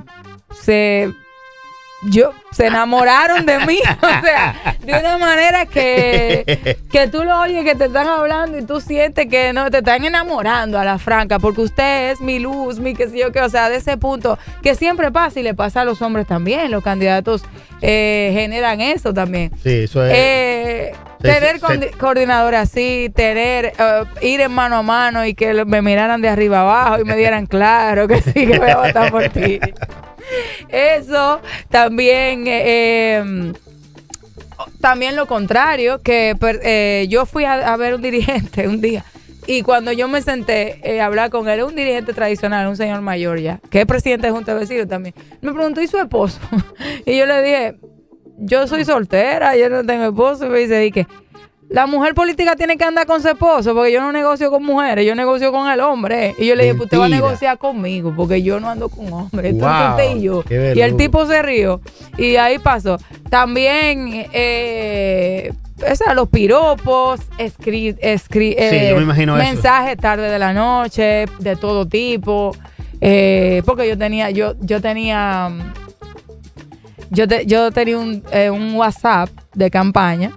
se 0.62 1.12
yo 2.04 2.32
se 2.52 2.68
enamoraron 2.68 3.46
de 3.46 3.60
mí, 3.66 3.80
o 4.02 4.26
sea, 4.26 4.56
de 4.82 4.94
una 5.00 5.18
manera 5.18 5.66
que, 5.66 6.78
que 6.92 7.08
tú 7.08 7.24
lo 7.24 7.42
oyes 7.42 7.64
que 7.66 7.76
te 7.76 7.86
están 7.86 8.08
hablando 8.08 8.58
y 8.58 8.64
tú 8.66 8.80
sientes 8.82 9.28
que 9.28 9.52
no 9.54 9.70
te 9.70 9.80
están 9.80 10.04
enamorando 10.06 10.80
a 10.80 10.86
la 10.86 10.98
franca, 10.98 11.40
porque 11.40 11.62
usted 11.62 12.12
es 12.12 12.22
mi 12.22 12.40
luz, 12.40 12.80
mi 12.80 12.94
que 12.96 13.10
sé 13.10 13.18
yo 13.20 13.32
qué, 13.32 13.42
o 13.42 13.50
sea, 13.50 13.70
de 13.70 13.78
ese 13.78 13.98
punto 13.98 14.38
que 14.64 14.76
siempre 14.76 15.12
pasa 15.12 15.40
y 15.40 15.44
le 15.44 15.54
pasa 15.54 15.82
a 15.82 15.86
los 15.86 16.02
hombres 16.02 16.26
también, 16.26 16.72
los 16.72 16.84
candidatos 16.84 17.44
eh, 17.82 18.32
generan 18.34 18.82
eso 18.82 19.14
también. 19.14 19.52
Sí, 19.64 19.84
eso 19.84 20.06
es. 20.06 20.14
Eh, 20.16 20.92
Se- 21.22 21.28
tener 21.34 21.60
se- 21.60 21.92
coordinadores 21.98 22.60
así, 22.62 23.12
tener, 23.14 23.74
eh, 23.78 24.04
ir 24.22 24.42
en 24.42 24.52
mano 24.54 24.78
a 24.78 24.82
mano 24.84 25.26
y 25.26 25.34
que 25.34 25.66
me 25.66 25.82
miraran 25.82 26.22
de 26.22 26.30
arriba 26.30 26.62
abajo 26.62 27.02
y 27.02 27.04
me 27.04 27.16
dieran 27.18 27.46
claro 27.46 28.08
que 28.08 28.22
sí, 28.22 28.32
que 28.48 28.58
voy 28.58 28.70
a 28.70 28.78
votar 28.78 29.12
por 29.12 29.28
ti. 29.30 29.60
Eso 30.70 31.42
también, 31.70 32.48
eh, 32.48 33.22
eh, 33.22 33.54
también 34.82 35.16
lo 35.16 35.26
contrario, 35.26 36.02
que 36.02 36.36
eh, 36.64 37.08
yo 37.10 37.26
fui 37.26 37.46
a, 37.46 37.74
a 37.74 37.78
ver 37.78 37.96
un 37.96 38.02
dirigente 38.02 38.68
un 38.68 38.82
día 38.82 39.06
y 39.48 39.64
cuando 39.64 39.92
yo 39.92 40.08
me 40.08 40.22
senté 40.22 41.00
a 41.02 41.06
hablar 41.06 41.32
con 41.32 41.50
él, 41.50 41.64
un 41.64 41.76
dirigente 41.76 42.14
tradicional, 42.14 42.68
un 42.68 42.78
señor 42.78 43.02
mayor 43.02 43.40
ya, 43.40 43.60
que 43.72 43.82
es 43.82 43.86
presidente 43.88 44.28
de 44.28 44.34
Junta 44.34 44.54
de 44.54 44.60
Vecinos 44.60 44.88
también, 44.88 45.16
me 45.42 45.52
preguntó, 45.54 45.82
¿y 45.82 45.88
su 45.88 45.98
esposo? 45.98 46.40
y 47.06 47.18
yo 47.18 47.26
le 47.26 47.42
dije, 47.42 47.76
yo 48.40 48.68
soy 48.68 48.86
soltera, 48.86 49.56
yo 49.58 49.70
no 49.70 49.86
tengo 49.86 50.06
esposo. 50.06 50.46
Y 50.46 50.50
me 50.50 50.60
dice, 50.60 50.80
di 50.80 50.92
que 50.92 51.08
la 51.70 51.86
mujer 51.86 52.16
política 52.16 52.56
tiene 52.56 52.78
que 52.78 52.84
andar 52.84 53.06
con 53.06 53.22
su 53.22 53.28
esposo, 53.30 53.76
porque 53.76 53.92
yo 53.92 54.02
no 54.02 54.12
negocio 54.12 54.50
con 54.50 54.64
mujeres, 54.64 55.06
yo 55.06 55.14
negocio 55.14 55.52
con 55.52 55.70
el 55.70 55.80
hombre. 55.82 56.34
Y 56.40 56.48
yo 56.48 56.56
le 56.56 56.64
dije, 56.64 56.76
pues 56.76 56.86
usted 56.86 56.98
va 57.00 57.06
a 57.06 57.10
negociar 57.10 57.58
conmigo, 57.60 58.12
porque 58.16 58.42
yo 58.42 58.60
no 58.60 58.70
ando 58.70 58.90
con 58.90 59.12
hombres. 59.14 59.54
Wow, 59.54 59.92
usted 59.92 60.16
y 60.16 60.22
yo. 60.24 60.44
qué 60.44 60.74
Y 60.76 60.82
el 60.82 60.98
tipo 60.98 61.26
se 61.28 61.42
rió. 61.44 61.80
Y 62.18 62.38
ahí 62.38 62.58
pasó. 62.58 62.98
También, 63.30 64.26
eh, 64.34 65.54
o 65.90 65.96
sea, 65.96 66.14
los 66.16 66.28
piropos, 66.30 67.20
escri, 67.38 67.94
escri- 67.96 68.56
Sí, 68.58 69.06
me 69.06 69.14
eso. 69.44 69.54
mensajes 69.54 69.96
tarde 69.98 70.30
de 70.30 70.40
la 70.40 70.54
noche, 70.54 71.26
de 71.38 71.56
todo 71.56 71.86
tipo. 71.88 72.56
Eh, 73.00 73.62
porque 73.66 73.88
yo 73.88 73.96
tenía, 73.98 74.32
yo, 74.32 74.56
yo 74.60 74.82
tenía 74.82 75.50
yo, 77.12 77.28
te- 77.28 77.46
yo 77.46 77.72
tenía 77.72 77.98
un, 77.98 78.24
eh, 78.32 78.50
un 78.50 78.74
WhatsApp 78.76 79.30
de 79.54 79.70
campaña 79.72 80.32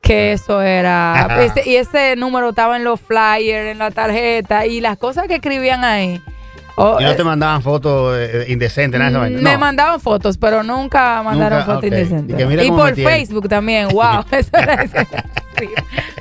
que 0.00 0.32
eso 0.32 0.62
era 0.62 1.38
ese- 1.44 1.68
y 1.68 1.76
ese 1.76 2.16
número 2.16 2.50
estaba 2.50 2.76
en 2.76 2.84
los 2.84 3.00
flyers, 3.00 3.72
en 3.72 3.78
la 3.78 3.90
tarjeta 3.90 4.66
y 4.66 4.80
las 4.80 4.96
cosas 4.98 5.26
que 5.26 5.34
escribían 5.36 5.84
ahí. 5.84 6.20
o, 6.76 7.00
y 7.00 7.04
no 7.04 7.14
te 7.16 7.22
eh, 7.22 7.24
mandaban 7.24 7.60
fotos 7.62 8.16
eh, 8.16 8.44
indecentes, 8.48 8.98
nada 8.98 9.10
de 9.10 9.18
vaina. 9.18 9.40
me 9.40 9.58
mandaban 9.58 10.00
fotos, 10.00 10.38
pero 10.38 10.62
nunca 10.62 11.22
mandaron 11.24 11.58
Nunca, 11.58 11.74
fotos 11.74 11.84
indecentes. 11.90 12.64
Y 12.64 12.70
por. 12.70 12.94
Facebook 12.94 13.48
también, 13.48 13.88
wow. 13.92 14.24
eso 14.30 14.50
era 14.52 14.86
sí. 14.86 15.66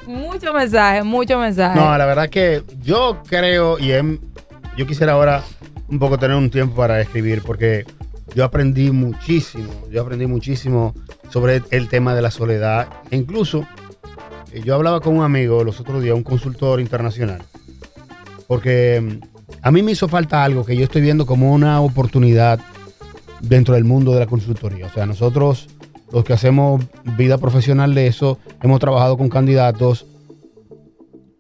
Muchos 0.08 0.54
mensajes, 0.54 1.06
muchos 1.06 1.40
mensajes. 1.40 1.80
No, 1.80 1.96
la 1.98 2.06
verdad 2.06 2.30
que 2.30 2.64
yo 2.82 3.22
creo 3.30 3.78
y 3.78 3.92
em- 3.92 4.20
yo 4.76 4.88
quisiera 4.88 5.14
ahora 5.14 5.44
un 5.88 6.00
poco 6.00 6.18
tener 6.18 6.36
un 6.36 6.50
tiempo 6.50 6.76
para 6.76 7.00
escribir 7.02 7.42
porque 7.44 7.86
yo 8.36 8.44
aprendí 8.44 8.92
muchísimo, 8.92 9.72
yo 9.92 10.02
aprendí 10.02 10.28
muchísimo 10.28 10.94
sobre 11.30 11.62
el 11.72 11.88
tema 11.88 12.16
de 12.16 12.22
la 12.22 12.32
soledad. 12.32 12.88
E 13.10 13.16
incluso 13.16 13.66
eh, 14.52 14.62
yo 14.64 14.76
hablaba 14.76 15.00
con 15.00 15.18
un 15.18 15.24
amigo 15.24 15.64
los 15.64 15.80
otros 15.80 16.04
días, 16.04 16.16
un 16.16 16.24
consultor 16.24 16.80
internacional, 16.80 17.42
porque 18.48 19.02
mm, 19.02 19.38
a 19.62 19.72
mí 19.72 19.82
me 19.82 19.92
hizo 19.92 20.08
falta 20.08 20.44
algo 20.44 20.66
que 20.66 20.76
yo 20.76 20.84
estoy 20.84 21.02
viendo 21.02 21.26
como 21.26 21.54
una 21.54 21.82
oportunidad 21.82 22.60
dentro 23.42 23.76
del 23.76 23.84
mundo 23.84 24.14
de 24.14 24.20
la 24.20 24.28
consultoría. 24.28 24.88
O 24.88 24.90
sea, 24.90 25.06
nosotros 25.06 25.68
los 26.12 26.24
que 26.24 26.34
hacemos 26.34 26.86
vida 27.18 27.38
profesional 27.38 27.94
de 27.94 28.08
eso, 28.08 28.40
hemos 28.62 28.80
trabajado 28.80 29.18
con 29.18 29.30
candidatos 29.30 30.06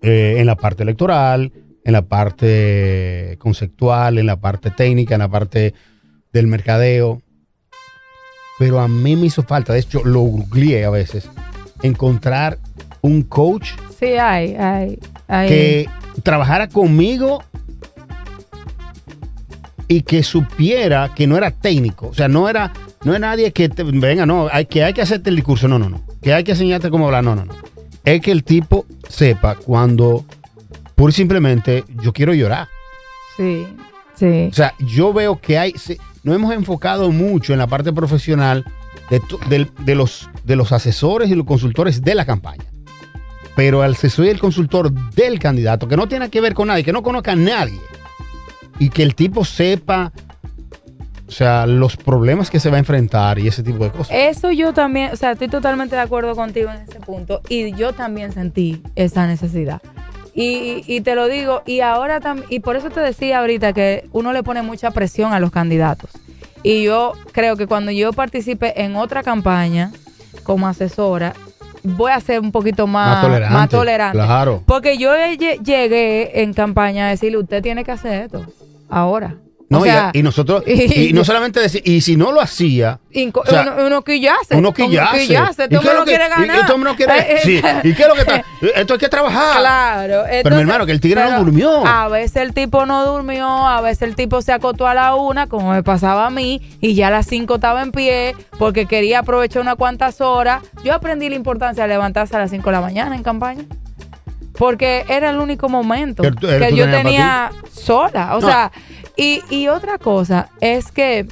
eh, 0.01 0.35
en 0.37 0.45
la 0.45 0.55
parte 0.55 0.83
electoral, 0.83 1.51
en 1.83 1.93
la 1.93 2.01
parte 2.01 3.37
conceptual, 3.39 4.17
en 4.17 4.25
la 4.25 4.39
parte 4.39 4.71
técnica, 4.71 5.15
en 5.15 5.19
la 5.19 5.29
parte 5.29 5.73
del 6.37 6.47
mercadeo. 6.47 7.21
Pero 8.59 8.79
a 8.79 8.87
mí 8.87 9.15
me 9.15 9.27
hizo 9.27 9.43
falta, 9.43 9.73
de 9.73 9.79
hecho 9.79 10.03
lo 10.03 10.21
googleé 10.21 10.85
a 10.85 10.89
veces, 10.89 11.29
encontrar 11.83 12.57
un 13.01 13.21
coach 13.21 13.69
Sí, 13.99 14.05
hay, 14.05 14.55
hay, 14.55 14.99
hay. 15.27 15.47
que 15.47 15.89
trabajara 16.23 16.67
conmigo 16.67 17.43
y 19.87 20.01
que 20.01 20.23
supiera 20.23 21.13
que 21.15 21.27
no 21.27 21.37
era 21.37 21.51
técnico. 21.51 22.07
O 22.07 22.13
sea, 22.13 22.27
no 22.27 22.49
era, 22.49 22.73
no 23.03 23.11
era 23.11 23.19
nadie 23.19 23.51
que 23.53 23.69
te, 23.69 23.83
venga, 23.83 24.25
no, 24.25 24.47
hay 24.51 24.65
que, 24.65 24.83
hay 24.83 24.93
que 24.93 25.01
hacerte 25.01 25.29
el 25.29 25.35
discurso. 25.35 25.67
No, 25.67 25.77
no, 25.77 25.89
no. 25.89 26.01
Que 26.21 26.33
hay 26.33 26.43
que 26.43 26.51
enseñarte 26.51 26.89
cómo 26.89 27.05
hablar. 27.05 27.23
No, 27.23 27.35
no, 27.35 27.45
no. 27.45 27.53
Es 28.03 28.21
que 28.21 28.31
el 28.31 28.43
tipo 28.43 28.85
sepa 29.07 29.55
cuando 29.55 30.25
y 31.05 31.11
simplemente 31.11 31.83
yo 32.01 32.11
quiero 32.11 32.33
llorar. 32.33 32.67
Sí, 33.37 33.67
sí. 34.15 34.47
O 34.49 34.53
sea, 34.53 34.73
yo 34.79 35.13
veo 35.13 35.39
que 35.39 35.57
hay, 35.57 35.73
se- 36.27 36.29
no 36.29 36.35
hemos 36.35 36.53
enfocado 36.53 37.11
mucho 37.11 37.53
en 37.53 37.59
la 37.59 37.67
parte 37.67 37.91
profesional 37.93 38.65
de 39.09 40.55
los 40.55 40.71
asesores 40.71 41.29
y 41.29 41.35
los 41.35 41.45
consultores 41.45 42.01
de 42.01 42.15
la 42.15 42.25
campaña. 42.25 42.63
Pero 43.55 43.81
al 43.81 43.93
asesor 43.93 44.25
y 44.25 44.29
el 44.29 44.39
consultor 44.39 44.91
del 44.91 45.39
candidato, 45.39 45.87
que 45.87 45.97
no 45.97 46.07
tiene 46.07 46.29
que 46.29 46.41
ver 46.41 46.53
con 46.53 46.67
nadie, 46.67 46.83
que 46.83 46.93
no 46.93 47.01
conozca 47.01 47.31
a 47.31 47.35
nadie, 47.35 47.79
y 48.77 48.89
que 48.89 49.01
el 49.01 49.15
tipo 49.15 49.43
sepa, 49.43 50.11
o 51.27 51.31
sea, 51.31 51.65
los 51.65 51.97
problemas 51.97 52.51
que 52.51 52.59
se 52.59 52.69
va 52.69 52.75
a 52.75 52.79
enfrentar 52.79 53.39
y 53.39 53.47
ese 53.47 53.63
tipo 53.63 53.83
de 53.83 53.89
cosas. 53.89 54.09
Eso 54.11 54.51
yo 54.51 54.73
también, 54.73 55.11
o 55.11 55.15
sea, 55.15 55.31
estoy 55.31 55.47
totalmente 55.47 55.95
de 55.95 56.01
acuerdo 56.01 56.35
contigo 56.35 56.69
en 56.71 56.83
ese 56.83 56.99
punto 56.99 57.41
y 57.49 57.73
yo 57.73 57.93
también 57.93 58.31
sentí 58.31 58.83
esa 58.95 59.25
necesidad. 59.25 59.81
Y, 60.39 60.83
y 60.85 61.01
te 61.01 61.15
lo 61.15 61.27
digo, 61.27 61.63
y 61.65 61.79
ahora 61.79 62.19
también, 62.19 62.47
y 62.51 62.59
por 62.59 62.75
eso 62.75 62.91
te 62.91 62.99
decía 62.99 63.39
ahorita 63.39 63.73
que 63.73 64.07
uno 64.13 64.31
le 64.33 64.43
pone 64.43 64.61
mucha 64.61 64.91
presión 64.91 65.33
a 65.33 65.39
los 65.39 65.49
candidatos. 65.49 66.11
Y 66.61 66.83
yo 66.83 67.13
creo 67.31 67.55
que 67.57 67.65
cuando 67.65 67.89
yo 67.91 68.13
participe 68.13 68.83
en 68.83 68.95
otra 68.97 69.23
campaña 69.23 69.91
como 70.43 70.67
asesora, 70.67 71.33
voy 71.81 72.11
a 72.11 72.19
ser 72.19 72.39
un 72.39 72.51
poquito 72.51 72.85
más, 72.85 73.15
Más 73.15 73.21
tolerante, 73.23 73.53
más 73.55 73.69
tolerante. 73.69 74.17
claro. 74.19 74.61
Porque 74.67 74.99
yo 74.99 75.11
lle- 75.15 75.59
llegué 75.63 76.43
en 76.43 76.53
campaña 76.53 77.07
a 77.07 77.09
decirle, 77.09 77.39
usted 77.39 77.63
tiene 77.63 77.83
que 77.83 77.91
hacer 77.91 78.25
esto 78.25 78.45
ahora. 78.89 79.37
No, 79.69 79.79
O 79.81 79.85
y- 79.85 79.89
sea, 79.89 80.11
y, 80.13 80.23
nosotros, 80.23 80.63
y, 80.67 81.11
no 81.11 81.25
solamente 81.25 81.59
decir, 81.59 81.81
y 81.83 81.99
si 81.99 82.15
no 82.15 82.31
lo 82.31 82.39
hacía, 82.39 82.99
o 83.33 83.45
sea, 83.45 83.63
uno, 83.63 83.85
uno 83.87 84.01
quillase. 84.01 84.55
uno 84.55 84.73
quillase. 84.73 85.27
quillase, 85.27 85.65
¿Y 85.65 85.67
Todo 85.75 86.05
que- 86.05 86.11
quiere 86.11 86.25
y 86.25 86.29
ganar. 86.29 86.61
todo 86.65 86.77
el 86.77 86.83
mundo 86.83 86.95
quiere- 86.95 87.41
sí, 87.43 87.61
¿y 87.83 87.93
qué 87.93 88.01
es 88.03 88.07
lo 88.07 88.13
que 88.15 88.21
está? 88.21 88.45
Esto 88.75 88.93
hay 88.93 88.99
que 88.99 89.09
trabajar. 89.09 89.57
Claro. 89.59 90.23
mi 90.29 90.35
entonces- 90.37 90.61
hermano, 90.61 90.85
que 90.85 90.93
el 90.93 91.01
tigre 91.01 91.21
no 91.21 91.27
pero 91.31 91.39
durmió. 91.43 91.85
A 91.85 92.07
veces 92.07 92.37
el 92.37 92.53
tipo 92.53 92.85
no 92.85 93.05
durmió, 93.05 93.45
a 93.45 93.81
veces 93.81 94.03
el 94.03 94.15
tipo 94.15 94.41
se 94.41 94.53
acostó 94.53 94.87
a 94.87 94.93
la 94.93 95.15
una, 95.15 95.47
como 95.47 95.71
me 95.73 95.83
pasaba 95.83 96.27
a 96.27 96.29
mí, 96.29 96.61
y 96.79 96.93
ya 96.95 97.07
a 97.07 97.11
las 97.11 97.25
cinco 97.27 97.55
estaba 97.55 97.81
en 97.81 97.91
pie 97.91 98.35
porque 98.57 98.85
quería 98.85 99.19
aprovechar 99.19 99.61
unas 99.61 99.75
cuantas 99.75 100.21
horas. 100.21 100.63
Yo 100.83 100.93
aprendí 100.93 101.27
la 101.27 101.35
importancia 101.35 101.83
de 101.83 101.89
levantarse 101.89 102.33
a 102.37 102.39
las 102.39 102.51
cinco 102.51 102.69
de 102.69 102.75
la 102.77 102.81
mañana 102.81 103.15
en 103.17 103.23
campaña. 103.23 103.65
Porque 104.57 105.05
era 105.07 105.29
el 105.29 105.37
único 105.39 105.69
momento 105.69 106.23
Que 106.23 106.73
yo 106.75 106.85
tenía 106.89 107.51
sola. 107.71 108.35
O 108.35 108.41
No. 108.41 108.47
sea, 108.47 108.71
y, 109.15 109.41
y 109.49 109.67
otra 109.67 109.97
cosa 109.97 110.49
es 110.61 110.91
que 110.91 111.27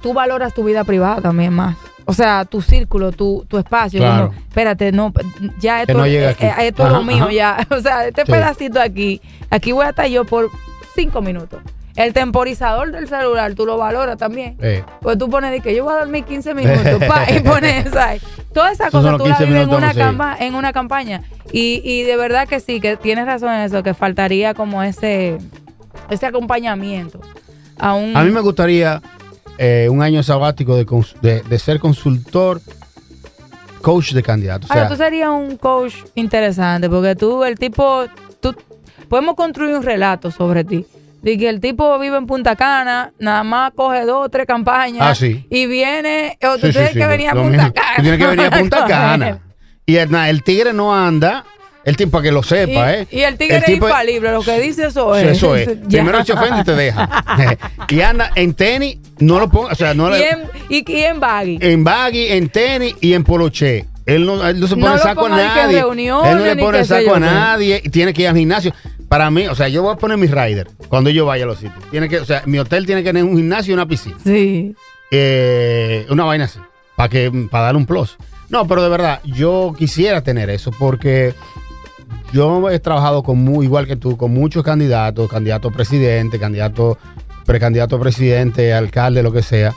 tú 0.00 0.12
valoras 0.12 0.54
tu 0.54 0.64
vida 0.64 0.84
privada 0.84 1.20
también 1.20 1.52
más. 1.52 1.76
O 2.06 2.12
sea, 2.12 2.44
tu 2.44 2.60
círculo, 2.60 3.12
tu, 3.12 3.46
tu 3.48 3.56
espacio. 3.58 3.98
Claro. 3.98 4.26
Como, 4.28 4.38
espérate, 4.40 4.92
no, 4.92 5.12
ya 5.58 5.80
esto, 5.82 5.94
no 5.94 6.04
eh, 6.04 6.36
eh, 6.38 6.52
esto 6.58 6.82
es 6.82 6.88
Ajá, 6.90 6.98
lo 6.98 7.02
mío 7.04 7.24
ajá. 7.24 7.32
ya. 7.32 7.66
O 7.70 7.80
sea, 7.80 8.06
este 8.06 8.26
Sí. 8.26 8.30
pedacito 8.32 8.80
aquí, 8.80 9.20
aquí 9.50 9.72
voy 9.72 9.86
a 9.86 9.90
estar 9.90 10.06
yo 10.06 10.24
por 10.26 10.50
cinco 10.94 11.22
minutos. 11.22 11.60
El 11.96 12.12
temporizador 12.12 12.90
del 12.90 13.06
celular, 13.08 13.54
tú 13.54 13.66
lo 13.66 13.76
valoras 13.78 14.16
también. 14.18 14.56
Eh, 14.60 14.82
Pues 15.00 15.16
tú 15.16 15.30
pones 15.30 15.52
de 15.52 15.60
que 15.60 15.74
yo 15.76 15.84
voy 15.84 15.94
a 15.94 15.98
dormir 15.98 16.24
15 16.24 16.52
minutos 16.54 17.04
pa, 17.06 17.24
y 17.30 17.38
pones 17.44 17.86
esa 17.86 18.14
Esos 18.14 18.28
son 18.52 18.90
cosas 18.90 19.12
los 19.12 19.22
tú 19.22 19.28
las 19.28 19.38
15 19.38 19.44
vives 19.46 19.62
en 19.68 19.74
una, 19.74 19.92
sí. 19.92 19.98
campa- 20.00 20.36
en 20.40 20.54
una 20.56 20.72
campaña. 20.72 21.22
Y, 21.52 21.80
y 21.84 22.02
de 22.02 22.16
verdad 22.16 22.48
que 22.48 22.58
sí, 22.60 22.80
que 22.80 22.96
tienes 22.96 23.26
razón 23.26 23.50
en 23.52 23.60
eso, 23.60 23.82
que 23.84 23.94
faltaría 23.94 24.54
como 24.54 24.82
ese, 24.82 25.38
ese 26.10 26.26
acompañamiento. 26.26 27.20
A, 27.78 27.94
un, 27.94 28.16
a 28.16 28.24
mí 28.24 28.30
me 28.32 28.40
gustaría 28.40 29.00
eh, 29.58 29.88
un 29.90 30.02
año 30.02 30.22
sabático 30.24 30.74
de, 30.76 30.84
de, 31.22 31.42
de 31.42 31.58
ser 31.60 31.78
consultor, 31.78 32.60
coach 33.82 34.12
de 34.12 34.22
candidatos. 34.22 34.70
O 34.70 34.72
Ahora, 34.72 34.88
sea, 34.88 34.96
tú 34.96 35.02
serías 35.02 35.28
un 35.28 35.56
coach 35.58 35.94
interesante, 36.14 36.88
porque 36.88 37.14
tú, 37.14 37.44
el 37.44 37.58
tipo, 37.58 38.04
tú, 38.40 38.54
podemos 39.08 39.36
construir 39.36 39.74
un 39.76 39.82
relato 39.82 40.30
sobre 40.30 40.64
ti. 40.64 40.86
De 41.24 41.38
que 41.38 41.48
el 41.48 41.58
tipo 41.58 41.98
vive 41.98 42.18
en 42.18 42.26
Punta 42.26 42.54
Cana, 42.54 43.12
nada 43.18 43.42
más 43.44 43.72
coge 43.74 44.04
dos 44.04 44.26
o 44.26 44.28
tres 44.28 44.46
campañas. 44.46 45.00
Ah, 45.00 45.14
sí. 45.14 45.46
Y 45.48 45.64
viene, 45.66 46.38
o 46.42 46.58
tú 46.58 46.66
sí, 46.66 46.72
tienes 46.74 46.92
sí, 46.92 46.98
que 46.98 47.06
venir 47.06 47.28
a 47.30 47.32
Punta. 47.32 47.72
Cana. 47.72 47.92
Tú 47.96 48.02
tienes 48.02 48.20
que 48.20 48.26
venir 48.26 48.46
a 48.46 48.50
Punta. 48.50 48.84
Cana. 48.88 49.38
Y 49.86 49.96
el, 49.96 50.10
na- 50.10 50.28
el 50.28 50.42
tigre 50.42 50.74
no 50.74 50.94
anda, 50.94 51.46
el 51.82 51.96
tipo, 51.96 52.10
para 52.10 52.24
que 52.24 52.30
lo 52.32 52.42
sepa, 52.42 52.92
y, 52.92 52.94
¿eh? 52.94 53.06
y 53.10 53.20
el 53.20 53.38
tigre 53.38 53.56
es 53.56 53.64
tipo- 53.64 53.86
infalible, 53.88 54.32
lo 54.32 54.42
que 54.42 54.60
dice 54.60 54.86
eso 54.88 55.14
es. 55.16 55.28
Eso 55.28 55.56
es. 55.56 55.66
Primero 55.88 56.22
se 56.24 56.34
ofende 56.34 56.60
y 56.60 56.64
te 56.64 56.74
deja. 56.74 57.08
y 57.88 58.00
anda 58.02 58.30
en 58.34 58.52
tenis, 58.52 58.98
no 59.18 59.38
lo 59.38 59.48
ponga, 59.48 59.72
o 59.72 59.74
sea, 59.74 59.94
no 59.94 60.08
y, 60.08 60.18
le, 60.18 60.30
en, 60.30 60.42
y, 60.68 60.92
y 60.92 61.02
en 61.04 61.20
baggy. 61.20 61.58
en 61.60 61.84
baggy, 61.84 62.26
en 62.32 62.48
tenis 62.50 62.94
y 63.00 63.14
en 63.14 63.24
poloché. 63.24 63.86
Él 64.06 64.26
no, 64.26 64.46
él 64.46 64.60
no 64.60 64.66
se 64.66 64.76
pone 64.76 64.98
saco 64.98 65.24
a 65.24 65.28
nadie. 65.30 65.78
él 65.78 65.96
no 66.06 66.44
le 66.44 66.56
pone 66.56 66.84
saco 66.84 67.14
a 67.14 67.20
nadie 67.20 67.80
tiene 67.90 68.12
que 68.12 68.22
ir 68.22 68.28
al 68.28 68.36
gimnasio. 68.36 68.74
Para 69.14 69.30
mí, 69.30 69.46
o 69.46 69.54
sea, 69.54 69.68
yo 69.68 69.84
voy 69.84 69.94
a 69.94 69.96
poner 69.96 70.18
mi 70.18 70.26
rider 70.26 70.66
cuando 70.88 71.08
yo 71.08 71.24
vaya 71.24 71.44
a 71.44 71.46
los 71.46 71.58
sitios. 71.58 71.78
Tiene 71.92 72.08
que, 72.08 72.18
o 72.18 72.24
sea, 72.24 72.42
mi 72.46 72.58
hotel 72.58 72.84
tiene 72.84 73.04
que 73.04 73.10
tener 73.10 73.22
un 73.22 73.36
gimnasio 73.36 73.70
y 73.70 73.74
una 73.74 73.86
piscina. 73.86 74.16
Sí. 74.24 74.74
Eh, 75.08 76.04
una 76.10 76.24
vaina 76.24 76.46
así. 76.46 76.58
Para 76.96 77.08
que, 77.08 77.30
para 77.48 77.66
darle 77.66 77.78
un 77.78 77.86
plus. 77.86 78.16
No, 78.48 78.66
pero 78.66 78.82
de 78.82 78.88
verdad, 78.88 79.20
yo 79.22 79.72
quisiera 79.78 80.24
tener 80.24 80.50
eso 80.50 80.72
porque 80.80 81.32
yo 82.32 82.68
he 82.70 82.80
trabajado 82.80 83.22
con 83.22 83.38
muy, 83.38 83.66
igual 83.66 83.86
que 83.86 83.94
tú, 83.94 84.16
con 84.16 84.34
muchos 84.34 84.64
candidatos, 84.64 85.30
candidato 85.30 85.68
a 85.68 85.70
presidente, 85.70 86.40
candidato, 86.40 86.98
precandidato 87.46 87.94
a 87.94 88.00
presidente, 88.00 88.74
alcalde, 88.74 89.22
lo 89.22 89.30
que 89.30 89.42
sea. 89.42 89.76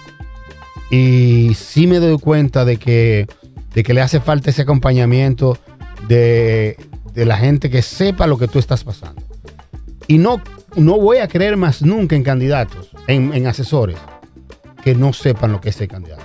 Y 0.89 1.51
sí 1.53 1.85
me 1.85 1.99
doy 1.99 2.17
cuenta 2.17 2.65
de 2.65 2.77
que, 2.77 3.27
de 3.75 3.83
que 3.83 3.93
le 3.93 4.01
hace 4.01 4.19
falta 4.19 4.49
ese 4.49 4.63
acompañamiento 4.63 5.59
de, 6.07 6.75
de 7.18 7.26
la 7.26 7.36
gente 7.36 7.72
que 7.72 7.82
sepa 7.82 8.28
lo 8.28 8.38
que 8.38 8.47
tú 8.47 8.59
estás 8.59 8.84
pasando. 8.84 9.24
Y 10.05 10.20
no, 10.20 10.39
no 10.76 10.99
voy 10.99 11.18
a 11.18 11.28
creer 11.28 11.57
más 11.57 11.82
nunca 11.82 12.15
en 12.15 12.22
candidatos, 12.22 12.91
en, 13.07 13.34
en 13.34 13.47
asesores, 13.47 13.97
que 14.84 14.93
no 14.93 15.11
sepan 15.13 15.51
lo 15.51 15.59
que 15.59 15.70
es 15.70 15.82
el 15.82 15.88
candidato. 15.88 16.24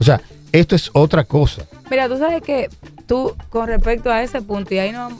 O 0.00 0.04
sea, 0.04 0.22
esto 0.50 0.76
es 0.76 0.88
otra 0.94 1.24
cosa. 1.24 1.66
Mira, 1.90 2.08
tú 2.08 2.16
sabes 2.16 2.40
que 2.40 2.70
tú, 3.06 3.36
con 3.50 3.66
respecto 3.66 4.10
a 4.10 4.22
ese 4.22 4.40
punto, 4.40 4.72
y 4.72 4.78
ahí 4.78 4.92
no, 4.92 5.10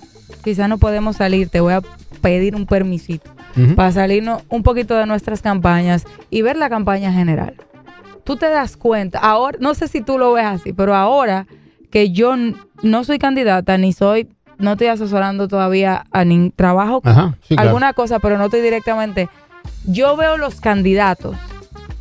quizás 0.42 0.70
no 0.70 0.78
podemos 0.78 1.16
salir, 1.16 1.50
te 1.50 1.60
voy 1.60 1.74
a 1.74 1.82
pedir 2.22 2.56
un 2.56 2.64
permisito 2.64 3.30
para 3.74 3.92
salirnos 3.92 4.42
un 4.48 4.62
poquito 4.62 4.96
de 4.96 5.04
nuestras 5.04 5.42
campañas 5.42 6.06
y 6.30 6.40
ver 6.40 6.56
la 6.56 6.70
campaña 6.70 7.12
general. 7.12 7.56
Tú 8.24 8.36
te 8.36 8.48
das 8.48 8.78
cuenta, 8.78 9.18
ahora, 9.18 9.58
no 9.60 9.74
sé 9.74 9.86
si 9.86 10.00
tú 10.00 10.16
lo 10.16 10.32
ves 10.32 10.46
así, 10.46 10.72
pero 10.72 10.94
ahora 10.94 11.46
que 11.90 12.10
yo 12.10 12.34
no 12.82 13.04
soy 13.04 13.18
candidata 13.18 13.76
ni 13.76 13.92
soy, 13.92 14.28
no 14.58 14.72
estoy 14.72 14.86
asesorando 14.88 15.48
todavía 15.48 16.04
a 16.10 16.24
ningún 16.24 16.52
trabajo, 16.52 17.00
Ajá, 17.04 17.34
sí, 17.46 17.54
claro. 17.54 17.70
alguna 17.70 17.92
cosa, 17.92 18.18
pero 18.18 18.38
no 18.38 18.44
estoy 18.46 18.60
directamente. 18.60 19.28
Yo 19.84 20.16
veo 20.16 20.36
los 20.36 20.60
candidatos 20.60 21.36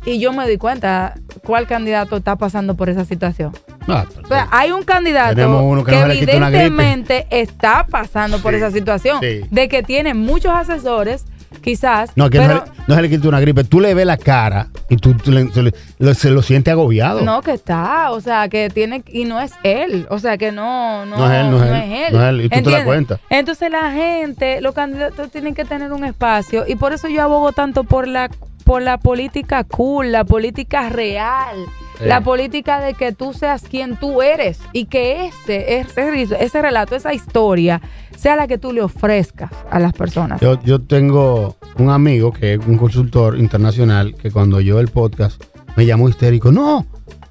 y 0.04 0.18
yo 0.18 0.32
me 0.32 0.44
doy 0.44 0.56
cuenta 0.56 1.14
cuál 1.44 1.66
candidato 1.66 2.16
está 2.16 2.36
pasando 2.36 2.74
por 2.76 2.88
esa 2.88 3.04
situación. 3.04 3.52
Ah, 3.88 4.04
O 4.24 4.26
sea, 4.26 4.48
hay 4.50 4.72
un 4.72 4.82
candidato 4.82 5.84
que 5.84 6.00
evidentemente 6.00 7.26
está 7.30 7.86
pasando 7.88 8.38
por 8.40 8.54
esa 8.54 8.70
situación. 8.70 9.18
sí. 9.20 9.42
De 9.50 9.68
que 9.68 9.82
tiene 9.82 10.14
muchos 10.14 10.52
asesores, 10.52 11.24
quizás. 11.66 12.12
no, 12.14 12.30
que 12.30 12.38
pero, 12.38 12.64
no, 12.86 12.94
le, 12.96 13.02
no 13.02 13.08
quita 13.08 13.28
una 13.28 13.40
gripe. 13.40 13.64
Tú 13.64 13.80
le 13.80 13.92
ves 13.92 14.06
la 14.06 14.16
cara 14.16 14.68
y 14.88 14.96
tú, 14.98 15.14
tú 15.14 15.32
le- 15.32 15.50
se, 15.52 15.64
le- 15.64 15.74
lo, 15.98 16.14
se 16.14 16.30
lo 16.30 16.40
siente 16.40 16.70
agobiado. 16.70 17.22
No, 17.22 17.42
que 17.42 17.50
está, 17.52 18.12
o 18.12 18.20
sea, 18.20 18.48
que 18.48 18.70
tiene, 18.70 19.02
y 19.08 19.24
no 19.24 19.40
es 19.40 19.50
él, 19.64 20.06
o 20.08 20.20
sea, 20.20 20.38
que 20.38 20.52
no, 20.52 21.04
no, 21.06 21.16
No 21.16 21.32
es 21.32 21.40
él, 21.40 21.50
no 21.50 21.64
es 21.64 21.70
él, 21.72 22.12
no 22.12 22.22
es 22.22 22.28
él, 22.30 22.40
y 22.42 22.48
tú 22.48 22.62
te 22.62 22.70
das 22.70 22.84
cuenta. 22.84 23.18
Entonces 23.30 23.68
la 23.68 23.90
gente, 23.90 24.60
los 24.60 24.74
candidatos 24.74 25.28
tienen 25.32 25.56
que 25.56 25.64
tener 25.64 25.92
un 25.92 26.04
espacio, 26.04 26.64
y 26.68 26.76
por 26.76 26.92
eso 26.92 27.08
yo 27.08 27.20
abogo 27.24 27.50
tanto 27.50 27.82
por 27.82 28.06
la, 28.06 28.30
por 28.64 28.80
la 28.82 28.98
política 28.98 29.64
cool, 29.64 30.12
la 30.12 30.22
política 30.24 30.88
real, 30.88 31.56
Sí. 31.98 32.04
la 32.04 32.20
política 32.20 32.80
de 32.80 32.94
que 32.94 33.12
tú 33.12 33.32
seas 33.32 33.62
quien 33.62 33.96
tú 33.96 34.20
eres, 34.22 34.58
y 34.72 34.84
que 34.86 35.26
ese, 35.26 35.78
ese, 35.78 36.36
ese 36.40 36.62
relato, 36.62 36.94
esa 36.94 37.14
historia, 37.14 37.80
sea 38.16 38.36
la 38.36 38.46
que 38.46 38.58
tú 38.58 38.72
le 38.72 38.82
ofrezcas 38.82 39.50
a 39.70 39.78
las 39.78 39.92
personas. 39.92 40.40
Yo, 40.40 40.60
yo 40.62 40.80
tengo 40.80 41.56
un 41.78 41.90
amigo 41.90 42.32
que 42.32 42.54
es 42.54 42.60
un 42.66 42.76
consultor 42.78 43.38
internacional 43.38 44.14
que 44.14 44.30
cuando 44.30 44.56
oyó 44.58 44.80
el 44.80 44.88
podcast 44.88 45.42
me 45.76 45.84
llamó 45.86 46.08
histérico. 46.08 46.50
No, 46.52 46.86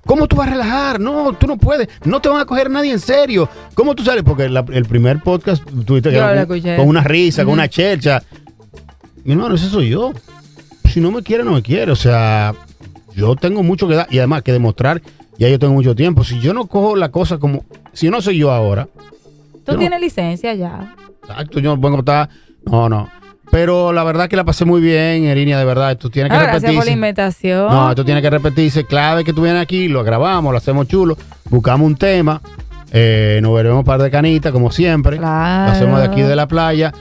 ¿cómo 0.06 0.28
tú 0.28 0.36
vas 0.36 0.48
a 0.48 0.52
relajar? 0.52 1.00
No, 1.00 1.34
tú 1.34 1.48
no 1.48 1.58
puedes. 1.58 1.88
No 2.04 2.20
te 2.22 2.30
van 2.30 2.40
a 2.42 2.46
coger 2.46 2.70
nadie 2.70 2.92
en 2.92 3.00
serio. 3.00 3.50
¿Cómo 3.74 3.96
tú 3.96 4.04
sales? 4.04 4.24
Porque 4.24 4.48
la- 4.50 4.66
el 4.72 4.86
primer 4.86 5.20
podcast 5.22 5.64
tuviste 5.86 6.10
que 6.12 6.18
Yo 6.18 6.76
con, 6.78 6.88
una 6.88 7.02
risa, 7.04 7.44
con 7.44 7.54
una 7.54 7.68
chercha. 7.68 8.22
Mi 9.24 9.32
hermano, 9.34 9.56
ese 9.56 9.68
soy 9.70 9.90
yo. 9.90 10.14
Si 10.92 11.00
no 11.02 11.12
me 11.12 11.24
quiere, 11.24 11.44
no 11.44 11.54
me 11.54 11.62
quiere. 11.64 11.92
O 11.92 11.96
sea, 11.96 12.54
yo 13.16 13.36
tengo 13.36 13.64
mucho 13.64 13.88
que 13.88 13.96
dar 13.96 14.08
y 14.10 14.18
además 14.20 14.42
que 14.44 14.52
demostrar. 14.52 15.02
Ya 15.38 15.50
yo 15.50 15.60
tengo 15.60 15.74
mucho 15.74 15.96
tiempo. 15.96 16.24
Si 16.24 16.40
yo 16.40 16.54
no 16.54 16.66
cojo 16.68 16.96
la 16.96 17.10
cosa 17.10 17.38
como. 17.38 17.66
Si 17.94 18.10
no 18.10 18.22
soy 18.22 18.38
yo 18.38 18.52
ahora, 18.52 18.88
Tú 19.66 19.72
yo 19.72 19.74
no- 19.74 19.80
tienes 19.80 20.00
licencia 20.02 20.54
ya. 20.54 20.96
Exacto, 21.28 21.60
yo 21.60 21.76
no 21.76 21.82
pongo 21.82 22.00
estar. 22.00 22.30
No, 22.66 22.88
no. 22.90 23.10
Pero 23.52 23.94
la 23.94 24.04
verdad 24.04 24.28
que 24.28 24.36
la 24.36 24.44
pasé 24.44 24.66
muy 24.66 24.82
bien, 24.82 25.26
Erinia, 25.26 25.58
de 25.58 25.66
verdad. 25.66 25.92
Esto 25.92 26.10
tiene 26.10 26.30
que 26.30 26.36
Ah, 26.36 26.40
gracias 26.44 26.62
por 26.62 26.70
la 26.70 26.70
repetirse. 26.72 26.92
invitación. 26.94 27.68
No, 27.72 27.90
esto 27.90 28.04
tiene 28.06 28.22
que 28.22 28.30
repetirse. 28.30 28.86
Clave 28.86 29.24
que 29.24 29.34
tú 29.34 29.44
vienes 29.44 29.62
aquí, 29.62 29.88
lo 29.88 30.04
grabamos, 30.04 30.52
lo 30.52 30.58
hacemos 30.58 30.88
chulo, 30.88 31.18
buscamos 31.50 31.86
un 31.86 31.96
tema, 31.96 32.42
eh, 32.92 33.40
nos 33.44 33.54
veremos 33.56 33.80
un 33.80 33.86
par 33.86 34.02
de 34.02 34.10
canitas, 34.10 34.52
como 34.52 34.72
siempre. 34.72 35.18
Claro. 35.18 35.66
Lo 35.72 35.72
hacemos 35.78 36.00
de 36.00 36.06
aquí 36.06 36.22
de 36.22 36.36
la 36.36 36.48
playa 36.48 36.92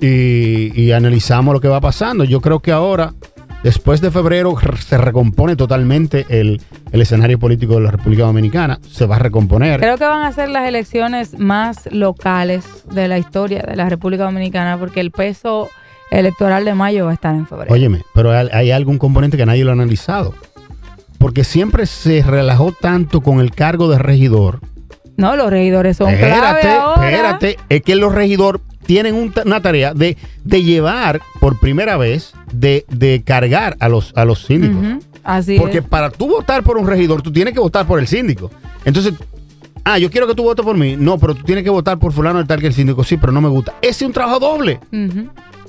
y, 0.00 0.80
y 0.80 0.92
analizamos 0.92 1.52
lo 1.54 1.60
que 1.60 1.68
va 1.68 1.80
pasando. 1.80 2.24
Yo 2.24 2.40
creo 2.40 2.60
que 2.60 2.72
ahora, 2.72 3.14
después 3.62 4.00
de 4.00 4.10
febrero, 4.10 4.54
se 4.78 4.98
recompone 4.98 5.56
totalmente 5.56 6.26
el, 6.28 6.60
el 6.92 7.00
escenario 7.02 7.38
político 7.38 7.74
de 7.74 7.80
la 7.82 7.90
República 7.90 8.24
Dominicana. 8.24 8.78
Se 8.90 9.06
va 9.06 9.16
a 9.16 9.18
recomponer. 9.18 9.80
Creo 9.80 9.98
que 9.98 10.04
van 10.04 10.22
a 10.22 10.32
ser 10.32 10.48
las 10.48 10.66
elecciones 10.68 11.38
más 11.38 11.88
locales 11.92 12.64
de 12.92 13.08
la 13.08 13.18
historia 13.18 13.62
de 13.66 13.76
la 13.76 13.88
República 13.88 14.24
Dominicana 14.24 14.78
porque 14.78 15.00
el 15.00 15.10
peso 15.10 15.68
electoral 16.10 16.64
de 16.64 16.74
mayo 16.74 17.04
va 17.06 17.10
a 17.10 17.14
estar 17.14 17.34
en 17.34 17.46
febrero. 17.46 17.72
Óyeme, 17.72 18.02
pero 18.14 18.30
hay, 18.30 18.48
hay 18.52 18.70
algún 18.70 18.98
componente 18.98 19.36
que 19.36 19.46
nadie 19.46 19.64
lo 19.64 19.70
ha 19.70 19.74
analizado. 19.74 20.34
Porque 21.18 21.44
siempre 21.44 21.86
se 21.86 22.22
relajó 22.22 22.72
tanto 22.72 23.20
con 23.22 23.40
el 23.40 23.50
cargo 23.50 23.88
de 23.88 23.98
regidor. 23.98 24.60
no, 25.16 25.34
los 25.34 25.50
regidores 25.50 25.96
son 25.96 26.14
clave 26.14 26.26
Espérate, 26.28 26.68
ahora. 26.68 27.08
espérate. 27.10 27.56
Es 27.70 27.82
que 27.82 27.96
los 27.96 28.14
regidores 28.14 28.60
tienen 28.86 29.14
un 29.14 29.32
una 29.44 29.60
tarea 29.60 29.92
de, 29.94 30.16
de 30.44 30.62
llevar 30.62 31.20
por 31.40 31.58
primera 31.58 31.96
vez, 31.96 32.32
de, 32.52 32.84
de 32.88 33.22
cargar 33.24 33.76
a 33.80 33.88
los, 33.88 34.12
a 34.16 34.24
los 34.24 34.44
síndicos. 34.44 34.76
Ujú, 34.76 34.98
Así 35.24 35.58
Porque 35.58 35.78
es. 35.78 35.84
para 35.84 36.10
tú 36.10 36.28
votar 36.28 36.62
por 36.62 36.78
un 36.78 36.86
regidor, 36.86 37.20
tú 37.22 37.32
tienes 37.32 37.52
que 37.52 37.60
votar 37.60 37.86
por 37.86 37.98
el 37.98 38.06
síndico. 38.06 38.50
Entonces, 38.84 39.14
Ah, 39.88 39.98
yo 40.00 40.10
quiero 40.10 40.26
que 40.26 40.34
tú 40.34 40.42
votes 40.42 40.64
por 40.64 40.76
mí. 40.76 40.96
No, 40.98 41.16
pero 41.16 41.32
tú 41.32 41.44
tienes 41.44 41.62
que 41.62 41.70
votar 41.70 41.96
por 41.96 42.12
fulano 42.12 42.40
de 42.40 42.44
tal 42.44 42.58
que 42.60 42.66
el 42.66 42.72
síndico. 42.74 43.04
Sí, 43.04 43.18
pero 43.18 43.30
no 43.30 43.40
me 43.40 43.48
gusta. 43.48 43.72
Ese 43.80 44.02
es 44.04 44.08
un 44.08 44.12
trabajo 44.12 44.40
doble. 44.40 44.80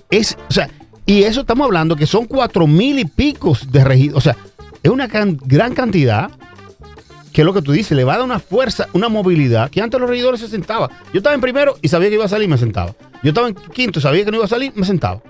Es, 0.10 0.36
o 0.50 0.52
sea, 0.52 0.70
y 1.06 1.22
eso 1.22 1.42
estamos 1.42 1.66
hablando 1.66 1.96
que 1.96 2.08
son 2.08 2.26
cuatro 2.26 2.66
mil 2.66 2.98
y 2.98 3.06
picos 3.06 3.72
de 3.72 3.84
regidores. 3.84 4.18
O 4.18 4.22
sea, 4.22 4.36
es 4.82 4.90
una 4.90 5.08
can- 5.08 5.38
gran 5.46 5.76
cantidad 5.76 6.32
que 7.38 7.42
es 7.42 7.46
lo 7.46 7.54
que 7.54 7.62
tú 7.62 7.72
dices, 7.72 7.96
le 7.96 8.04
va 8.04 8.16
a 8.16 8.18
dar 8.18 8.26
una 8.26 8.40
fuerza, 8.40 8.88
una 8.94 9.10
movilidad, 9.10 9.70
que 9.70 9.80
antes 9.80 10.02
los 10.02 10.10
regidores 10.10 10.40
se 10.40 10.48
sentaban. 10.48 10.90
Yo 11.14 11.20
estaba 11.20 11.36
en 11.36 11.42
primero 11.42 11.78
y 11.84 11.88
sabía 11.88 12.10
que 12.10 12.16
iba 12.16 12.26
a 12.26 12.28
salir, 12.28 12.50
me 12.50 12.58
sentaba. 12.58 12.96
Yo 13.22 13.30
estaba 13.30 13.48
en 13.48 13.54
quinto 13.54 14.00
y 14.00 14.02
sabía 14.02 14.26
que 14.26 14.32
no 14.32 14.38
iba 14.38 14.46
a 14.46 14.48
salir, 14.48 14.72
me 14.74 14.88
sentaba. 14.88 15.22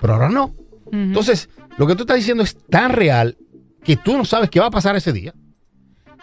Pero 0.00 0.14
ahora 0.14 0.28
no. 0.28 0.52
Entonces, 0.90 1.48
lo 1.78 1.86
que 1.86 1.94
tú 1.94 2.02
estás 2.02 2.16
diciendo 2.16 2.42
es 2.42 2.56
tan 2.68 2.90
real 2.90 3.36
que 3.84 3.96
tú 3.96 4.18
no 4.18 4.24
sabes 4.24 4.50
qué 4.50 4.58
va 4.58 4.66
a 4.66 4.70
pasar 4.72 4.96
ese 4.96 5.12
día. 5.12 5.34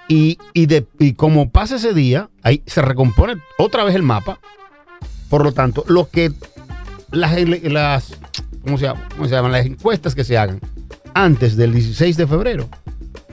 Y, 0.09 0.39
y, 0.51 0.65
de, 0.65 0.85
y 0.99 1.13
como 1.13 1.49
pasa 1.49 1.77
ese 1.77 1.93
día, 1.93 2.29
ahí 2.41 2.61
se 2.65 2.81
recompone 2.81 3.35
otra 3.57 3.85
vez 3.85 3.95
el 3.95 4.03
mapa. 4.03 4.41
Por 5.29 5.45
lo 5.45 5.53
tanto, 5.53 5.85
lo 5.87 6.09
que 6.09 6.33
las, 7.11 7.33
las 7.63 8.17
¿cómo 8.61 8.77
se, 8.77 8.87
llama? 8.87 9.07
¿Cómo 9.15 9.29
se 9.29 9.35
llaman? 9.35 9.53
Las 9.53 9.65
encuestas 9.65 10.15
que 10.15 10.25
se 10.25 10.37
hagan 10.37 10.59
antes 11.13 11.55
del 11.55 11.71
16 11.71 12.17
de 12.17 12.27
febrero, 12.27 12.67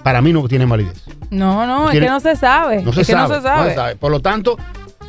para 0.03 0.21
mí 0.23 0.33
no 0.33 0.47
tienen 0.49 0.69
validez. 0.69 1.05
No, 1.31 1.67
no, 1.67 1.87
es 1.87 1.93
Tiene- 1.93 2.07
que 2.07 2.11
no 2.13 2.21
se 2.21 2.37
sabe. 2.37 2.83
No 2.83 2.93
se, 2.93 3.03
es 3.03 3.07
que 3.07 3.13
sabe, 3.13 3.29
no 3.37 3.65
se 3.69 3.75
sabe. 3.75 3.97
Por 3.97 4.11
lo 4.11 4.21
tanto, 4.21 4.57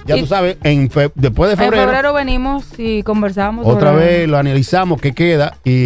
ya 0.05 0.17
Y- 0.17 0.21
tú 0.21 0.27
sabes, 0.27 0.57
en 0.63 0.89
fe- 0.89 1.11
después 1.15 1.49
de 1.49 1.53
En 1.53 1.59
febrero, 1.59 1.83
febrero 1.87 2.13
venimos 2.13 2.65
y 2.77 3.03
conversamos 3.03 3.65
otra 3.65 3.91
sobre- 3.91 4.05
vez 4.05 4.29
lo 4.29 4.37
analizamos, 4.37 4.99
qué 5.01 5.13
queda 5.13 5.57
y, 5.63 5.85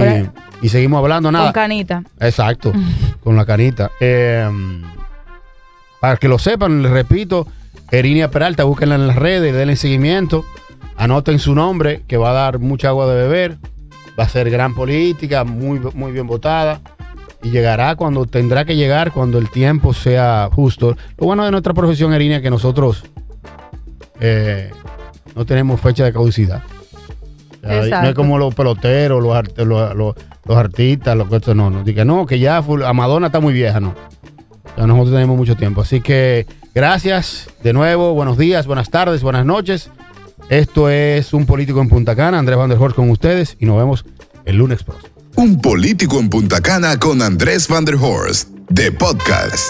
y 0.61 0.69
seguimos 0.69 0.99
hablando 0.99 1.31
nada. 1.31 1.45
con 1.45 1.53
canita. 1.53 2.03
Exacto, 2.19 2.71
con 3.23 3.35
la 3.35 3.45
canita. 3.45 3.91
Eh, 3.99 4.49
para 5.99 6.17
que 6.17 6.27
lo 6.27 6.37
sepan, 6.39 6.81
les 6.83 6.91
repito, 6.91 7.47
Erinia 7.91 8.29
Peralta, 8.29 8.63
búsquenla 8.63 8.95
en 8.95 9.07
las 9.07 9.15
redes, 9.15 9.53
denle 9.53 9.75
seguimiento, 9.75 10.45
anoten 10.97 11.39
su 11.39 11.55
nombre, 11.55 12.03
que 12.07 12.17
va 12.17 12.31
a 12.31 12.33
dar 12.33 12.59
mucha 12.59 12.89
agua 12.89 13.07
de 13.07 13.15
beber, 13.15 13.57
va 14.19 14.23
a 14.25 14.29
ser 14.29 14.49
gran 14.49 14.73
política, 14.75 15.43
muy, 15.43 15.79
muy 15.93 16.11
bien 16.11 16.27
votada, 16.27 16.81
y 17.45 17.51
llegará 17.51 17.95
cuando 17.95 18.25
tendrá 18.25 18.65
que 18.65 18.75
llegar, 18.75 19.11
cuando 19.11 19.37
el 19.37 19.49
tiempo 19.49 19.93
sea 19.93 20.49
justo. 20.51 20.97
Lo 21.17 21.27
bueno 21.27 21.45
de 21.45 21.51
nuestra 21.51 21.73
profesión, 21.73 22.11
Erinia, 22.13 22.37
es 22.37 22.43
que 22.43 22.49
nosotros 22.49 23.03
eh, 24.19 24.71
no 25.35 25.45
tenemos 25.45 25.79
fecha 25.79 26.03
de 26.05 26.11
caducidad. 26.13 26.63
O 27.63 27.83
sea, 27.83 28.01
No 28.03 28.09
es 28.09 28.15
como 28.15 28.37
los 28.37 28.53
peloteros, 28.53 29.21
los, 29.23 29.35
art- 29.35 29.57
los, 29.59 29.95
los- 29.95 30.15
los 30.47 30.57
artistas, 30.57 31.17
los 31.17 31.27
que 31.27 31.37
esto 31.37 31.55
no, 31.55 31.71
no. 31.71 31.83
Diga, 31.83 32.05
no, 32.05 32.25
que 32.27 32.37
ya 32.37 32.57
a 32.57 32.93
Madonna 32.93 33.27
está 33.27 33.39
muy 33.39 33.53
vieja, 33.53 33.79
no. 33.79 33.89
O 33.89 34.75
sea, 34.75 34.85
nosotros 34.85 35.13
tenemos 35.13 35.35
mucho 35.35 35.55
tiempo. 35.55 35.81
Así 35.81 36.01
que 36.01 36.45
gracias 36.75 37.49
de 37.63 37.73
nuevo, 37.73 38.13
buenos 38.13 38.37
días, 38.37 38.67
buenas 38.67 38.89
tardes, 38.91 39.23
buenas 39.23 39.45
noches. 39.45 39.89
Esto 40.49 40.89
es 40.89 41.33
Un 41.33 41.47
Político 41.47 41.81
en 41.81 41.89
Punta 41.89 42.15
Cana, 42.15 42.37
Andrés 42.37 42.57
Van 42.59 42.69
der 42.69 42.77
Horst 42.79 42.95
con 42.95 43.09
ustedes 43.09 43.57
y 43.59 43.65
nos 43.65 43.77
vemos 43.77 44.05
el 44.45 44.57
lunes 44.57 44.83
próximo. 44.83 45.14
Un 45.37 45.59
político 45.59 46.19
en 46.19 46.29
Punta 46.29 46.61
Cana 46.61 46.97
con 46.97 47.21
Andrés 47.21 47.67
Van 47.67 47.83
der 47.83 47.95
Horst, 47.95 48.47
de 48.69 48.89
podcast. 48.91 49.69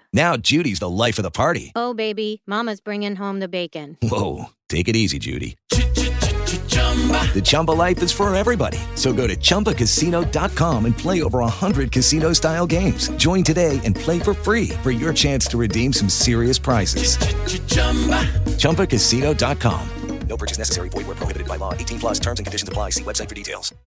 Now 0.13 0.37
Judy's 0.37 0.79
the 0.79 0.89
life 0.89 1.17
of 1.17 1.23
the 1.23 1.31
party. 1.31 1.71
Oh, 1.75 1.93
baby, 1.93 2.41
Mama's 2.45 2.81
bringing 2.81 3.15
home 3.15 3.39
the 3.39 3.47
bacon. 3.47 3.97
Whoa, 4.01 4.45
take 4.69 4.87
it 4.87 4.95
easy, 4.95 5.19
Judy. 5.19 5.57
The 5.69 7.41
Chumba 7.43 7.71
life 7.71 8.03
is 8.03 8.11
for 8.11 8.33
everybody. 8.35 8.77
So 8.95 9.13
go 9.13 9.25
to 9.25 9.35
ChumbaCasino.com 9.35 10.85
and 10.85 10.97
play 10.97 11.23
over 11.23 11.39
100 11.39 11.91
casino-style 11.91 12.67
games. 12.67 13.07
Join 13.11 13.43
today 13.43 13.79
and 13.85 13.95
play 13.95 14.19
for 14.19 14.33
free 14.33 14.69
for 14.83 14.91
your 14.91 15.13
chance 15.13 15.45
to 15.47 15.57
redeem 15.57 15.93
some 15.93 16.09
serious 16.09 16.59
prizes. 16.59 17.17
ChumbaCasino.com. 18.57 19.89
No 20.27 20.37
purchase 20.37 20.57
necessary. 20.57 20.87
Void 20.87 21.07
were 21.07 21.15
prohibited 21.15 21.45
by 21.45 21.57
law. 21.57 21.73
18 21.73 21.99
plus 21.99 22.17
terms 22.17 22.39
and 22.39 22.45
conditions 22.45 22.69
apply. 22.69 22.91
See 22.91 23.03
website 23.03 23.27
for 23.27 23.35
details. 23.35 23.73